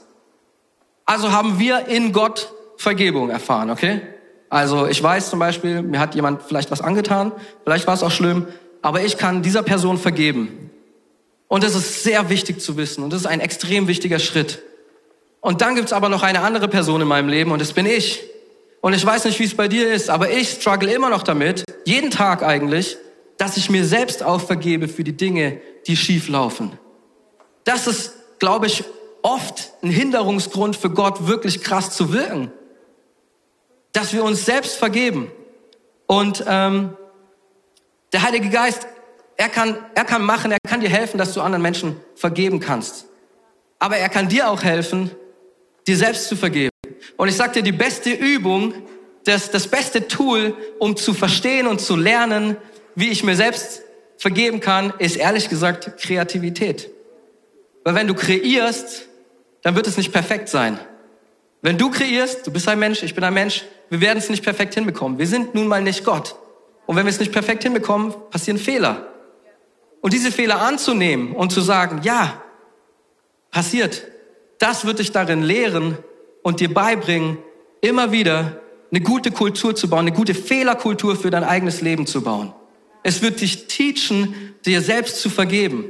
Also 1.06 1.32
haben 1.32 1.60
wir 1.60 1.88
in 1.88 2.14
Gott 2.14 2.54
Vergebung 2.78 3.30
erfahren, 3.30 3.70
okay? 3.70 4.02
Also 4.50 4.88
ich 4.88 5.02
weiß 5.02 5.30
zum 5.30 5.40
Beispiel, 5.40 5.82
mir 5.82 6.00
hat 6.00 6.16
jemand 6.16 6.44
vielleicht 6.44 6.72
was 6.72 6.82
angetan, 6.82 7.32
vielleicht 7.64 7.88
war 7.88 7.94
es 7.94 8.04
auch 8.04 8.12
schlimm, 8.12 8.48
aber 8.82 9.02
ich 9.02 9.18
kann 9.18 9.44
dieser 9.44 9.64
Person 9.64 9.98
vergeben. 9.98 10.72
Und 11.48 11.64
das 11.64 11.76
ist 11.76 12.04
sehr 12.04 12.30
wichtig 12.30 12.62
zu 12.62 12.78
wissen 12.78 13.04
und 13.04 13.12
das 13.12 13.22
ist 13.22 13.28
ein 13.28 13.40
extrem 13.42 13.88
wichtiger 13.88 14.20
Schritt. 14.20 14.62
Und 15.42 15.62
dann 15.62 15.76
gibt's 15.76 15.94
aber 15.94 16.10
noch 16.10 16.24
eine 16.24 16.42
andere 16.42 16.68
Person 16.68 17.02
in 17.02 17.08
meinem 17.08 17.28
Leben 17.28 17.52
und 17.52 17.60
das 17.60 17.74
bin 17.74 17.86
ich. 17.86 18.24
Und 18.82 18.94
ich 18.94 19.06
weiß 19.06 19.26
nicht, 19.26 19.40
wie 19.40 19.46
es 19.46 19.56
bei 19.56 19.68
dir 19.68 19.92
ist, 19.92 20.10
aber 20.10 20.32
ich 20.32 20.50
struggle 20.50 20.92
immer 20.92 21.10
noch 21.10 21.24
damit, 21.24 21.64
jeden 21.86 22.10
Tag 22.10 22.44
eigentlich, 22.44 22.98
dass 23.38 23.58
ich 23.58 23.70
mir 23.70 23.86
selbst 23.86 24.24
auch 24.24 24.42
vergebe 24.42 24.88
für 24.88 25.04
die 25.04 25.16
Dinge, 25.16 25.62
die 25.88 25.96
schief 25.96 26.28
laufen. 26.28 26.78
Das 27.64 27.88
ist, 27.88 28.14
glaube 28.40 28.66
ich, 28.68 28.84
oft 29.22 29.72
ein 29.84 29.92
Hinderungsgrund 29.92 30.76
für 30.76 30.90
Gott, 30.90 31.28
wirklich 31.28 31.62
krass 31.62 31.92
zu 31.92 32.12
wirken. 32.12 32.52
Dass 33.94 34.14
wir 34.14 34.24
uns 34.24 34.46
selbst 34.46 34.78
vergeben. 34.78 35.32
Und 36.08 36.44
ähm, 36.48 36.96
der 38.14 38.24
Heilige 38.24 38.50
Geist, 38.50 38.88
er 39.38 39.50
kann, 39.50 39.78
er 39.96 40.06
kann 40.06 40.24
machen, 40.24 40.52
er 40.52 40.60
kann 40.68 40.82
dir 40.82 40.90
helfen, 40.90 41.18
dass 41.18 41.34
du 41.34 41.42
anderen 41.42 41.62
Menschen 41.62 41.98
vergeben 42.16 42.60
kannst. 42.60 43.06
Aber 43.80 43.98
er 43.98 44.10
kann 44.10 44.28
dir 44.28 44.50
auch 44.50 44.64
helfen, 44.64 45.12
dir 45.88 45.98
selbst 45.98 46.28
zu 46.28 46.36
vergeben. 46.36 46.71
Und 47.18 47.28
ich 47.28 47.36
sag 47.36 47.54
dir, 47.54 47.64
die 47.64 47.72
beste 47.72 48.12
Übung, 48.12 48.74
das, 49.26 49.52
das 49.52 49.68
beste 49.68 50.08
Tool, 50.08 50.56
um 50.80 50.96
zu 50.96 51.14
verstehen 51.14 51.68
und 51.68 51.80
zu 51.82 51.96
lernen, 51.96 52.58
wie 52.96 53.10
ich 53.10 53.24
mir 53.24 53.36
selbst 53.36 53.84
vergeben 54.18 54.60
kann, 54.60 54.94
ist 55.00 55.16
ehrlich 55.16 55.50
gesagt 55.50 55.98
Kreativität. 55.98 56.90
Weil 57.84 57.96
wenn 57.96 58.08
du 58.08 58.14
kreierst, 58.14 59.08
dann 59.62 59.76
wird 59.76 59.88
es 59.88 59.98
nicht 59.98 60.12
perfekt 60.12 60.50
sein. 60.50 60.80
Wenn 61.62 61.78
du 61.78 61.92
kreierst, 61.92 62.46
du 62.46 62.52
bist 62.52 62.68
ein 62.68 62.80
Mensch, 62.80 63.04
ich 63.04 63.14
bin 63.14 63.24
ein 63.24 63.34
Mensch, 63.34 63.66
wir 63.90 64.02
werden 64.02 64.18
es 64.18 64.30
nicht 64.30 64.44
perfekt 64.44 64.74
hinbekommen. 64.74 65.20
Wir 65.20 65.28
sind 65.28 65.54
nun 65.54 65.68
mal 65.68 65.82
nicht 65.82 66.04
Gott. 66.04 66.36
Und 66.86 66.96
wenn 66.96 67.06
wir 67.06 67.12
es 67.12 67.20
nicht 67.20 67.32
perfekt 67.32 67.64
hinbekommen, 67.64 68.14
passieren 68.32 68.58
Fehler. 68.58 69.08
Und 70.02 70.14
diese 70.14 70.32
Fehler 70.32 70.62
anzunehmen 70.62 71.34
und 71.34 71.52
zu 71.52 71.62
sagen, 71.62 72.02
ja, 72.04 72.42
passiert, 73.52 74.04
das 74.58 74.86
wird 74.86 75.00
dich 75.00 75.12
darin 75.12 75.44
lehren 75.44 75.98
und 76.44 76.60
dir 76.60 76.74
beibringen, 76.74 77.38
immer 77.82 78.12
wieder 78.12 78.62
eine 78.92 79.02
gute 79.02 79.32
Kultur 79.32 79.76
zu 79.76 79.90
bauen, 79.90 80.02
eine 80.02 80.12
gute 80.12 80.34
Fehlerkultur 80.34 81.16
für 81.16 81.30
dein 81.30 81.44
eigenes 81.44 81.82
Leben 81.82 82.06
zu 82.06 82.22
bauen. 82.22 82.54
Es 83.04 83.22
wird 83.22 83.42
dich 83.42 83.68
teachen, 83.68 84.56
dir 84.66 84.82
selbst 84.82 85.22
zu 85.22 85.30
vergeben. 85.30 85.86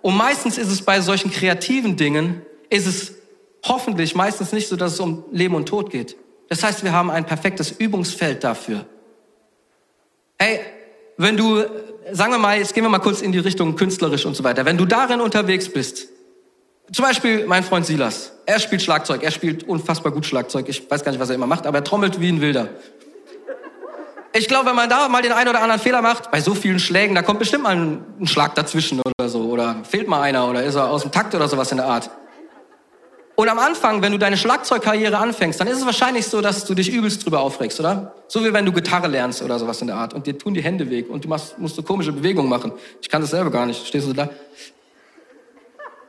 Und 0.00 0.16
meistens 0.16 0.58
ist 0.58 0.70
es 0.70 0.82
bei 0.82 1.00
solchen 1.00 1.30
kreativen 1.30 1.96
Dingen, 1.96 2.42
ist 2.70 2.86
es 2.86 3.14
hoffentlich 3.64 4.14
meistens 4.14 4.52
nicht 4.52 4.68
so, 4.68 4.76
dass 4.76 4.94
es 4.94 5.00
um 5.00 5.24
Leben 5.30 5.54
und 5.54 5.68
Tod 5.68 5.90
geht. 5.90 6.16
Das 6.48 6.62
heißt, 6.62 6.82
wir 6.82 6.92
haben 6.92 7.10
ein 7.10 7.24
perfektes 7.24 7.70
Übungsfeld 7.70 8.42
dafür. 8.42 8.86
Hey, 10.38 10.60
wenn 11.16 11.36
du, 11.36 11.62
sagen 12.10 12.32
wir 12.32 12.38
mal, 12.38 12.58
jetzt 12.58 12.74
gehen 12.74 12.82
wir 12.82 12.90
mal 12.90 12.98
kurz 12.98 13.22
in 13.22 13.30
die 13.30 13.38
Richtung 13.38 13.76
künstlerisch 13.76 14.26
und 14.26 14.34
so 14.34 14.42
weiter, 14.42 14.64
wenn 14.64 14.76
du 14.76 14.84
darin 14.84 15.20
unterwegs 15.20 15.68
bist, 15.68 16.08
zum 16.92 17.04
Beispiel 17.04 17.46
mein 17.46 17.64
Freund 17.64 17.86
Silas, 17.86 18.32
er 18.46 18.58
spielt 18.58 18.82
Schlagzeug, 18.82 19.22
er 19.22 19.30
spielt 19.30 19.66
unfassbar 19.68 20.12
gut 20.12 20.26
Schlagzeug, 20.26 20.68
ich 20.68 20.90
weiß 20.90 21.04
gar 21.04 21.12
nicht, 21.12 21.20
was 21.20 21.30
er 21.30 21.34
immer 21.34 21.46
macht, 21.46 21.66
aber 21.66 21.78
er 21.78 21.84
trommelt 21.84 22.20
wie 22.20 22.28
ein 22.28 22.40
Wilder. 22.40 22.68
Ich 24.34 24.48
glaube, 24.48 24.70
wenn 24.70 24.76
man 24.76 24.88
da 24.88 25.08
mal 25.08 25.20
den 25.20 25.32
einen 25.32 25.50
oder 25.50 25.60
anderen 25.60 25.80
Fehler 25.80 26.00
macht, 26.00 26.30
bei 26.30 26.40
so 26.40 26.54
vielen 26.54 26.78
Schlägen, 26.78 27.14
da 27.14 27.22
kommt 27.22 27.38
bestimmt 27.38 27.64
mal 27.64 27.76
ein, 27.76 28.26
Schlag 28.26 28.54
dazwischen 28.54 29.00
oder 29.00 29.28
so, 29.28 29.42
oder 29.42 29.76
fehlt 29.88 30.08
mal 30.08 30.22
einer, 30.22 30.48
oder 30.48 30.62
ist 30.62 30.74
er 30.74 30.88
aus 30.88 31.02
dem 31.02 31.12
Takt 31.12 31.34
oder 31.34 31.48
sowas 31.48 31.70
in 31.70 31.76
der 31.76 31.86
Art. 31.86 32.10
Und 33.34 33.48
am 33.48 33.58
Anfang, 33.58 34.02
wenn 34.02 34.12
du 34.12 34.18
deine 34.18 34.36
Schlagzeugkarriere 34.36 35.18
anfängst, 35.18 35.60
dann 35.60 35.66
ist 35.66 35.78
es 35.78 35.86
wahrscheinlich 35.86 36.26
so, 36.26 36.40
dass 36.40 36.64
du 36.64 36.74
dich 36.74 36.92
übelst 36.92 37.24
drüber 37.24 37.40
aufregst, 37.40 37.80
oder? 37.80 38.14
So 38.28 38.44
wie 38.44 38.52
wenn 38.52 38.64
du 38.64 38.72
Gitarre 38.72 39.08
lernst 39.08 39.42
oder 39.42 39.58
sowas 39.58 39.80
in 39.80 39.88
der 39.88 39.96
Art 39.96 40.14
und 40.14 40.26
dir 40.26 40.36
tun 40.38 40.54
die 40.54 40.62
Hände 40.62 40.88
weg 40.90 41.10
und 41.10 41.24
du 41.24 41.28
machst, 41.28 41.58
musst 41.58 41.76
so 41.76 41.82
komische 41.82 42.12
Bewegungen 42.12 42.48
machen. 42.48 42.72
Ich 43.00 43.08
kann 43.08 43.20
das 43.20 43.30
selber 43.30 43.50
gar 43.50 43.66
nicht. 43.66 43.86
Stehst 43.86 44.06
du 44.06 44.12
da? 44.12 44.28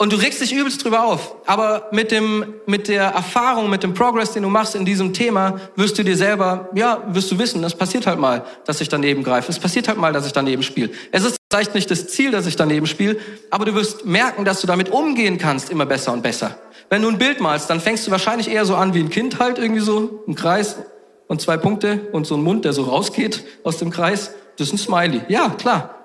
Und 0.03 0.11
du 0.11 0.17
regst 0.17 0.41
dich 0.41 0.51
übelst 0.51 0.83
drüber 0.83 1.05
auf. 1.05 1.33
Aber 1.45 1.87
mit 1.91 2.11
dem, 2.11 2.55
mit 2.65 2.89
der 2.89 3.03
Erfahrung, 3.03 3.69
mit 3.69 3.83
dem 3.83 3.93
Progress, 3.93 4.33
den 4.33 4.43
du 4.43 4.49
machst 4.49 4.75
in 4.75 4.83
diesem 4.83 5.13
Thema, 5.13 5.61
wirst 5.77 5.97
du 5.97 6.03
dir 6.03 6.17
selber, 6.17 6.67
ja, 6.75 7.01
wirst 7.07 7.31
du 7.31 7.39
wissen, 7.39 7.61
das 7.61 7.73
passiert 7.73 8.05
halt 8.05 8.19
mal, 8.19 8.43
dass 8.65 8.81
ich 8.81 8.89
daneben 8.89 9.23
greife. 9.23 9.49
Es 9.49 9.59
passiert 9.59 9.87
halt 9.87 9.97
mal, 9.97 10.11
dass 10.11 10.25
ich 10.25 10.33
daneben 10.33 10.61
spiele. 10.61 10.89
Es 11.13 11.23
ist 11.23 11.37
vielleicht 11.49 11.73
nicht 11.73 11.89
das 11.89 12.09
Ziel, 12.09 12.31
dass 12.31 12.47
ich 12.47 12.57
daneben 12.57 12.85
spiele, 12.85 13.15
aber 13.49 13.63
du 13.63 13.75
wirst 13.75 14.05
merken, 14.05 14.43
dass 14.43 14.59
du 14.59 14.67
damit 14.67 14.89
umgehen 14.89 15.37
kannst, 15.37 15.69
immer 15.69 15.85
besser 15.85 16.11
und 16.11 16.21
besser. 16.21 16.57
Wenn 16.89 17.01
du 17.01 17.07
ein 17.07 17.17
Bild 17.17 17.39
malst, 17.39 17.69
dann 17.69 17.79
fängst 17.79 18.05
du 18.05 18.11
wahrscheinlich 18.11 18.49
eher 18.49 18.65
so 18.65 18.75
an 18.75 18.93
wie 18.93 18.99
ein 18.99 19.09
Kind 19.09 19.39
halt, 19.39 19.57
irgendwie 19.57 19.79
so, 19.79 20.21
ein 20.27 20.35
Kreis 20.35 20.79
und 21.29 21.39
zwei 21.39 21.55
Punkte 21.55 22.09
und 22.11 22.27
so 22.27 22.35
ein 22.35 22.43
Mund, 22.43 22.65
der 22.65 22.73
so 22.73 22.83
rausgeht 22.83 23.45
aus 23.63 23.77
dem 23.77 23.89
Kreis. 23.89 24.31
Das 24.57 24.67
ist 24.67 24.73
ein 24.73 24.79
Smiley. 24.79 25.21
Ja, 25.29 25.47
klar. 25.47 25.95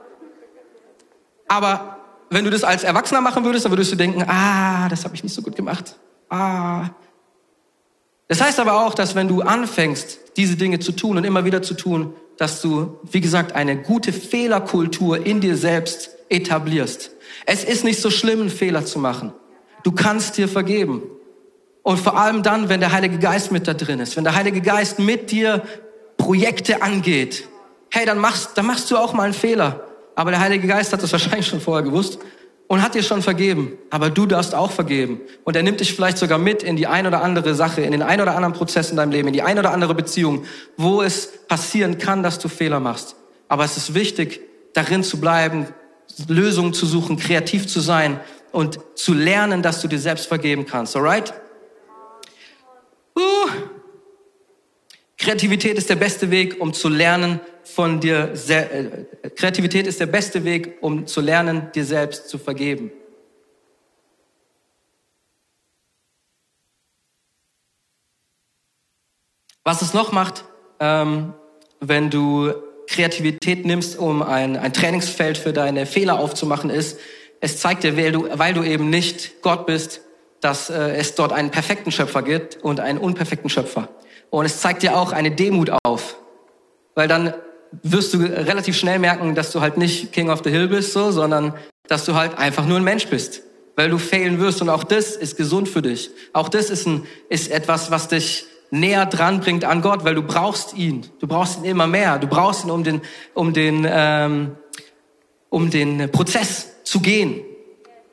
Aber 1.48 1.97
wenn 2.30 2.44
du 2.44 2.50
das 2.50 2.64
als 2.64 2.84
Erwachsener 2.84 3.20
machen 3.20 3.44
würdest, 3.44 3.64
dann 3.64 3.72
würdest 3.72 3.92
du 3.92 3.96
denken, 3.96 4.24
ah, 4.26 4.88
das 4.88 5.04
habe 5.04 5.14
ich 5.14 5.22
nicht 5.22 5.34
so 5.34 5.42
gut 5.42 5.56
gemacht. 5.56 5.96
Ah. 6.28 6.90
Das 8.28 8.40
heißt 8.40 8.60
aber 8.60 8.84
auch, 8.84 8.94
dass 8.94 9.14
wenn 9.14 9.28
du 9.28 9.40
anfängst, 9.40 10.18
diese 10.36 10.56
Dinge 10.56 10.78
zu 10.78 10.92
tun 10.92 11.16
und 11.16 11.24
immer 11.24 11.44
wieder 11.44 11.62
zu 11.62 11.74
tun, 11.74 12.14
dass 12.36 12.60
du, 12.60 12.98
wie 13.10 13.20
gesagt, 13.20 13.52
eine 13.52 13.76
gute 13.76 14.12
Fehlerkultur 14.12 15.24
in 15.26 15.40
dir 15.40 15.56
selbst 15.56 16.10
etablierst. 16.28 17.10
Es 17.46 17.64
ist 17.64 17.84
nicht 17.84 18.00
so 18.00 18.10
schlimm, 18.10 18.42
einen 18.42 18.50
Fehler 18.50 18.84
zu 18.84 18.98
machen. 18.98 19.32
Du 19.82 19.92
kannst 19.92 20.36
dir 20.36 20.48
vergeben. 20.48 21.02
Und 21.82 21.98
vor 21.98 22.18
allem 22.18 22.42
dann, 22.42 22.68
wenn 22.68 22.80
der 22.80 22.92
Heilige 22.92 23.18
Geist 23.18 23.50
mit 23.50 23.66
da 23.66 23.72
drin 23.72 24.00
ist, 24.00 24.16
wenn 24.16 24.24
der 24.24 24.34
Heilige 24.34 24.60
Geist 24.60 24.98
mit 24.98 25.30
dir 25.30 25.62
Projekte 26.18 26.82
angeht, 26.82 27.48
hey, 27.90 28.04
dann 28.04 28.18
machst, 28.18 28.50
dann 28.56 28.66
machst 28.66 28.90
du 28.90 28.98
auch 28.98 29.14
mal 29.14 29.24
einen 29.24 29.32
Fehler. 29.32 29.87
Aber 30.18 30.32
der 30.32 30.40
Heilige 30.40 30.66
Geist 30.66 30.92
hat 30.92 31.00
das 31.00 31.12
wahrscheinlich 31.12 31.46
schon 31.46 31.60
vorher 31.60 31.84
gewusst 31.84 32.18
und 32.66 32.82
hat 32.82 32.96
dir 32.96 33.04
schon 33.04 33.22
vergeben. 33.22 33.78
Aber 33.90 34.10
du 34.10 34.26
darfst 34.26 34.52
auch 34.52 34.72
vergeben. 34.72 35.20
Und 35.44 35.54
er 35.54 35.62
nimmt 35.62 35.78
dich 35.78 35.94
vielleicht 35.94 36.18
sogar 36.18 36.38
mit 36.38 36.64
in 36.64 36.74
die 36.74 36.88
ein 36.88 37.06
oder 37.06 37.22
andere 37.22 37.54
Sache, 37.54 37.82
in 37.82 37.92
den 37.92 38.02
ein 38.02 38.20
oder 38.20 38.34
anderen 38.34 38.52
Prozess 38.52 38.90
in 38.90 38.96
deinem 38.96 39.12
Leben, 39.12 39.28
in 39.28 39.32
die 39.32 39.42
ein 39.42 39.60
oder 39.60 39.70
andere 39.70 39.94
Beziehung, 39.94 40.44
wo 40.76 41.02
es 41.02 41.46
passieren 41.46 41.98
kann, 41.98 42.24
dass 42.24 42.40
du 42.40 42.48
Fehler 42.48 42.80
machst. 42.80 43.14
Aber 43.46 43.64
es 43.64 43.76
ist 43.76 43.94
wichtig, 43.94 44.40
darin 44.72 45.04
zu 45.04 45.20
bleiben, 45.20 45.68
Lösungen 46.26 46.74
zu 46.74 46.84
suchen, 46.84 47.16
kreativ 47.16 47.68
zu 47.68 47.78
sein 47.78 48.18
und 48.50 48.80
zu 48.96 49.14
lernen, 49.14 49.62
dass 49.62 49.82
du 49.82 49.86
dir 49.86 50.00
selbst 50.00 50.26
vergeben 50.26 50.66
kannst. 50.66 50.96
Alright? 50.96 51.32
Uh. 53.16 53.20
Kreativität 55.16 55.78
ist 55.78 55.88
der 55.88 55.96
beste 55.96 56.32
Weg, 56.32 56.60
um 56.60 56.72
zu 56.72 56.88
lernen 56.88 57.38
von 57.74 58.00
dir. 58.00 58.32
Äh, 58.48 59.30
Kreativität 59.30 59.86
ist 59.86 60.00
der 60.00 60.06
beste 60.06 60.44
Weg, 60.44 60.78
um 60.80 61.06
zu 61.06 61.20
lernen, 61.20 61.70
dir 61.74 61.84
selbst 61.84 62.28
zu 62.28 62.38
vergeben. 62.38 62.90
Was 69.64 69.82
es 69.82 69.92
noch 69.92 70.12
macht, 70.12 70.44
ähm, 70.80 71.34
wenn 71.80 72.08
du 72.10 72.54
Kreativität 72.86 73.66
nimmst, 73.66 73.98
um 73.98 74.22
ein, 74.22 74.56
ein 74.56 74.72
Trainingsfeld 74.72 75.36
für 75.36 75.52
deine 75.52 75.84
Fehler 75.84 76.18
aufzumachen, 76.18 76.70
ist, 76.70 76.98
es 77.40 77.60
zeigt 77.60 77.84
dir, 77.84 77.96
weil 77.96 78.12
du, 78.12 78.28
weil 78.32 78.54
du 78.54 78.62
eben 78.62 78.88
nicht 78.90 79.42
Gott 79.42 79.66
bist, 79.66 80.00
dass 80.40 80.70
äh, 80.70 80.96
es 80.96 81.14
dort 81.14 81.32
einen 81.32 81.50
perfekten 81.50 81.92
Schöpfer 81.92 82.22
gibt 82.22 82.56
und 82.56 82.80
einen 82.80 82.98
unperfekten 82.98 83.50
Schöpfer. 83.50 83.88
Und 84.30 84.46
es 84.46 84.60
zeigt 84.60 84.82
dir 84.82 84.96
auch 84.96 85.12
eine 85.12 85.30
Demut 85.30 85.70
auf. 85.84 86.16
Weil 86.94 87.08
dann 87.08 87.34
wirst 87.82 88.14
du 88.14 88.18
relativ 88.18 88.76
schnell 88.76 88.98
merken, 88.98 89.34
dass 89.34 89.52
du 89.52 89.60
halt 89.60 89.76
nicht 89.76 90.12
King 90.12 90.30
of 90.30 90.40
the 90.44 90.50
Hill 90.50 90.68
bist, 90.68 90.92
so, 90.92 91.10
sondern 91.10 91.54
dass 91.86 92.04
du 92.04 92.14
halt 92.14 92.38
einfach 92.38 92.66
nur 92.66 92.76
ein 92.76 92.84
Mensch 92.84 93.06
bist, 93.08 93.42
weil 93.76 93.90
du 93.90 93.98
failen 93.98 94.40
wirst. 94.40 94.62
Und 94.62 94.68
auch 94.68 94.84
das 94.84 95.16
ist 95.16 95.36
gesund 95.36 95.68
für 95.68 95.82
dich. 95.82 96.10
Auch 96.32 96.48
das 96.48 96.70
ist, 96.70 96.86
ein, 96.86 97.06
ist 97.28 97.50
etwas, 97.50 97.90
was 97.90 98.08
dich 98.08 98.46
näher 98.70 99.06
dran 99.06 99.40
bringt 99.40 99.64
an 99.64 99.80
Gott, 99.82 100.04
weil 100.04 100.14
du 100.14 100.22
brauchst 100.22 100.74
ihn. 100.74 101.06
Du 101.20 101.26
brauchst 101.26 101.58
ihn 101.58 101.64
immer 101.64 101.86
mehr. 101.86 102.18
Du 102.18 102.26
brauchst 102.26 102.64
ihn, 102.64 102.70
um 102.70 102.84
den, 102.84 103.00
um 103.34 103.52
den, 103.52 103.86
ähm, 103.88 104.56
um 105.48 105.70
den 105.70 106.10
Prozess 106.10 106.84
zu 106.84 107.00
gehen. 107.00 107.42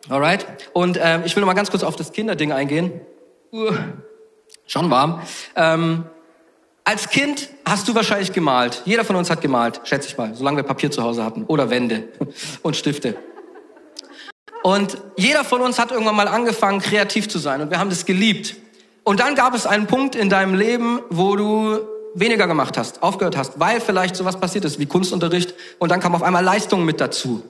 Alright? 0.09 0.45
Und 0.73 0.99
ähm, 1.01 1.23
ich 1.25 1.35
will 1.35 1.41
noch 1.41 1.47
mal 1.47 1.53
ganz 1.53 1.71
kurz 1.71 1.83
auf 1.83 1.95
das 1.95 2.11
Kinderding 2.11 2.51
eingehen. 2.51 3.01
Uh, 3.51 3.71
schon 4.67 4.89
warm. 4.89 5.21
Ähm, 5.55 6.05
als 6.83 7.09
Kind 7.09 7.49
hast 7.67 7.87
du 7.87 7.95
wahrscheinlich 7.95 8.31
gemalt. 8.31 8.81
Jeder 8.85 9.03
von 9.03 9.15
uns 9.15 9.29
hat 9.29 9.41
gemalt, 9.41 9.81
schätze 9.83 10.07
ich 10.07 10.17
mal, 10.17 10.33
solange 10.35 10.57
wir 10.57 10.63
Papier 10.63 10.91
zu 10.91 11.03
Hause 11.03 11.23
hatten 11.23 11.43
oder 11.45 11.69
Wände 11.69 12.09
und 12.61 12.75
Stifte. 12.75 13.15
Und 14.63 14.97
jeder 15.15 15.43
von 15.43 15.61
uns 15.61 15.77
hat 15.77 15.91
irgendwann 15.91 16.15
mal 16.15 16.27
angefangen, 16.27 16.79
kreativ 16.79 17.29
zu 17.29 17.37
sein 17.37 17.61
und 17.61 17.69
wir 17.69 17.79
haben 17.79 17.89
das 17.89 18.05
geliebt. 18.05 18.55
Und 19.03 19.19
dann 19.19 19.35
gab 19.35 19.53
es 19.53 19.67
einen 19.67 19.85
Punkt 19.85 20.15
in 20.15 20.29
deinem 20.29 20.55
Leben, 20.55 21.01
wo 21.09 21.35
du 21.35 21.79
weniger 22.15 22.47
gemacht 22.47 22.77
hast, 22.77 23.03
aufgehört 23.03 23.37
hast, 23.37 23.59
weil 23.59 23.79
vielleicht 23.79 24.15
sowas 24.15 24.39
passiert 24.39 24.65
ist 24.65 24.79
wie 24.79 24.85
Kunstunterricht 24.85 25.53
und 25.77 25.91
dann 25.91 25.99
kam 25.99 26.15
auf 26.15 26.23
einmal 26.23 26.43
Leistung 26.43 26.85
mit 26.85 26.99
dazu. 26.99 27.43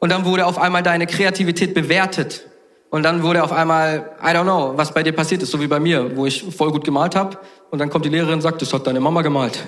Und 0.00 0.10
dann 0.10 0.24
wurde 0.24 0.46
auf 0.46 0.58
einmal 0.58 0.82
deine 0.82 1.06
Kreativität 1.06 1.74
bewertet. 1.74 2.46
Und 2.90 3.02
dann 3.02 3.22
wurde 3.22 3.44
auf 3.44 3.52
einmal, 3.52 4.16
I 4.22 4.28
don't 4.28 4.44
know, 4.44 4.72
was 4.76 4.94
bei 4.94 5.02
dir 5.02 5.12
passiert 5.12 5.42
ist, 5.42 5.50
so 5.50 5.60
wie 5.60 5.66
bei 5.66 5.78
mir, 5.78 6.16
wo 6.16 6.24
ich 6.24 6.42
voll 6.56 6.72
gut 6.72 6.84
gemalt 6.84 7.14
habe. 7.14 7.38
Und 7.70 7.78
dann 7.78 7.90
kommt 7.90 8.04
die 8.04 8.08
Lehrerin 8.08 8.34
und 8.34 8.40
sagt, 8.40 8.62
das 8.62 8.72
hat 8.72 8.86
deine 8.86 9.00
Mama 9.00 9.22
gemalt. 9.22 9.64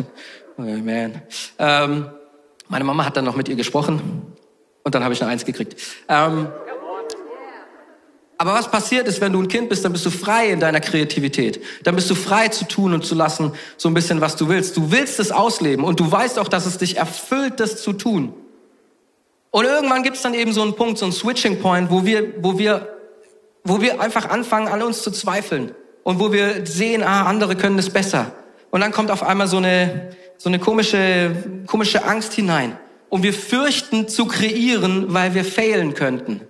Oh, 0.57 0.63
man. 0.63 1.23
Ähm, 1.59 2.07
meine 2.69 2.85
Mama 2.85 3.05
hat 3.05 3.17
dann 3.17 3.25
noch 3.25 3.37
mit 3.37 3.49
ihr 3.49 3.57
gesprochen 3.57 4.35
und 4.83 4.95
dann 4.95 5.03
habe 5.03 5.15
ich 5.15 5.23
eine 5.23 5.31
Eins 5.31 5.45
gekriegt. 5.45 5.77
Ähm, 6.09 6.49
aber 8.39 8.55
was 8.55 8.71
passiert 8.71 9.07
ist, 9.07 9.21
wenn 9.21 9.33
du 9.33 9.41
ein 9.41 9.49
Kind 9.49 9.69
bist, 9.69 9.85
dann 9.85 9.93
bist 9.93 10.07
du 10.07 10.11
frei 10.11 10.51
in 10.51 10.61
deiner 10.61 10.81
Kreativität. 10.81 11.63
Dann 11.83 11.95
bist 11.95 12.11
du 12.11 12.15
frei 12.15 12.49
zu 12.49 12.67
tun 12.67 12.95
und 12.95 13.05
zu 13.05 13.15
lassen, 13.15 13.53
so 13.77 13.89
ein 13.89 13.95
bisschen, 13.95 14.21
was 14.21 14.37
du 14.37 14.49
willst. 14.49 14.77
Du 14.77 14.91
willst 14.91 15.21
es 15.21 15.31
ausleben 15.31 15.85
und 15.85 16.01
du 16.01 16.11
weißt 16.11 16.39
auch, 16.39 16.49
dass 16.49 16.67
es 16.67 16.79
dich 16.79 16.97
erfüllt, 16.97 17.61
das 17.61 17.83
zu 17.83 17.93
tun. 17.93 18.33
Und 19.51 19.65
irgendwann 19.65 20.03
gibt 20.03 20.17
es 20.17 20.23
dann 20.23 20.35
eben 20.35 20.53
so 20.53 20.63
einen 20.63 20.75
Punkt, 20.75 20.99
so 20.99 21.05
einen 21.05 21.13
Switching 21.13 21.61
Point, 21.61 21.91
wo 21.91 22.05
wir, 22.05 22.35
wo 22.43 22.59
wir 22.59 22.89
wo 23.65 23.81
wir 23.81 24.01
einfach 24.01 24.29
anfangen, 24.29 24.69
an 24.69 24.83
uns 24.83 25.03
zu 25.03 25.11
zweifeln 25.11 25.75
und 26.03 26.19
wo 26.19 26.33
wir 26.33 26.67
sehen, 26.67 27.03
ah, 27.03 27.25
andere 27.27 27.57
können 27.57 27.79
es 27.79 27.91
besser. 27.91 28.33
Und 28.71 28.81
dann 28.81 28.93
kommt 28.93 29.11
auf 29.11 29.23
einmal 29.23 29.47
so 29.47 29.57
eine, 29.57 30.11
so 30.39 30.49
eine 30.49 30.59
komische, 30.59 31.65
komische 31.67 32.05
Angst 32.05 32.33
hinein. 32.33 32.79
Und 33.09 33.23
wir 33.23 33.35
fürchten 33.35 34.09
zu 34.09 34.27
kreieren, 34.27 35.13
weil 35.13 35.35
wir 35.35 35.45
failen 35.45 35.95
könnten. 35.95 36.43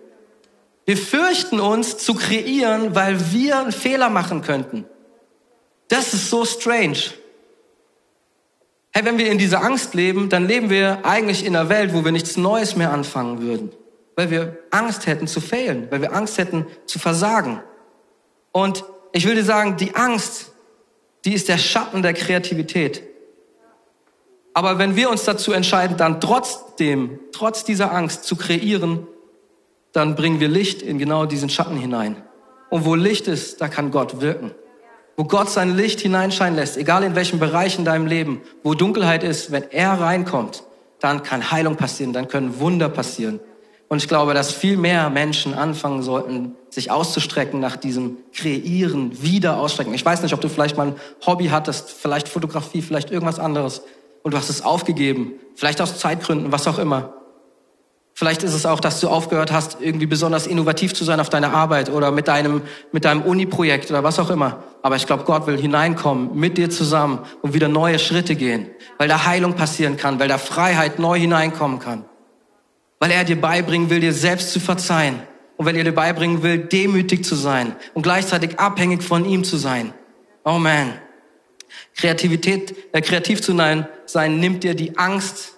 Wir 0.85 0.97
fürchten 0.97 1.61
uns 1.61 1.99
zu 1.99 2.15
kreieren, 2.15 2.95
weil 2.95 3.33
wir 3.33 3.59
einen 3.59 3.73
Fehler 3.73 4.11
machen 4.11 4.43
könnten. 4.43 4.85
Das 5.89 6.13
ist 6.13 6.31
so 6.31 6.45
strange. 6.45 6.99
Hey, 8.93 9.05
wenn 9.05 9.19
wir 9.19 9.31
in 9.31 9.39
dieser 9.39 9.63
Angst 9.63 9.95
leben, 9.95 10.29
dann 10.29 10.47
leben 10.47 10.69
wir 10.69 11.05
eigentlich 11.05 11.45
in 11.45 11.57
einer 11.57 11.69
Welt, 11.69 11.95
wo 11.95 12.05
wir 12.05 12.13
nichts 12.13 12.37
Neues 12.37 12.77
mehr 12.77 12.93
anfangen 12.93 13.41
würden 13.41 13.71
weil 14.21 14.31
wir 14.31 14.59
Angst 14.71 15.07
hätten 15.07 15.27
zu 15.27 15.41
fehlen, 15.41 15.89
weil 15.89 16.03
wir 16.03 16.13
Angst 16.13 16.37
hätten 16.37 16.67
zu 16.85 16.99
versagen. 16.99 17.63
Und 18.53 18.85
ich 19.13 19.27
will 19.27 19.35
dir 19.35 19.45
sagen, 19.45 19.77
die 19.77 19.95
Angst, 19.95 20.53
die 21.25 21.35
ist 21.35 21.49
der 21.49 21.59
Schatten 21.59 22.03
der 22.03 22.15
Kreativität. 22.15 23.03
Aber 24.55 24.79
wenn 24.79 24.97
wir 24.97 25.11
uns 25.11 25.25
dazu 25.25 25.53
entscheiden, 25.53 25.97
dann 25.97 26.21
trotzdem, 26.21 27.19
trotz 27.33 27.65
dieser 27.65 27.93
Angst 27.93 28.25
zu 28.25 28.37
kreieren, 28.37 29.07
dann 29.93 30.15
bringen 30.15 30.41
wir 30.41 30.49
Licht 30.49 30.83
in 30.83 30.99
genau 30.99 31.27
diesen 31.27 31.49
Schatten 31.49 31.77
hinein. 31.77 32.17
Und 32.69 32.85
wo 32.85 32.95
Licht 32.95 33.27
ist, 33.27 33.61
da 33.61 33.69
kann 33.69 33.91
Gott 33.91 34.21
wirken. 34.21 34.53
Wo 35.17 35.25
Gott 35.25 35.51
sein 35.51 35.77
Licht 35.77 36.01
hineinscheinen 36.01 36.57
lässt, 36.57 36.77
egal 36.77 37.03
in 37.03 37.15
welchem 37.15 37.39
Bereich 37.39 37.79
in 37.79 37.85
deinem 37.85 38.07
Leben, 38.07 38.41
wo 38.63 38.75
Dunkelheit 38.75 39.23
ist, 39.25 39.53
wenn 39.53 39.71
er 39.71 40.01
reinkommt, 40.01 40.63
dann 41.01 41.23
kann 41.23 41.51
Heilung 41.51 41.77
passieren, 41.77 42.13
dann 42.13 42.29
können 42.29 42.61
Wunder 42.61 42.89
passieren. 42.89 43.41
Und 43.89 43.99
ich 43.99 44.09
glaube, 44.09 44.35
dass 44.35 44.53
viel 44.53 44.77
mehr 44.77 45.11
Menschen 45.11 45.55
anfangen 45.55 46.03
sollten, 46.03 46.55
sich 46.71 46.91
auszustrecken 46.91 47.61
nach 47.61 47.77
diesem 47.77 48.19
Kreieren, 48.33 49.23
wieder 49.23 49.59
ausstrecken. 49.59 49.93
Ich 49.95 50.05
weiß 50.05 50.23
nicht, 50.23 50.35
ob 50.35 50.41
du 50.41 50.49
vielleicht 50.49 50.77
mal 50.77 50.89
ein 50.89 50.95
Hobby 51.27 51.47
hattest, 51.47 51.91
vielleicht 51.91 52.29
Fotografie, 52.29 52.83
vielleicht 52.83 53.11
irgendwas 53.11 53.39
anderes 53.39 53.83
und 54.23 54.33
du 54.33 54.39
hast 54.39 54.51
es 54.51 54.63
aufgegeben, 54.63 55.33
vielleicht 55.57 55.81
aus 55.81 55.99
Zeitgründen, 55.99 56.53
was 56.53 56.67
auch 56.69 56.79
immer. 56.79 57.15
Vielleicht 58.15 58.43
ist 58.43 58.55
es 58.55 58.67
auch, 58.67 58.81
dass 58.81 59.01
du 59.01 59.09
aufgehört 59.09 59.51
hast, 59.51 59.79
irgendwie 59.81 60.07
besonders 60.07 60.47
innovativ 60.47 60.93
zu 60.93 61.05
sein 61.05 61.21
auf 61.21 61.31
deiner 61.31 61.55
Arbeit 61.55 61.91
oder 61.91 62.11
mit 62.11 62.29
deinem, 62.29 62.63
mit 62.93 63.05
deinem 63.05 63.23
Uni-Projekt 63.23 63.91
oder 63.91 64.05
was 64.05 64.19
auch 64.19 64.31
immer. 64.31 64.63
Aber 64.83 64.97
ich 64.97 65.07
glaube, 65.07 65.25
Gott 65.25 65.47
will 65.47 65.59
hineinkommen 65.59 66.35
mit 66.35 66.59
dir 66.59 66.71
zusammen 66.71 67.21
und 67.41 67.55
wieder 67.55 67.69
neue 67.69 67.99
Schritte 67.99 68.35
gehen, 68.35 68.67
weil 68.99 69.09
da 69.09 69.25
Heilung 69.27 69.55
passieren 69.55 69.97
kann, 69.97 70.19
weil 70.21 70.29
da 70.29 70.39
Freiheit 70.39 70.99
neu 70.99 71.19
hineinkommen 71.19 71.79
kann 71.79 72.05
weil 73.01 73.11
er 73.11 73.25
dir 73.25 73.41
beibringen 73.41 73.91
will, 73.91 74.01
dir 74.01 74.13
selbst 74.13 74.53
zu 74.53 74.61
verzeihen 74.61 75.21
und 75.61 75.67
weil 75.67 75.77
er 75.77 75.85
dir 75.85 75.93
beibringen 75.93 76.43
will, 76.43 76.57
demütig 76.57 77.23
zu 77.23 77.35
sein 77.35 77.77
und 77.93 78.01
gleichzeitig 78.01 78.59
abhängig 78.59 79.03
von 79.03 79.27
ihm 79.27 79.45
zu 79.45 79.59
sein. 79.59 79.93
Oh 80.43 80.57
man. 80.57 80.95
Kreativität, 81.95 82.75
äh, 82.95 83.03
kreativ 83.03 83.43
zu 83.43 83.55
sein, 83.55 83.87
sein 84.07 84.41
nimmt 84.41 84.65
dir 84.65 84.75
die 84.75 84.97
Angst, 84.97 85.53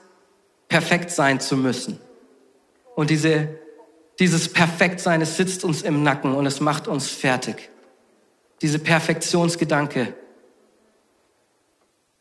perfekt 0.66 1.12
sein 1.12 1.38
zu 1.38 1.56
müssen. 1.56 2.00
Und 2.96 3.10
diese, 3.10 3.60
dieses 4.18 4.52
Perfektsein, 4.52 5.20
es 5.20 5.36
sitzt 5.36 5.62
uns 5.62 5.82
im 5.82 6.02
Nacken 6.02 6.34
und 6.34 6.46
es 6.46 6.58
macht 6.58 6.88
uns 6.88 7.08
fertig. 7.08 7.70
Diese 8.60 8.80
Perfektionsgedanke, 8.80 10.14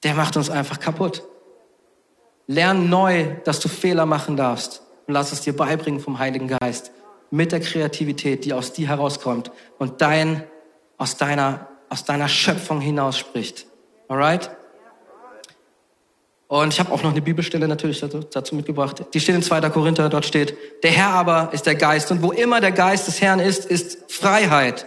der 0.04 0.14
macht 0.14 0.38
uns 0.38 0.52
einfach 0.52 0.80
kaputt. 0.80 1.24
Lern 2.46 2.90
neu, 2.90 3.38
dass 3.44 3.60
du 3.60 3.70
Fehler 3.70 4.06
machen 4.06 4.38
darfst 4.38 4.84
und 5.08 5.16
lass 5.16 5.32
es 5.32 5.42
dir 5.42 5.56
beibringen 5.56 6.00
vom 6.00 6.20
Heiligen 6.20 6.48
Geist 6.48 6.92
mit 7.32 7.52
der 7.52 7.62
Kreativität, 7.62 8.46
die 8.46 8.54
aus 8.54 8.74
dir 8.74 8.90
herauskommt 8.90 9.52
und 9.80 10.02
dein, 10.02 10.44
aus 10.98 11.18
deiner, 11.18 11.68
aus 11.90 12.04
deiner 12.04 12.28
Schöpfung 12.28 12.82
hinausspricht. 12.82 13.66
Alright? 14.08 14.52
Und 16.48 16.74
ich 16.74 16.82
habe 16.82 16.92
auch 16.92 17.02
noch 17.02 17.12
eine 17.12 17.22
Bibelstelle 17.22 17.66
natürlich 17.66 18.02
dazu 18.02 18.56
mitgebracht. 18.56 19.06
Die 19.14 19.22
steht 19.22 19.36
in 19.36 19.42
2. 19.42 19.70
Korinther, 19.70 20.10
dort 20.10 20.26
steht, 20.26 20.84
der 20.84 20.92
Herr 20.92 21.12
aber 21.12 21.50
ist 21.54 21.66
der 21.66 21.76
Geist 21.76 22.12
und 22.12 22.22
wo 22.22 22.34
immer 22.34 22.60
der 22.60 22.74
Geist 22.74 23.08
des 23.08 23.22
Herrn 23.22 23.40
ist, 23.40 23.66
ist 23.66 24.12
Freiheit. 24.12 24.86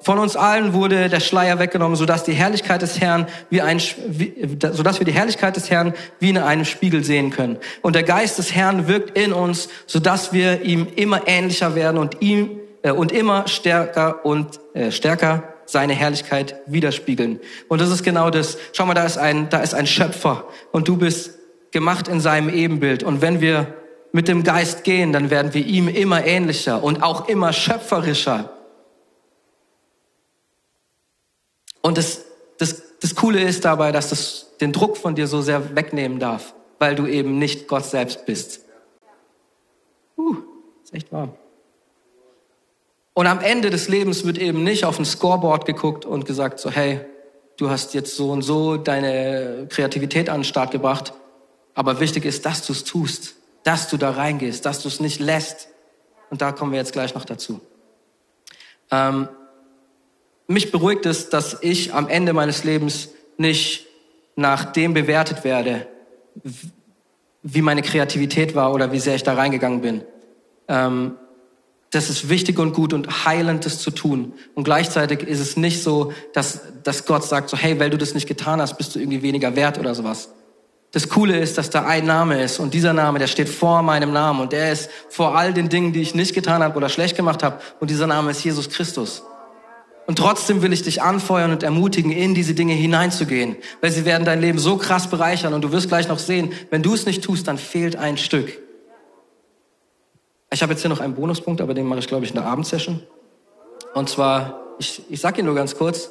Von 0.00 0.18
uns 0.18 0.36
allen 0.36 0.72
wurde 0.72 1.08
der 1.08 1.20
Schleier 1.20 1.58
weggenommen, 1.58 1.96
sodass 1.96 2.24
die 2.24 2.32
Herrlichkeit 2.32 2.82
des 2.82 3.00
Herrn 3.00 3.26
wie 3.50 3.62
ein, 3.62 3.80
wie, 4.08 4.32
sodass 4.72 5.00
wir 5.00 5.04
die 5.04 5.12
Herrlichkeit 5.12 5.56
des 5.56 5.70
Herrn 5.70 5.94
wie 6.20 6.30
in 6.30 6.38
einem 6.38 6.64
Spiegel 6.64 7.04
sehen 7.04 7.30
können. 7.30 7.58
Und 7.82 7.94
der 7.94 8.04
Geist 8.04 8.38
des 8.38 8.54
Herrn 8.54 8.86
wirkt 8.86 9.18
in 9.18 9.32
uns, 9.32 9.68
sodass 9.86 10.32
wir 10.32 10.62
ihm 10.62 10.86
immer 10.94 11.26
ähnlicher 11.26 11.74
werden 11.74 11.98
und 11.98 12.22
ihm 12.22 12.60
äh, 12.82 12.92
und 12.92 13.12
immer 13.12 13.48
stärker 13.48 14.24
und 14.24 14.60
äh, 14.74 14.90
stärker 14.90 15.42
seine 15.66 15.94
Herrlichkeit 15.94 16.56
widerspiegeln. 16.66 17.40
Und 17.68 17.80
das 17.80 17.90
ist 17.90 18.02
genau 18.02 18.30
das. 18.30 18.56
Schau 18.72 18.86
mal, 18.86 18.94
da 18.94 19.04
ist 19.04 19.18
ein, 19.18 19.48
da 19.50 19.58
ist 19.58 19.74
ein 19.74 19.86
Schöpfer 19.86 20.44
und 20.72 20.88
du 20.88 20.96
bist 20.96 21.38
gemacht 21.70 22.08
in 22.08 22.20
seinem 22.20 22.48
Ebenbild. 22.48 23.02
Und 23.02 23.20
wenn 23.20 23.40
wir 23.40 23.74
mit 24.12 24.28
dem 24.28 24.42
Geist 24.42 24.84
gehen, 24.84 25.12
dann 25.12 25.30
werden 25.30 25.52
wir 25.52 25.64
ihm 25.66 25.88
immer 25.88 26.24
ähnlicher 26.24 26.82
und 26.82 27.02
auch 27.02 27.28
immer 27.28 27.52
schöpferischer. 27.52 28.57
Und 31.82 31.98
das, 31.98 32.24
das, 32.58 32.82
das 33.00 33.14
Coole 33.14 33.40
ist 33.42 33.64
dabei, 33.64 33.92
dass 33.92 34.10
das 34.10 34.56
den 34.60 34.72
Druck 34.72 34.96
von 34.96 35.14
dir 35.14 35.26
so 35.26 35.42
sehr 35.42 35.76
wegnehmen 35.76 36.18
darf, 36.18 36.54
weil 36.78 36.94
du 36.94 37.06
eben 37.06 37.38
nicht 37.38 37.68
Gott 37.68 37.84
selbst 37.84 38.26
bist. 38.26 38.60
Uh, 40.16 40.36
ist 40.82 40.94
echt 40.94 41.12
warm. 41.12 41.32
Und 43.14 43.26
am 43.26 43.40
Ende 43.40 43.70
des 43.70 43.88
Lebens 43.88 44.24
wird 44.24 44.38
eben 44.38 44.62
nicht 44.62 44.84
auf 44.84 44.98
ein 44.98 45.04
Scoreboard 45.04 45.66
geguckt 45.66 46.04
und 46.04 46.24
gesagt 46.24 46.60
so, 46.60 46.70
hey, 46.70 47.00
du 47.56 47.68
hast 47.68 47.94
jetzt 47.94 48.16
so 48.16 48.30
und 48.30 48.42
so 48.42 48.76
deine 48.76 49.66
Kreativität 49.68 50.30
an 50.30 50.38
den 50.38 50.44
Start 50.44 50.70
gebracht. 50.70 51.12
Aber 51.74 52.00
wichtig 52.00 52.24
ist, 52.24 52.46
dass 52.46 52.64
du 52.66 52.72
es 52.72 52.84
tust, 52.84 53.34
dass 53.64 53.88
du 53.88 53.96
da 53.96 54.10
reingehst, 54.10 54.64
dass 54.64 54.82
du 54.82 54.88
es 54.88 55.00
nicht 55.00 55.20
lässt. 55.20 55.68
Und 56.30 56.42
da 56.42 56.52
kommen 56.52 56.72
wir 56.72 56.78
jetzt 56.78 56.92
gleich 56.92 57.14
noch 57.14 57.24
dazu. 57.24 57.60
Ähm, 58.90 59.28
mich 60.48 60.72
beruhigt 60.72 61.06
es, 61.06 61.28
dass 61.28 61.58
ich 61.60 61.94
am 61.94 62.08
Ende 62.08 62.32
meines 62.32 62.64
Lebens 62.64 63.10
nicht 63.36 63.86
nach 64.34 64.72
dem 64.72 64.94
bewertet 64.94 65.44
werde, 65.44 65.86
wie 67.42 67.62
meine 67.62 67.82
Kreativität 67.82 68.54
war 68.54 68.72
oder 68.72 68.90
wie 68.90 68.98
sehr 68.98 69.14
ich 69.14 69.22
da 69.22 69.34
reingegangen 69.34 69.82
bin. 69.82 70.02
Ähm, 70.66 71.16
das 71.90 72.10
ist 72.10 72.28
wichtig 72.28 72.58
und 72.58 72.74
gut 72.74 72.92
und 72.92 73.24
heilend, 73.24 73.64
das 73.64 73.78
zu 73.78 73.90
tun. 73.90 74.34
Und 74.54 74.64
gleichzeitig 74.64 75.22
ist 75.22 75.40
es 75.40 75.56
nicht 75.56 75.82
so, 75.82 76.12
dass, 76.34 76.60
dass 76.82 77.06
Gott 77.06 77.24
sagt 77.24 77.48
so, 77.48 77.56
hey, 77.56 77.78
weil 77.80 77.90
du 77.90 77.96
das 77.96 78.14
nicht 78.14 78.26
getan 78.26 78.60
hast, 78.60 78.76
bist 78.76 78.94
du 78.94 78.98
irgendwie 78.98 79.22
weniger 79.22 79.56
wert 79.56 79.78
oder 79.78 79.94
sowas. 79.94 80.30
Das 80.92 81.08
Coole 81.08 81.38
ist, 81.38 81.58
dass 81.58 81.70
da 81.70 81.84
ein 81.84 82.06
Name 82.06 82.42
ist 82.42 82.58
und 82.58 82.72
dieser 82.72 82.94
Name, 82.94 83.18
der 83.18 83.26
steht 83.26 83.48
vor 83.48 83.82
meinem 83.82 84.12
Namen 84.12 84.40
und 84.40 84.52
der 84.52 84.72
ist 84.72 84.90
vor 85.10 85.36
all 85.36 85.52
den 85.52 85.68
Dingen, 85.68 85.92
die 85.92 86.00
ich 86.00 86.14
nicht 86.14 86.34
getan 86.34 86.62
habe 86.62 86.76
oder 86.76 86.88
schlecht 86.88 87.16
gemacht 87.16 87.42
habe 87.42 87.60
und 87.80 87.90
dieser 87.90 88.06
Name 88.06 88.30
ist 88.30 88.42
Jesus 88.42 88.70
Christus. 88.70 89.22
Und 90.08 90.16
trotzdem 90.16 90.62
will 90.62 90.72
ich 90.72 90.82
dich 90.82 91.02
anfeuern 91.02 91.52
und 91.52 91.62
ermutigen, 91.62 92.10
in 92.10 92.34
diese 92.34 92.54
Dinge 92.54 92.72
hineinzugehen, 92.72 93.56
weil 93.82 93.90
sie 93.90 94.06
werden 94.06 94.24
dein 94.24 94.40
Leben 94.40 94.58
so 94.58 94.78
krass 94.78 95.10
bereichern 95.10 95.52
und 95.52 95.60
du 95.60 95.70
wirst 95.70 95.88
gleich 95.88 96.08
noch 96.08 96.18
sehen, 96.18 96.54
wenn 96.70 96.82
du 96.82 96.94
es 96.94 97.04
nicht 97.04 97.22
tust, 97.22 97.46
dann 97.46 97.58
fehlt 97.58 97.94
ein 97.94 98.16
Stück. 98.16 98.58
Ich 100.50 100.62
habe 100.62 100.72
jetzt 100.72 100.80
hier 100.80 100.88
noch 100.88 101.00
einen 101.00 101.14
Bonuspunkt, 101.14 101.60
aber 101.60 101.74
den 101.74 101.84
mache 101.84 101.98
ich, 101.98 102.06
glaube 102.06 102.24
ich, 102.24 102.30
in 102.30 102.36
der 102.36 102.46
Abendsession. 102.46 103.02
Und 103.92 104.08
zwar, 104.08 104.62
ich, 104.78 105.02
ich 105.10 105.20
sage 105.20 105.40
ihn 105.40 105.44
nur 105.44 105.54
ganz 105.54 105.76
kurz, 105.76 106.06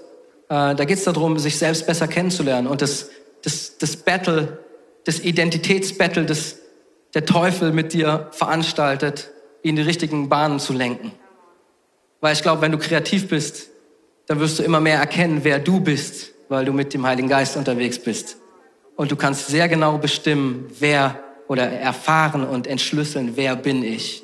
äh, 0.47 0.75
da 0.75 0.85
geht 0.85 0.99
es 0.99 1.03
darum, 1.05 1.39
sich 1.39 1.57
selbst 1.57 1.87
besser 1.87 2.07
kennenzulernen 2.07 2.67
und 2.67 2.83
das, 2.83 3.09
das, 3.41 3.79
das 3.79 3.97
Battle, 3.97 4.59
das 5.05 5.21
Identitätsbattle, 5.21 6.23
das 6.23 6.57
der 7.15 7.25
Teufel 7.25 7.71
mit 7.71 7.93
dir 7.93 8.27
veranstaltet, 8.29 9.31
in 9.63 9.75
die 9.75 9.81
richtigen 9.81 10.29
Bahnen 10.29 10.59
zu 10.59 10.73
lenken. 10.73 11.13
Weil 12.21 12.33
ich 12.33 12.43
glaube, 12.43 12.61
wenn 12.61 12.71
du 12.71 12.77
kreativ 12.77 13.27
bist, 13.27 13.71
dann 14.27 14.39
wirst 14.39 14.59
du 14.59 14.63
immer 14.63 14.79
mehr 14.79 14.99
erkennen, 14.99 15.39
wer 15.43 15.59
du 15.59 15.79
bist, 15.79 16.33
weil 16.49 16.65
du 16.65 16.73
mit 16.73 16.93
dem 16.93 17.05
Heiligen 17.05 17.29
Geist 17.29 17.57
unterwegs 17.57 17.99
bist. 17.99 18.37
Und 18.95 19.11
du 19.11 19.15
kannst 19.15 19.47
sehr 19.47 19.67
genau 19.67 19.97
bestimmen, 19.97 20.69
wer 20.79 21.19
oder 21.47 21.69
erfahren 21.69 22.45
und 22.45 22.67
entschlüsseln, 22.67 23.33
wer 23.35 23.55
bin 23.55 23.83
ich. 23.83 24.23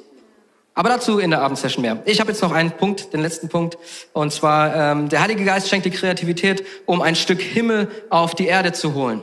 Aber 0.75 0.89
dazu 0.89 1.19
in 1.19 1.29
der 1.29 1.41
Abendsession 1.41 1.83
mehr. 1.83 2.01
Ich 2.05 2.19
habe 2.19 2.31
jetzt 2.31 2.41
noch 2.41 2.51
einen 2.51 2.71
Punkt, 2.71 3.13
den 3.13 3.21
letzten 3.21 3.47
Punkt. 3.47 3.77
Und 4.11 4.33
zwar, 4.33 4.75
ähm, 4.75 5.07
der 5.09 5.21
Heilige 5.21 5.45
Geist 5.45 5.69
schenkt 5.69 5.85
die 5.85 5.91
Kreativität, 5.91 6.65
um 6.85 7.01
ein 7.01 7.15
Stück 7.15 7.41
Himmel 7.41 7.89
auf 8.09 8.33
die 8.33 8.47
Erde 8.47 8.73
zu 8.73 8.95
holen. 8.95 9.21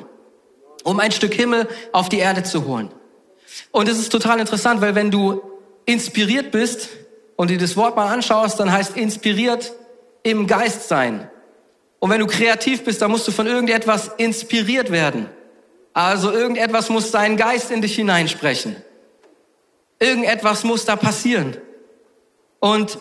Um 0.85 1.01
ein 1.01 1.11
Stück 1.11 1.35
Himmel 1.35 1.69
auf 1.93 2.09
die 2.09 2.19
Erde 2.19 2.45
zu 2.45 2.67
holen. 2.67 2.91
Und 3.73 3.89
es 3.89 3.99
ist 3.99 4.11
total 4.11 4.39
interessant, 4.39 4.81
weil 4.81 4.95
wenn 4.95 5.11
du 5.11 5.43
inspiriert 5.85 6.53
bist 6.53 6.89
und 7.37 7.51
dir 7.51 7.59
das 7.59 7.77
Wort 7.77 7.97
mal 7.97 8.07
anschaust, 8.07 8.61
dann 8.61 8.71
heißt 8.71 8.97
inspiriert 8.97 9.73
im 10.23 10.47
Geist 10.47 10.89
sein. 10.89 11.29
Und 11.99 12.11
wenn 12.11 12.21
du 12.21 12.27
kreativ 12.27 12.85
bist, 12.85 13.03
dann 13.03 13.11
musst 13.11 13.29
du 13.29 13.33
von 13.33 13.47
irgendetwas 13.47 14.11
inspiriert 14.17 14.91
werden. 14.91 15.29
Also 15.93 16.33
irgendetwas 16.33 16.89
muss 16.89 17.11
deinen 17.11 17.37
Geist 17.37 17.71
in 17.71 17.83
dich 17.83 17.95
hineinsprechen. 17.95 18.77
Irgendetwas 19.99 20.65
muss 20.65 20.85
da 20.85 20.97
passieren. 20.97 21.57
Und 22.59 22.99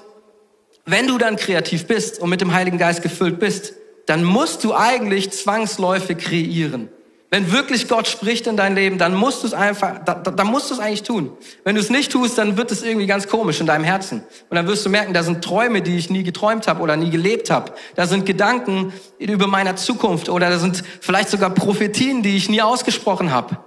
wenn 0.85 1.07
du 1.07 1.17
dann 1.17 1.35
kreativ 1.35 1.85
bist 1.85 2.19
und 2.19 2.29
mit 2.29 2.41
dem 2.41 2.53
Heiligen 2.53 2.77
Geist 2.77 3.01
gefüllt 3.01 3.39
bist, 3.39 3.73
dann 4.05 4.23
musst 4.23 4.63
du 4.63 4.73
eigentlich 4.73 5.31
Zwangsläufe 5.31 6.15
kreieren. 6.15 6.89
Wenn 7.31 7.51
wirklich 7.51 7.87
Gott 7.87 8.07
spricht 8.07 8.47
in 8.47 8.57
dein 8.57 8.73
Leben, 8.73 8.97
dann 8.97 9.13
musst 9.13 9.43
du 9.43 9.47
es 9.47 9.53
einfach, 9.53 10.03
da, 10.03 10.15
da 10.15 10.43
musst 10.43 10.71
du 10.71 10.73
es 10.73 10.79
eigentlich 10.79 11.03
tun. 11.03 11.31
Wenn 11.63 11.75
du 11.75 11.81
es 11.81 11.91
nicht 11.91 12.11
tust, 12.11 12.39
dann 12.39 12.57
wird 12.57 12.71
es 12.71 12.81
irgendwie 12.81 13.05
ganz 13.05 13.27
komisch 13.27 13.59
in 13.59 13.67
deinem 13.67 13.83
Herzen. 13.83 14.23
Und 14.49 14.55
dann 14.55 14.65
wirst 14.67 14.83
du 14.83 14.89
merken, 14.89 15.13
da 15.13 15.21
sind 15.21 15.43
Träume, 15.43 15.83
die 15.83 15.95
ich 15.95 16.09
nie 16.09 16.23
geträumt 16.23 16.67
habe 16.67 16.81
oder 16.81 16.95
nie 16.95 17.11
gelebt 17.11 17.51
habe. 17.51 17.73
Da 17.95 18.07
sind 18.07 18.25
Gedanken 18.25 18.93
über 19.19 19.45
meiner 19.45 19.75
Zukunft 19.75 20.27
oder 20.27 20.49
da 20.49 20.57
sind 20.57 20.83
vielleicht 21.01 21.29
sogar 21.29 21.51
Prophetien, 21.51 22.23
die 22.23 22.35
ich 22.35 22.49
nie 22.49 22.63
ausgesprochen 22.63 23.31
habe 23.31 23.59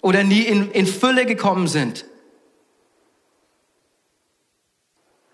oder 0.00 0.24
nie 0.24 0.42
in, 0.42 0.70
in 0.70 0.86
Fülle 0.86 1.26
gekommen 1.26 1.68
sind. 1.68 2.06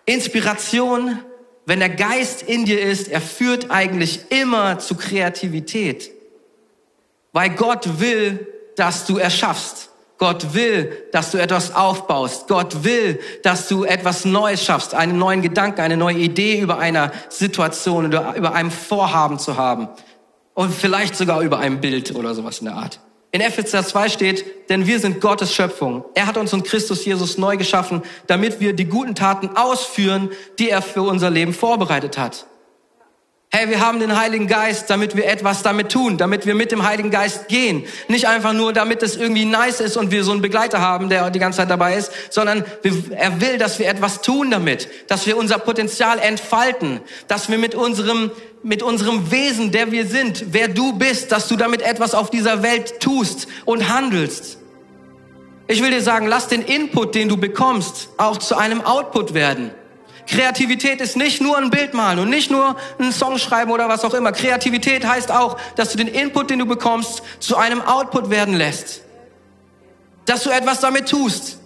Inspiration, 0.05 1.17
wenn 1.65 1.79
der 1.79 1.91
Geist 1.91 2.43
in 2.43 2.65
dir 2.65 2.83
ist, 2.83 3.07
er 3.07 3.21
führt 3.21 3.71
eigentlich 3.71 4.21
immer 4.31 4.81
zu 4.81 4.97
Kreativität. 4.97 6.11
Weil 7.33 7.51
Gott 7.51 8.01
will, 8.01 8.47
dass 8.77 9.07
du 9.07 9.19
erschaffst. 9.19 9.91
Gott 10.19 10.55
will, 10.55 10.93
dass 11.11 11.33
du 11.33 11.39
etwas 11.39 11.75
aufbaust. 11.75 12.47
Gott 12.47 12.85
will, 12.85 13.19
dass 13.43 13.67
du 13.67 13.83
etwas 13.85 14.25
Neues 14.25 14.63
schaffst, 14.63 14.95
einen 14.95 15.19
neuen 15.19 15.43
Gedanken, 15.43 15.81
eine 15.81 15.97
neue 15.97 16.19
Idee 16.19 16.61
über 16.61 16.79
einer 16.79 17.11
Situation 17.29 18.07
oder 18.07 18.37
über 18.37 18.55
einem 18.55 18.71
Vorhaben 18.71 19.41
zu 19.41 19.57
haben. 19.57 19.89
Und 20.55 20.73
vielleicht 20.73 21.17
sogar 21.17 21.41
über 21.41 21.59
ein 21.59 21.81
Bild 21.81 22.15
oder 22.15 22.35
sowas 22.35 22.61
in 22.61 22.67
der 22.67 22.77
Art. 22.77 23.01
In 23.33 23.41
Epheser 23.41 23.85
2 23.85 24.11
steht, 24.11 24.69
denn 24.69 24.87
wir 24.87 25.01
sind 25.01 25.23
Gottes 25.23 25.55
Schöpfung. 25.55 26.05
Er 26.15 26.27
hat 26.27 26.37
uns 26.37 26.53
in 26.53 26.63
Christus 26.63 27.05
Jesus 27.05 27.39
neu 27.39 27.57
geschaffen, 27.57 28.03
damit 28.27 28.61
wir 28.61 28.75
die 28.75 28.85
guten 28.85 29.15
Taten 29.15 29.57
ausführen, 29.57 30.31
die 30.59 30.69
er 30.69 30.83
für 30.83 31.03
unser 31.03 31.31
Leben 31.31 31.55
vorbereitet 31.55 32.19
hat. 32.19 32.47
Hey, 33.55 33.69
wir 33.69 33.81
haben 33.81 34.01
den 34.01 34.19
Heiligen 34.19 34.47
Geist, 34.47 34.89
damit 34.89 35.15
wir 35.15 35.27
etwas 35.27 35.63
damit 35.63 35.93
tun, 35.93 36.17
damit 36.17 36.47
wir 36.47 36.55
mit 36.55 36.73
dem 36.73 36.85
Heiligen 36.85 37.11
Geist 37.11 37.49
gehen. 37.49 37.85
Nicht 38.09 38.27
einfach 38.27 38.55
nur, 38.55 38.73
damit 38.73 39.03
es 39.03 39.15
irgendwie 39.15 39.45
nice 39.45 39.81
ist 39.81 39.99
und 39.99 40.11
wir 40.11 40.25
so 40.25 40.33
einen 40.33 40.41
Begleiter 40.41 40.81
haben, 40.81 41.11
der 41.11 41.29
die 41.29 41.39
ganze 41.39 41.59
Zeit 41.59 41.69
dabei 41.69 41.97
ist, 41.97 42.11
sondern 42.31 42.65
er 43.11 43.41
will, 43.43 43.59
dass 43.59 43.79
wir 43.79 43.89
etwas 43.89 44.23
tun 44.23 44.51
damit, 44.51 44.89
dass 45.09 45.27
wir 45.27 45.37
unser 45.37 45.59
Potenzial 45.59 46.19
entfalten, 46.19 47.03
dass 47.29 47.51
wir 47.51 47.59
mit 47.59 47.75
unserem, 47.75 48.31
mit 48.63 48.83
unserem 48.83 49.31
Wesen, 49.31 49.71
der 49.71 49.93
wir 49.93 50.07
sind, 50.07 50.55
wer 50.55 50.69
du 50.69 50.95
bist, 50.95 51.31
dass 51.31 51.47
du 51.47 51.57
damit 51.57 51.83
etwas 51.83 52.15
auf 52.15 52.31
dieser 52.31 52.63
Welt 52.63 53.01
tust 53.01 53.49
und 53.67 53.91
handelst. 53.91 54.57
Ich 55.69 55.83
will 55.83 55.91
dir 55.91 56.01
sagen, 56.01 56.27
lass 56.27 56.49
den 56.49 56.63
Input, 56.63 57.15
den 57.15 57.29
du 57.29 57.37
bekommst, 57.37 58.09
auch 58.17 58.39
zu 58.39 58.57
einem 58.57 58.81
Output 58.81 59.35
werden. 59.35 59.73
Kreativität 60.27 61.01
ist 61.01 61.17
nicht 61.17 61.41
nur 61.41 61.59
ein 61.59 61.71
Bild 61.71 61.95
malen 61.95 62.21
und 62.21 62.31
nicht 62.31 62.51
nur 62.51 62.77
ein 62.99 63.13
Song 63.13 63.39
schreiben 63.39 63.71
oder 63.71 63.89
was 63.89 64.05
auch 64.05 64.15
immer. 64.15 64.33
Kreativität 64.33 65.07
heißt 65.07 65.31
auch, 65.31 65.57
dass 65.77 65.91
du 65.91 65.99
den 65.99 66.09
Input, 66.09 66.51
den 66.51 66.59
du 66.59 66.67
bekommst, 66.67 67.23
zu 67.41 67.57
einem 67.57 67.81
Output 67.81 68.31
werden 68.31 68.55
lässt. 68.55 69.03
Dass 70.27 70.45
du 70.45 70.51
etwas 70.51 70.81
damit 70.81 71.09
tust. 71.09 71.59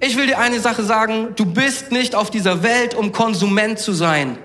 Ich 0.00 0.16
will 0.16 0.26
dir 0.26 0.38
eine 0.38 0.60
Sache 0.60 0.82
sagen, 0.82 1.34
du 1.36 1.46
bist 1.46 1.92
nicht 1.92 2.14
auf 2.14 2.30
dieser 2.30 2.62
Welt, 2.62 2.94
um 2.94 3.12
Konsument 3.12 3.78
zu 3.78 3.92
sein. 3.92 4.38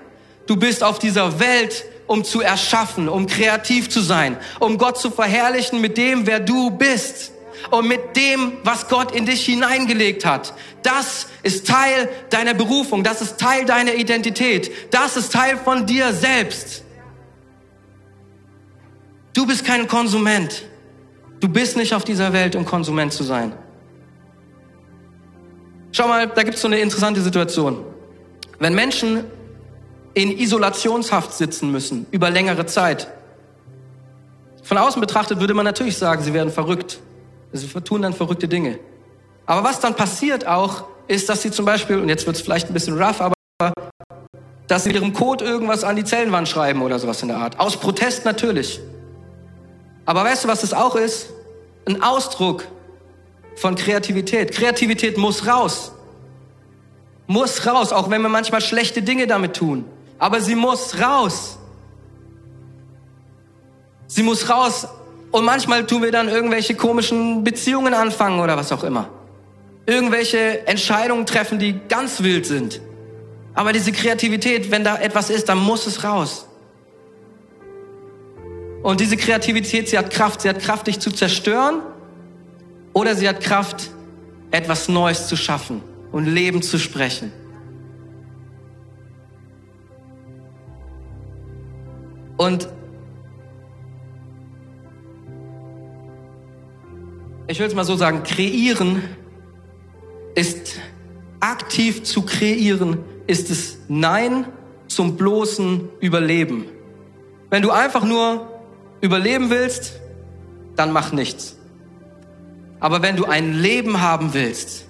Du 0.46 0.56
bist 0.56 0.82
auf 0.82 0.98
dieser 0.98 1.40
Welt, 1.40 1.84
um 2.06 2.24
zu 2.24 2.40
erschaffen, 2.40 3.08
um 3.08 3.26
kreativ 3.26 3.88
zu 3.88 4.00
sein, 4.00 4.36
um 4.58 4.78
Gott 4.78 4.98
zu 4.98 5.10
verherrlichen 5.10 5.80
mit 5.80 5.96
dem, 5.96 6.26
wer 6.26 6.40
du 6.40 6.70
bist 6.70 7.32
und 7.70 7.86
mit 7.86 8.16
dem, 8.16 8.52
was 8.64 8.88
Gott 8.88 9.14
in 9.14 9.26
dich 9.26 9.44
hineingelegt 9.44 10.24
hat. 10.24 10.54
Das 10.82 11.26
ist 11.42 11.66
Teil 11.66 12.08
deiner 12.30 12.54
Berufung, 12.54 13.04
das 13.04 13.20
ist 13.20 13.38
Teil 13.38 13.64
deiner 13.64 13.94
Identität, 13.94 14.70
das 14.92 15.16
ist 15.16 15.32
Teil 15.32 15.56
von 15.56 15.86
dir 15.86 16.12
selbst. 16.12 16.84
Du 19.32 19.46
bist 19.46 19.64
kein 19.64 19.86
Konsument. 19.86 20.64
Du 21.38 21.48
bist 21.48 21.76
nicht 21.76 21.94
auf 21.94 22.04
dieser 22.04 22.32
Welt, 22.32 22.54
um 22.54 22.64
Konsument 22.64 23.12
zu 23.12 23.24
sein. 23.24 23.52
Schau 25.92 26.06
mal, 26.06 26.26
da 26.28 26.42
gibt 26.42 26.56
es 26.56 26.62
so 26.62 26.68
eine 26.68 26.78
interessante 26.78 27.20
Situation. 27.20 27.84
Wenn 28.58 28.74
Menschen 28.74 29.24
in 30.14 30.36
Isolationshaft 30.36 31.32
sitzen 31.32 31.70
müssen 31.70 32.06
über 32.10 32.30
längere 32.30 32.66
Zeit, 32.66 33.08
von 34.62 34.78
außen 34.78 35.00
betrachtet 35.00 35.40
würde 35.40 35.54
man 35.54 35.64
natürlich 35.64 35.96
sagen, 35.96 36.22
sie 36.22 36.34
werden 36.34 36.52
verrückt. 36.52 37.00
Sie 37.52 37.66
tun 37.66 38.02
dann 38.02 38.12
verrückte 38.12 38.48
Dinge. 38.48 38.78
Aber 39.46 39.64
was 39.64 39.80
dann 39.80 39.94
passiert 39.94 40.46
auch, 40.46 40.84
ist, 41.08 41.28
dass 41.28 41.42
sie 41.42 41.50
zum 41.50 41.64
Beispiel, 41.64 41.98
und 41.98 42.08
jetzt 42.08 42.26
wird 42.26 42.36
es 42.36 42.42
vielleicht 42.42 42.68
ein 42.68 42.74
bisschen 42.74 43.00
rough, 43.00 43.20
aber 43.20 43.34
dass 44.68 44.84
sie 44.84 44.90
mit 44.90 44.98
ihrem 45.00 45.12
Code 45.12 45.44
irgendwas 45.44 45.82
an 45.82 45.96
die 45.96 46.04
Zellenwand 46.04 46.48
schreiben 46.48 46.82
oder 46.82 47.00
sowas 47.00 47.20
in 47.22 47.28
der 47.28 47.38
Art. 47.38 47.58
Aus 47.58 47.76
Protest 47.76 48.24
natürlich. 48.24 48.80
Aber 50.06 50.22
weißt 50.22 50.44
du, 50.44 50.48
was 50.48 50.60
das 50.60 50.72
auch 50.72 50.94
ist? 50.94 51.30
Ein 51.86 52.02
Ausdruck 52.02 52.64
von 53.56 53.74
Kreativität. 53.74 54.52
Kreativität 54.52 55.18
muss 55.18 55.46
raus. 55.46 55.92
Muss 57.26 57.66
raus, 57.66 57.92
auch 57.92 58.10
wenn 58.10 58.22
wir 58.22 58.28
manchmal 58.28 58.60
schlechte 58.60 59.02
Dinge 59.02 59.26
damit 59.26 59.56
tun. 59.56 59.84
Aber 60.18 60.40
sie 60.40 60.54
muss 60.54 61.00
raus. 61.00 61.58
Sie 64.06 64.22
muss 64.22 64.48
raus 64.48 64.86
und 65.30 65.44
manchmal 65.44 65.86
tun 65.86 66.02
wir 66.02 66.10
dann 66.10 66.28
irgendwelche 66.28 66.74
komischen 66.74 67.44
Beziehungen 67.44 67.94
anfangen 67.94 68.40
oder 68.40 68.56
was 68.56 68.72
auch 68.72 68.82
immer. 68.82 69.08
Irgendwelche 69.86 70.66
Entscheidungen 70.66 71.26
treffen, 71.26 71.58
die 71.58 71.80
ganz 71.88 72.22
wild 72.22 72.46
sind. 72.46 72.80
Aber 73.54 73.72
diese 73.72 73.92
Kreativität, 73.92 74.70
wenn 74.70 74.84
da 74.84 74.96
etwas 74.96 75.30
ist, 75.30 75.48
dann 75.48 75.58
muss 75.58 75.86
es 75.86 76.04
raus. 76.04 76.46
Und 78.82 79.00
diese 79.00 79.16
Kreativität, 79.16 79.88
sie 79.88 79.98
hat 79.98 80.10
Kraft. 80.10 80.40
Sie 80.42 80.48
hat 80.48 80.60
Kraft, 80.60 80.86
dich 80.86 81.00
zu 81.00 81.10
zerstören 81.10 81.82
oder 82.92 83.14
sie 83.14 83.28
hat 83.28 83.40
Kraft, 83.40 83.90
etwas 84.50 84.88
Neues 84.88 85.28
zu 85.28 85.36
schaffen 85.36 85.82
und 86.12 86.26
Leben 86.26 86.62
zu 86.62 86.78
sprechen. 86.78 87.32
Und 92.36 92.68
ich 97.50 97.58
will 97.58 97.66
es 97.66 97.74
mal 97.74 97.84
so 97.84 97.96
sagen, 97.96 98.22
kreieren 98.22 99.02
ist 100.36 100.78
aktiv 101.40 102.04
zu 102.04 102.22
kreieren, 102.22 102.98
ist 103.26 103.50
es 103.50 103.78
Nein 103.88 104.46
zum 104.86 105.16
bloßen 105.16 105.88
Überleben. 105.98 106.66
Wenn 107.50 107.62
du 107.62 107.72
einfach 107.72 108.04
nur 108.04 108.48
überleben 109.00 109.50
willst, 109.50 109.98
dann 110.76 110.92
mach 110.92 111.10
nichts. 111.10 111.56
Aber 112.78 113.02
wenn 113.02 113.16
du 113.16 113.24
ein 113.24 113.54
Leben 113.54 114.00
haben 114.00 114.32
willst, 114.32 114.86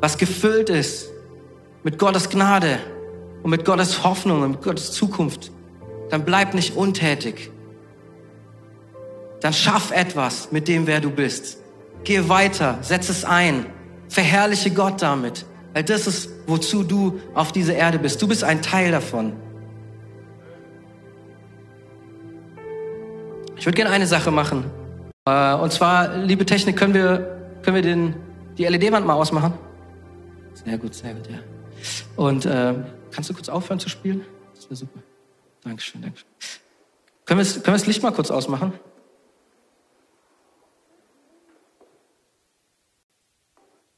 was 0.00 0.18
gefüllt 0.18 0.68
ist 0.68 1.10
mit 1.84 1.98
Gottes 1.98 2.28
Gnade 2.28 2.80
und 3.44 3.50
mit 3.50 3.64
Gottes 3.64 4.02
Hoffnung 4.02 4.42
und 4.42 4.50
mit 4.50 4.62
Gottes 4.62 4.90
Zukunft, 4.90 5.52
dann 6.10 6.24
bleib 6.24 6.54
nicht 6.54 6.76
untätig. 6.76 7.52
Dann 9.46 9.52
schaff 9.52 9.92
etwas 9.92 10.50
mit 10.50 10.66
dem, 10.66 10.88
wer 10.88 10.98
du 11.00 11.08
bist. 11.08 11.58
Geh 12.02 12.28
weiter, 12.28 12.78
setz 12.80 13.08
es 13.08 13.24
ein, 13.24 13.66
verherrliche 14.08 14.72
Gott 14.72 15.00
damit, 15.00 15.46
weil 15.72 15.84
das 15.84 16.08
ist, 16.08 16.30
wozu 16.48 16.82
du 16.82 17.20
auf 17.32 17.52
dieser 17.52 17.76
Erde 17.76 18.00
bist. 18.00 18.20
Du 18.20 18.26
bist 18.26 18.42
ein 18.42 18.60
Teil 18.60 18.90
davon. 18.90 19.34
Ich 23.56 23.64
würde 23.64 23.76
gerne 23.76 23.92
eine 23.92 24.08
Sache 24.08 24.32
machen. 24.32 24.64
Äh, 25.26 25.54
und 25.54 25.72
zwar, 25.72 26.16
liebe 26.16 26.44
Technik, 26.44 26.76
können 26.76 26.94
wir, 26.94 27.60
können 27.62 27.76
wir 27.76 27.82
den, 27.82 28.16
die 28.58 28.64
LED-Wand 28.64 29.06
mal 29.06 29.14
ausmachen? 29.14 29.52
Sehr 30.54 30.76
gut, 30.76 30.92
sehr 30.92 31.14
gut, 31.14 31.28
ja. 31.30 31.38
Und 32.16 32.46
äh, 32.46 32.74
kannst 33.12 33.30
du 33.30 33.34
kurz 33.34 33.48
aufhören 33.48 33.78
zu 33.78 33.88
spielen? 33.88 34.22
Das 34.56 34.64
wäre 34.64 34.74
super. 34.74 34.98
Dankeschön, 35.62 36.02
Dankeschön. 36.02 36.26
Können 37.26 37.38
wir, 37.38 37.46
können 37.46 37.66
wir 37.66 37.72
das 37.74 37.86
Licht 37.86 38.02
mal 38.02 38.10
kurz 38.10 38.32
ausmachen? 38.32 38.72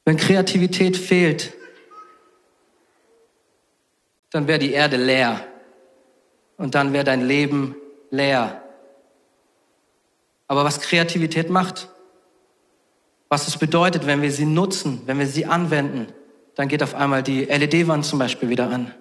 Wenn 0.05 0.17
Kreativität 0.17 0.97
fehlt, 0.97 1.53
dann 4.31 4.47
wäre 4.47 4.59
die 4.59 4.73
Erde 4.73 4.97
leer. 4.97 5.45
Und 6.57 6.75
dann 6.75 6.93
wäre 6.93 7.03
dein 7.03 7.25
Leben 7.25 7.75
leer. 8.11 8.63
Aber 10.47 10.63
was 10.63 10.81
Kreativität 10.81 11.49
macht, 11.49 11.89
was 13.29 13.47
es 13.47 13.57
bedeutet, 13.57 14.07
wenn 14.07 14.21
wir 14.21 14.31
sie 14.31 14.45
nutzen, 14.45 15.03
wenn 15.05 15.19
wir 15.19 15.27
sie 15.27 15.45
anwenden, 15.45 16.07
dann 16.55 16.67
geht 16.67 16.83
auf 16.83 16.95
einmal 16.95 17.23
die 17.23 17.45
LED-Wand 17.45 18.03
zum 18.03 18.19
Beispiel 18.19 18.49
wieder 18.49 18.69
an. 18.69 18.93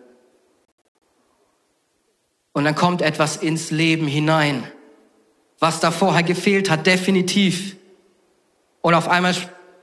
Und 2.53 2.65
dann 2.65 2.75
kommt 2.75 3.03
etwas 3.03 3.37
ins 3.37 3.71
Leben 3.71 4.07
hinein, 4.07 4.71
was 5.59 5.81
da 5.81 5.91
vorher 5.91 6.23
gefehlt 6.23 6.71
hat, 6.71 6.87
definitiv. 6.87 7.77
Und 8.83 8.95
auf 8.95 9.09
einmal 9.09 9.35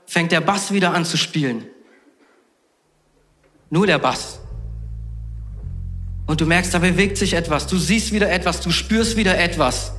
fängt 0.06 0.32
der 0.32 0.40
Bass 0.40 0.72
wieder 0.72 0.94
an 0.94 1.04
zu 1.04 1.16
spielen. 1.16 1.66
Nur 3.70 3.86
der 3.86 3.98
Bass. 3.98 4.40
Und 6.26 6.40
du 6.40 6.46
merkst, 6.46 6.74
da 6.74 6.78
bewegt 6.78 7.18
sich 7.18 7.34
etwas. 7.34 7.66
Du 7.66 7.76
siehst 7.76 8.12
wieder 8.12 8.30
etwas. 8.30 8.60
Du 8.60 8.70
spürst 8.70 9.16
wieder 9.16 9.38
etwas. 9.38 9.92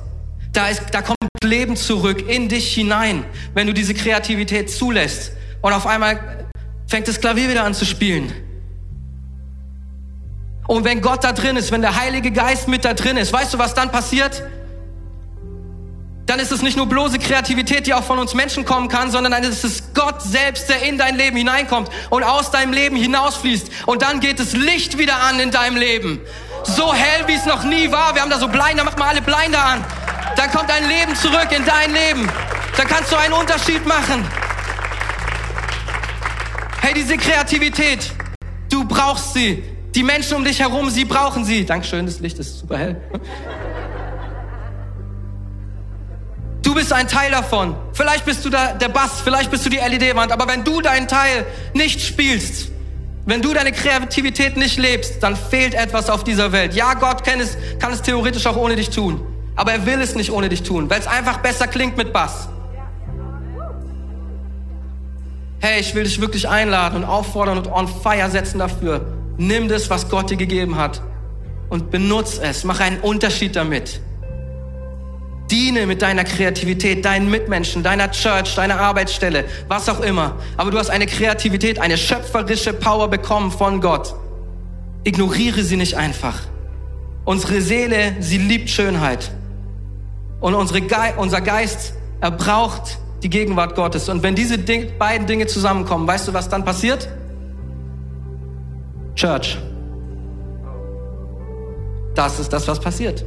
Da, 0.52 0.68
ist, 0.68 0.82
da 0.92 1.02
kommt 1.02 1.16
Leben 1.42 1.76
zurück 1.76 2.28
in 2.28 2.48
dich 2.48 2.74
hinein, 2.74 3.24
wenn 3.54 3.66
du 3.66 3.74
diese 3.74 3.94
Kreativität 3.94 4.70
zulässt. 4.70 5.32
Und 5.62 5.72
auf 5.72 5.86
einmal 5.86 6.48
fängt 6.86 7.08
das 7.08 7.20
Klavier 7.20 7.48
wieder 7.48 7.64
an 7.64 7.74
zu 7.74 7.84
spielen. 7.84 8.32
Und 10.66 10.84
wenn 10.84 11.00
Gott 11.00 11.24
da 11.24 11.32
drin 11.32 11.56
ist, 11.56 11.72
wenn 11.72 11.80
der 11.80 11.96
Heilige 11.96 12.30
Geist 12.30 12.68
mit 12.68 12.84
da 12.84 12.92
drin 12.92 13.16
ist, 13.16 13.32
weißt 13.32 13.54
du, 13.54 13.58
was 13.58 13.74
dann 13.74 13.90
passiert? 13.90 14.42
Dann 16.28 16.40
ist 16.40 16.52
es 16.52 16.60
nicht 16.60 16.76
nur 16.76 16.86
bloße 16.86 17.18
Kreativität, 17.18 17.86
die 17.86 17.94
auch 17.94 18.04
von 18.04 18.18
uns 18.18 18.34
Menschen 18.34 18.66
kommen 18.66 18.88
kann, 18.88 19.10
sondern 19.10 19.32
dann 19.32 19.42
ist 19.44 19.64
es 19.64 19.94
Gott 19.94 20.20
selbst, 20.20 20.68
der 20.68 20.82
in 20.82 20.98
dein 20.98 21.16
Leben 21.16 21.38
hineinkommt 21.38 21.88
und 22.10 22.22
aus 22.22 22.50
deinem 22.50 22.74
Leben 22.74 22.96
hinausfließt. 22.96 23.70
Und 23.86 24.02
dann 24.02 24.20
geht 24.20 24.38
das 24.38 24.52
Licht 24.52 24.98
wieder 24.98 25.22
an 25.22 25.40
in 25.40 25.50
deinem 25.50 25.78
Leben. 25.78 26.20
So 26.64 26.92
hell, 26.92 27.26
wie 27.26 27.32
es 27.32 27.46
noch 27.46 27.64
nie 27.64 27.90
war. 27.90 28.14
Wir 28.14 28.20
haben 28.20 28.28
da 28.28 28.38
so 28.38 28.46
Blinder, 28.46 28.84
mach 28.84 28.98
mal 28.98 29.08
alle 29.08 29.22
Blinder 29.22 29.64
an. 29.64 29.82
Dann 30.36 30.50
kommt 30.50 30.68
dein 30.68 30.86
Leben 30.86 31.16
zurück 31.16 31.48
in 31.50 31.64
dein 31.64 31.94
Leben. 31.94 32.30
Dann 32.76 32.86
kannst 32.86 33.10
du 33.10 33.16
einen 33.16 33.32
Unterschied 33.32 33.86
machen. 33.86 34.22
Hey, 36.82 36.92
diese 36.92 37.16
Kreativität, 37.16 38.12
du 38.70 38.84
brauchst 38.84 39.32
sie. 39.32 39.64
Die 39.94 40.02
Menschen 40.02 40.36
um 40.36 40.44
dich 40.44 40.60
herum, 40.60 40.90
sie 40.90 41.06
brauchen 41.06 41.46
sie. 41.46 41.64
Dankeschön, 41.64 42.04
das 42.04 42.20
Licht 42.20 42.38
ist 42.38 42.58
super 42.58 42.76
hell. 42.76 43.00
Du 46.68 46.74
bist 46.74 46.92
ein 46.92 47.08
Teil 47.08 47.30
davon. 47.30 47.74
Vielleicht 47.94 48.26
bist 48.26 48.44
du 48.44 48.50
da 48.50 48.74
der 48.74 48.90
Bass, 48.90 49.22
vielleicht 49.24 49.50
bist 49.50 49.64
du 49.64 49.70
die 49.70 49.78
LED-Wand, 49.78 50.30
aber 50.30 50.46
wenn 50.48 50.64
du 50.64 50.82
deinen 50.82 51.08
Teil 51.08 51.46
nicht 51.72 51.98
spielst, 52.02 52.70
wenn 53.24 53.40
du 53.40 53.54
deine 53.54 53.72
Kreativität 53.72 54.58
nicht 54.58 54.76
lebst, 54.76 55.22
dann 55.22 55.34
fehlt 55.34 55.72
etwas 55.72 56.10
auf 56.10 56.24
dieser 56.24 56.52
Welt. 56.52 56.74
Ja, 56.74 56.92
Gott 56.92 57.24
kann 57.24 57.40
es, 57.40 57.56
kann 57.78 57.90
es 57.90 58.02
theoretisch 58.02 58.46
auch 58.46 58.56
ohne 58.56 58.76
dich 58.76 58.90
tun, 58.90 59.18
aber 59.56 59.72
er 59.72 59.86
will 59.86 59.98
es 60.02 60.14
nicht 60.14 60.30
ohne 60.30 60.50
dich 60.50 60.62
tun, 60.62 60.90
weil 60.90 61.00
es 61.00 61.06
einfach 61.06 61.38
besser 61.38 61.68
klingt 61.68 61.96
mit 61.96 62.12
Bass. 62.12 62.50
Hey, 65.60 65.80
ich 65.80 65.94
will 65.94 66.04
dich 66.04 66.20
wirklich 66.20 66.50
einladen 66.50 66.96
und 66.96 67.04
auffordern 67.04 67.56
und 67.56 67.68
on 67.68 67.88
fire 67.88 68.28
setzen 68.28 68.58
dafür. 68.58 69.06
Nimm 69.38 69.68
das, 69.68 69.88
was 69.88 70.10
Gott 70.10 70.28
dir 70.28 70.36
gegeben 70.36 70.76
hat 70.76 71.00
und 71.70 71.90
benutz 71.90 72.38
es. 72.38 72.62
Mach 72.64 72.80
einen 72.80 73.00
Unterschied 73.00 73.56
damit. 73.56 74.02
Diene 75.50 75.86
mit 75.86 76.02
deiner 76.02 76.24
Kreativität, 76.24 77.04
deinen 77.04 77.30
Mitmenschen, 77.30 77.82
deiner 77.82 78.10
Church, 78.10 78.54
deiner 78.54 78.80
Arbeitsstelle, 78.80 79.44
was 79.68 79.88
auch 79.88 80.00
immer. 80.00 80.36
Aber 80.56 80.70
du 80.70 80.78
hast 80.78 80.90
eine 80.90 81.06
Kreativität, 81.06 81.78
eine 81.78 81.96
schöpferische 81.96 82.72
Power 82.72 83.08
bekommen 83.08 83.50
von 83.50 83.80
Gott. 83.80 84.14
Ignoriere 85.04 85.62
sie 85.62 85.76
nicht 85.76 85.96
einfach. 85.96 86.40
Unsere 87.24 87.60
Seele, 87.60 88.16
sie 88.20 88.38
liebt 88.38 88.68
Schönheit. 88.68 89.30
Und 90.40 90.54
unsere 90.54 90.80
Ge 90.80 91.14
unser 91.16 91.40
Geist, 91.40 91.94
er 92.20 92.30
braucht 92.30 92.98
die 93.22 93.30
Gegenwart 93.30 93.74
Gottes. 93.74 94.08
Und 94.08 94.22
wenn 94.22 94.34
diese 94.34 94.58
Ding 94.58 94.98
beiden 94.98 95.26
Dinge 95.26 95.46
zusammenkommen, 95.46 96.06
weißt 96.06 96.28
du, 96.28 96.34
was 96.34 96.48
dann 96.48 96.64
passiert? 96.64 97.08
Church. 99.14 99.58
Das 102.14 102.38
ist 102.38 102.52
das, 102.52 102.66
was 102.68 102.80
passiert. 102.80 103.24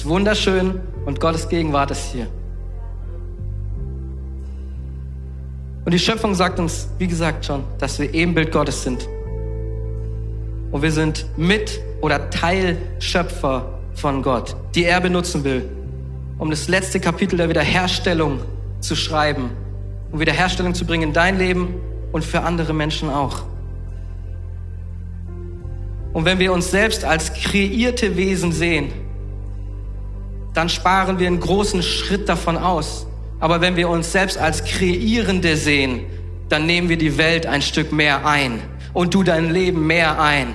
Ist 0.00 0.08
wunderschön 0.08 0.80
und 1.04 1.20
Gottes 1.20 1.46
Gegenwart 1.50 1.90
ist 1.90 2.12
hier. 2.12 2.26
Und 5.84 5.92
die 5.92 5.98
Schöpfung 5.98 6.34
sagt 6.34 6.58
uns, 6.58 6.88
wie 6.96 7.06
gesagt 7.06 7.44
schon, 7.44 7.64
dass 7.76 7.98
wir 7.98 8.14
Ebenbild 8.14 8.50
Gottes 8.50 8.82
sind. 8.82 9.06
Und 10.72 10.80
wir 10.80 10.90
sind 10.90 11.26
mit 11.36 11.78
oder 12.00 12.30
Teilschöpfer 12.30 13.78
von 13.92 14.22
Gott, 14.22 14.56
die 14.74 14.84
er 14.84 15.02
benutzen 15.02 15.44
will, 15.44 15.68
um 16.38 16.48
das 16.48 16.66
letzte 16.66 16.98
Kapitel 16.98 17.36
der 17.36 17.50
Wiederherstellung 17.50 18.40
zu 18.80 18.96
schreiben, 18.96 19.50
um 20.12 20.18
Wiederherstellung 20.18 20.72
zu 20.72 20.86
bringen 20.86 21.08
in 21.08 21.12
dein 21.12 21.36
Leben 21.36 21.74
und 22.10 22.24
für 22.24 22.40
andere 22.40 22.72
Menschen 22.72 23.10
auch. 23.10 23.42
Und 26.14 26.24
wenn 26.24 26.38
wir 26.38 26.54
uns 26.54 26.70
selbst 26.70 27.04
als 27.04 27.34
kreierte 27.34 28.16
Wesen 28.16 28.50
sehen, 28.50 28.92
dann 30.54 30.68
sparen 30.68 31.18
wir 31.18 31.26
einen 31.26 31.40
großen 31.40 31.82
Schritt 31.82 32.28
davon 32.28 32.56
aus. 32.56 33.06
Aber 33.38 33.60
wenn 33.60 33.76
wir 33.76 33.88
uns 33.88 34.12
selbst 34.12 34.36
als 34.38 34.64
Kreierende 34.64 35.56
sehen, 35.56 36.04
dann 36.48 36.66
nehmen 36.66 36.88
wir 36.88 36.98
die 36.98 37.16
Welt 37.16 37.46
ein 37.46 37.62
Stück 37.62 37.92
mehr 37.92 38.26
ein 38.26 38.60
und 38.92 39.14
du 39.14 39.22
dein 39.22 39.50
Leben 39.50 39.86
mehr 39.86 40.20
ein. 40.20 40.54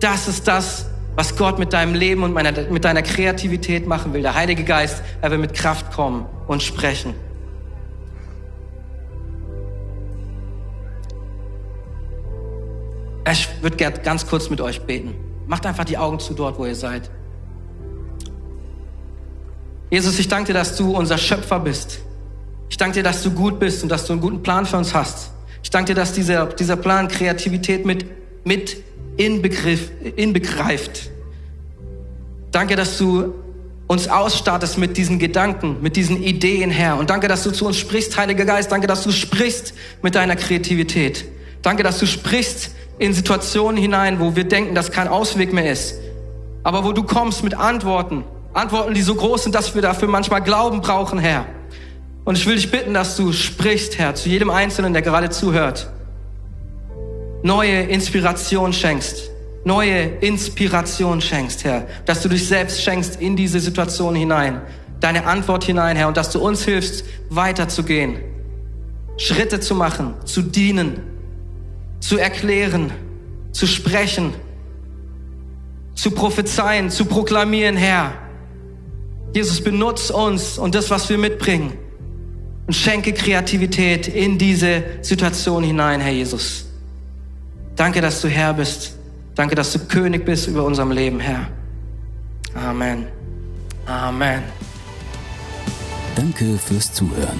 Das 0.00 0.28
ist 0.28 0.46
das, 0.46 0.86
was 1.16 1.36
Gott 1.36 1.58
mit 1.58 1.72
deinem 1.72 1.94
Leben 1.94 2.22
und 2.22 2.32
meiner, 2.32 2.52
mit 2.70 2.84
deiner 2.84 3.02
Kreativität 3.02 3.86
machen 3.86 4.12
will. 4.12 4.22
Der 4.22 4.34
Heilige 4.34 4.64
Geist, 4.64 5.02
er 5.20 5.30
will 5.30 5.38
mit 5.38 5.54
Kraft 5.54 5.92
kommen 5.92 6.26
und 6.46 6.62
sprechen. 6.62 7.14
Ich 13.30 13.48
würde 13.60 13.76
gerne 13.76 13.98
ganz 13.98 14.26
kurz 14.26 14.50
mit 14.50 14.60
euch 14.60 14.82
beten. 14.82 15.14
Macht 15.46 15.66
einfach 15.66 15.84
die 15.84 15.98
Augen 15.98 16.20
zu 16.20 16.32
dort, 16.32 16.58
wo 16.58 16.66
ihr 16.66 16.76
seid. 16.76 17.10
Jesus, 19.90 20.18
ich 20.18 20.28
danke 20.28 20.52
dir, 20.52 20.58
dass 20.58 20.76
du 20.76 20.96
unser 20.96 21.18
Schöpfer 21.18 21.60
bist. 21.60 22.00
Ich 22.68 22.76
danke 22.76 22.94
dir, 22.94 23.02
dass 23.02 23.22
du 23.22 23.30
gut 23.30 23.60
bist 23.60 23.82
und 23.82 23.88
dass 23.88 24.06
du 24.06 24.12
einen 24.12 24.20
guten 24.20 24.42
Plan 24.42 24.66
für 24.66 24.76
uns 24.76 24.94
hast. 24.94 25.30
Ich 25.62 25.70
danke 25.70 25.94
dir, 25.94 25.94
dass 25.94 26.12
dieser, 26.12 26.46
dieser 26.46 26.76
Plan 26.76 27.08
Kreativität 27.08 27.86
mit, 27.86 28.06
mit 28.44 28.76
inbegriff, 29.16 29.90
inbegreift. 30.16 31.10
Danke, 32.50 32.76
dass 32.76 32.98
du 32.98 33.34
uns 33.86 34.08
ausstattest 34.08 34.78
mit 34.78 34.96
diesen 34.96 35.18
Gedanken, 35.18 35.76
mit 35.80 35.96
diesen 35.96 36.22
Ideen, 36.22 36.70
Herr. 36.70 36.98
Und 36.98 37.10
danke, 37.10 37.28
dass 37.28 37.44
du 37.44 37.50
zu 37.50 37.66
uns 37.66 37.76
sprichst, 37.76 38.16
Heiliger 38.16 38.44
Geist. 38.44 38.72
Danke, 38.72 38.88
dass 38.88 39.04
du 39.04 39.12
sprichst 39.12 39.74
mit 40.02 40.16
deiner 40.16 40.34
Kreativität. 40.34 41.24
Danke, 41.62 41.82
dass 41.82 41.98
du 41.98 42.06
sprichst 42.06 42.70
in 42.98 43.12
Situationen 43.12 43.80
hinein, 43.80 44.18
wo 44.18 44.34
wir 44.34 44.44
denken, 44.44 44.74
dass 44.74 44.90
kein 44.90 45.06
Ausweg 45.06 45.52
mehr 45.52 45.70
ist. 45.70 45.94
Aber 46.64 46.84
wo 46.84 46.92
du 46.92 47.04
kommst 47.04 47.44
mit 47.44 47.54
Antworten. 47.54 48.24
Antworten, 48.56 48.94
die 48.94 49.02
so 49.02 49.14
groß 49.14 49.44
sind, 49.44 49.54
dass 49.54 49.74
wir 49.74 49.82
dafür 49.82 50.08
manchmal 50.08 50.42
Glauben 50.42 50.80
brauchen, 50.80 51.18
Herr. 51.18 51.46
Und 52.24 52.36
ich 52.36 52.46
will 52.46 52.56
dich 52.56 52.70
bitten, 52.70 52.94
dass 52.94 53.16
du 53.16 53.32
sprichst, 53.32 53.98
Herr, 53.98 54.14
zu 54.14 54.28
jedem 54.28 54.50
Einzelnen, 54.50 54.92
der 54.92 55.02
gerade 55.02 55.30
zuhört. 55.30 55.90
Neue 57.42 57.82
Inspiration 57.82 58.72
schenkst 58.72 59.30
neue 59.66 60.04
Inspiration 60.20 61.20
schenkst, 61.20 61.64
Herr, 61.64 61.88
dass 62.04 62.22
du 62.22 62.28
dich 62.28 62.46
selbst 62.46 62.80
schenkst 62.80 63.20
in 63.20 63.34
diese 63.34 63.58
Situation 63.58 64.14
hinein, 64.14 64.62
deine 65.00 65.26
Antwort 65.26 65.64
hinein, 65.64 65.96
Herr, 65.96 66.06
und 66.06 66.16
dass 66.16 66.30
du 66.30 66.38
uns 66.38 66.64
hilfst, 66.64 67.04
weiterzugehen, 67.30 68.20
Schritte 69.16 69.58
zu 69.58 69.74
machen, 69.74 70.14
zu 70.24 70.40
dienen, 70.40 71.00
zu 71.98 72.16
erklären, 72.16 72.92
zu 73.50 73.66
sprechen, 73.66 74.34
zu 75.94 76.12
prophezeien, 76.12 76.88
zu 76.88 77.04
proklamieren, 77.06 77.76
Herr. 77.76 78.12
Jesus, 79.36 79.60
benutz 79.60 80.08
uns 80.08 80.56
und 80.56 80.74
das, 80.74 80.88
was 80.88 81.10
wir 81.10 81.18
mitbringen 81.18 81.74
und 82.66 82.72
schenke 82.72 83.12
Kreativität 83.12 84.08
in 84.08 84.38
diese 84.38 84.82
Situation 85.02 85.62
hinein, 85.62 86.00
Herr 86.00 86.12
Jesus. 86.12 86.64
Danke, 87.74 88.00
dass 88.00 88.22
du 88.22 88.28
Herr 88.28 88.54
bist. 88.54 88.96
Danke, 89.34 89.54
dass 89.54 89.74
du 89.74 89.80
König 89.80 90.24
bist 90.24 90.48
über 90.48 90.64
unserem 90.64 90.90
Leben, 90.90 91.20
Herr. 91.20 91.48
Amen. 92.54 93.08
Amen. 93.84 94.42
Danke 96.14 96.56
fürs 96.56 96.90
Zuhören. 96.94 97.38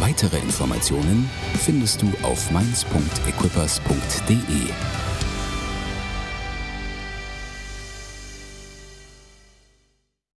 Weitere 0.00 0.36
Informationen 0.36 1.30
findest 1.64 2.02
du 2.02 2.12
auf 2.22 2.50
mainz.equippers.de. 2.50 4.36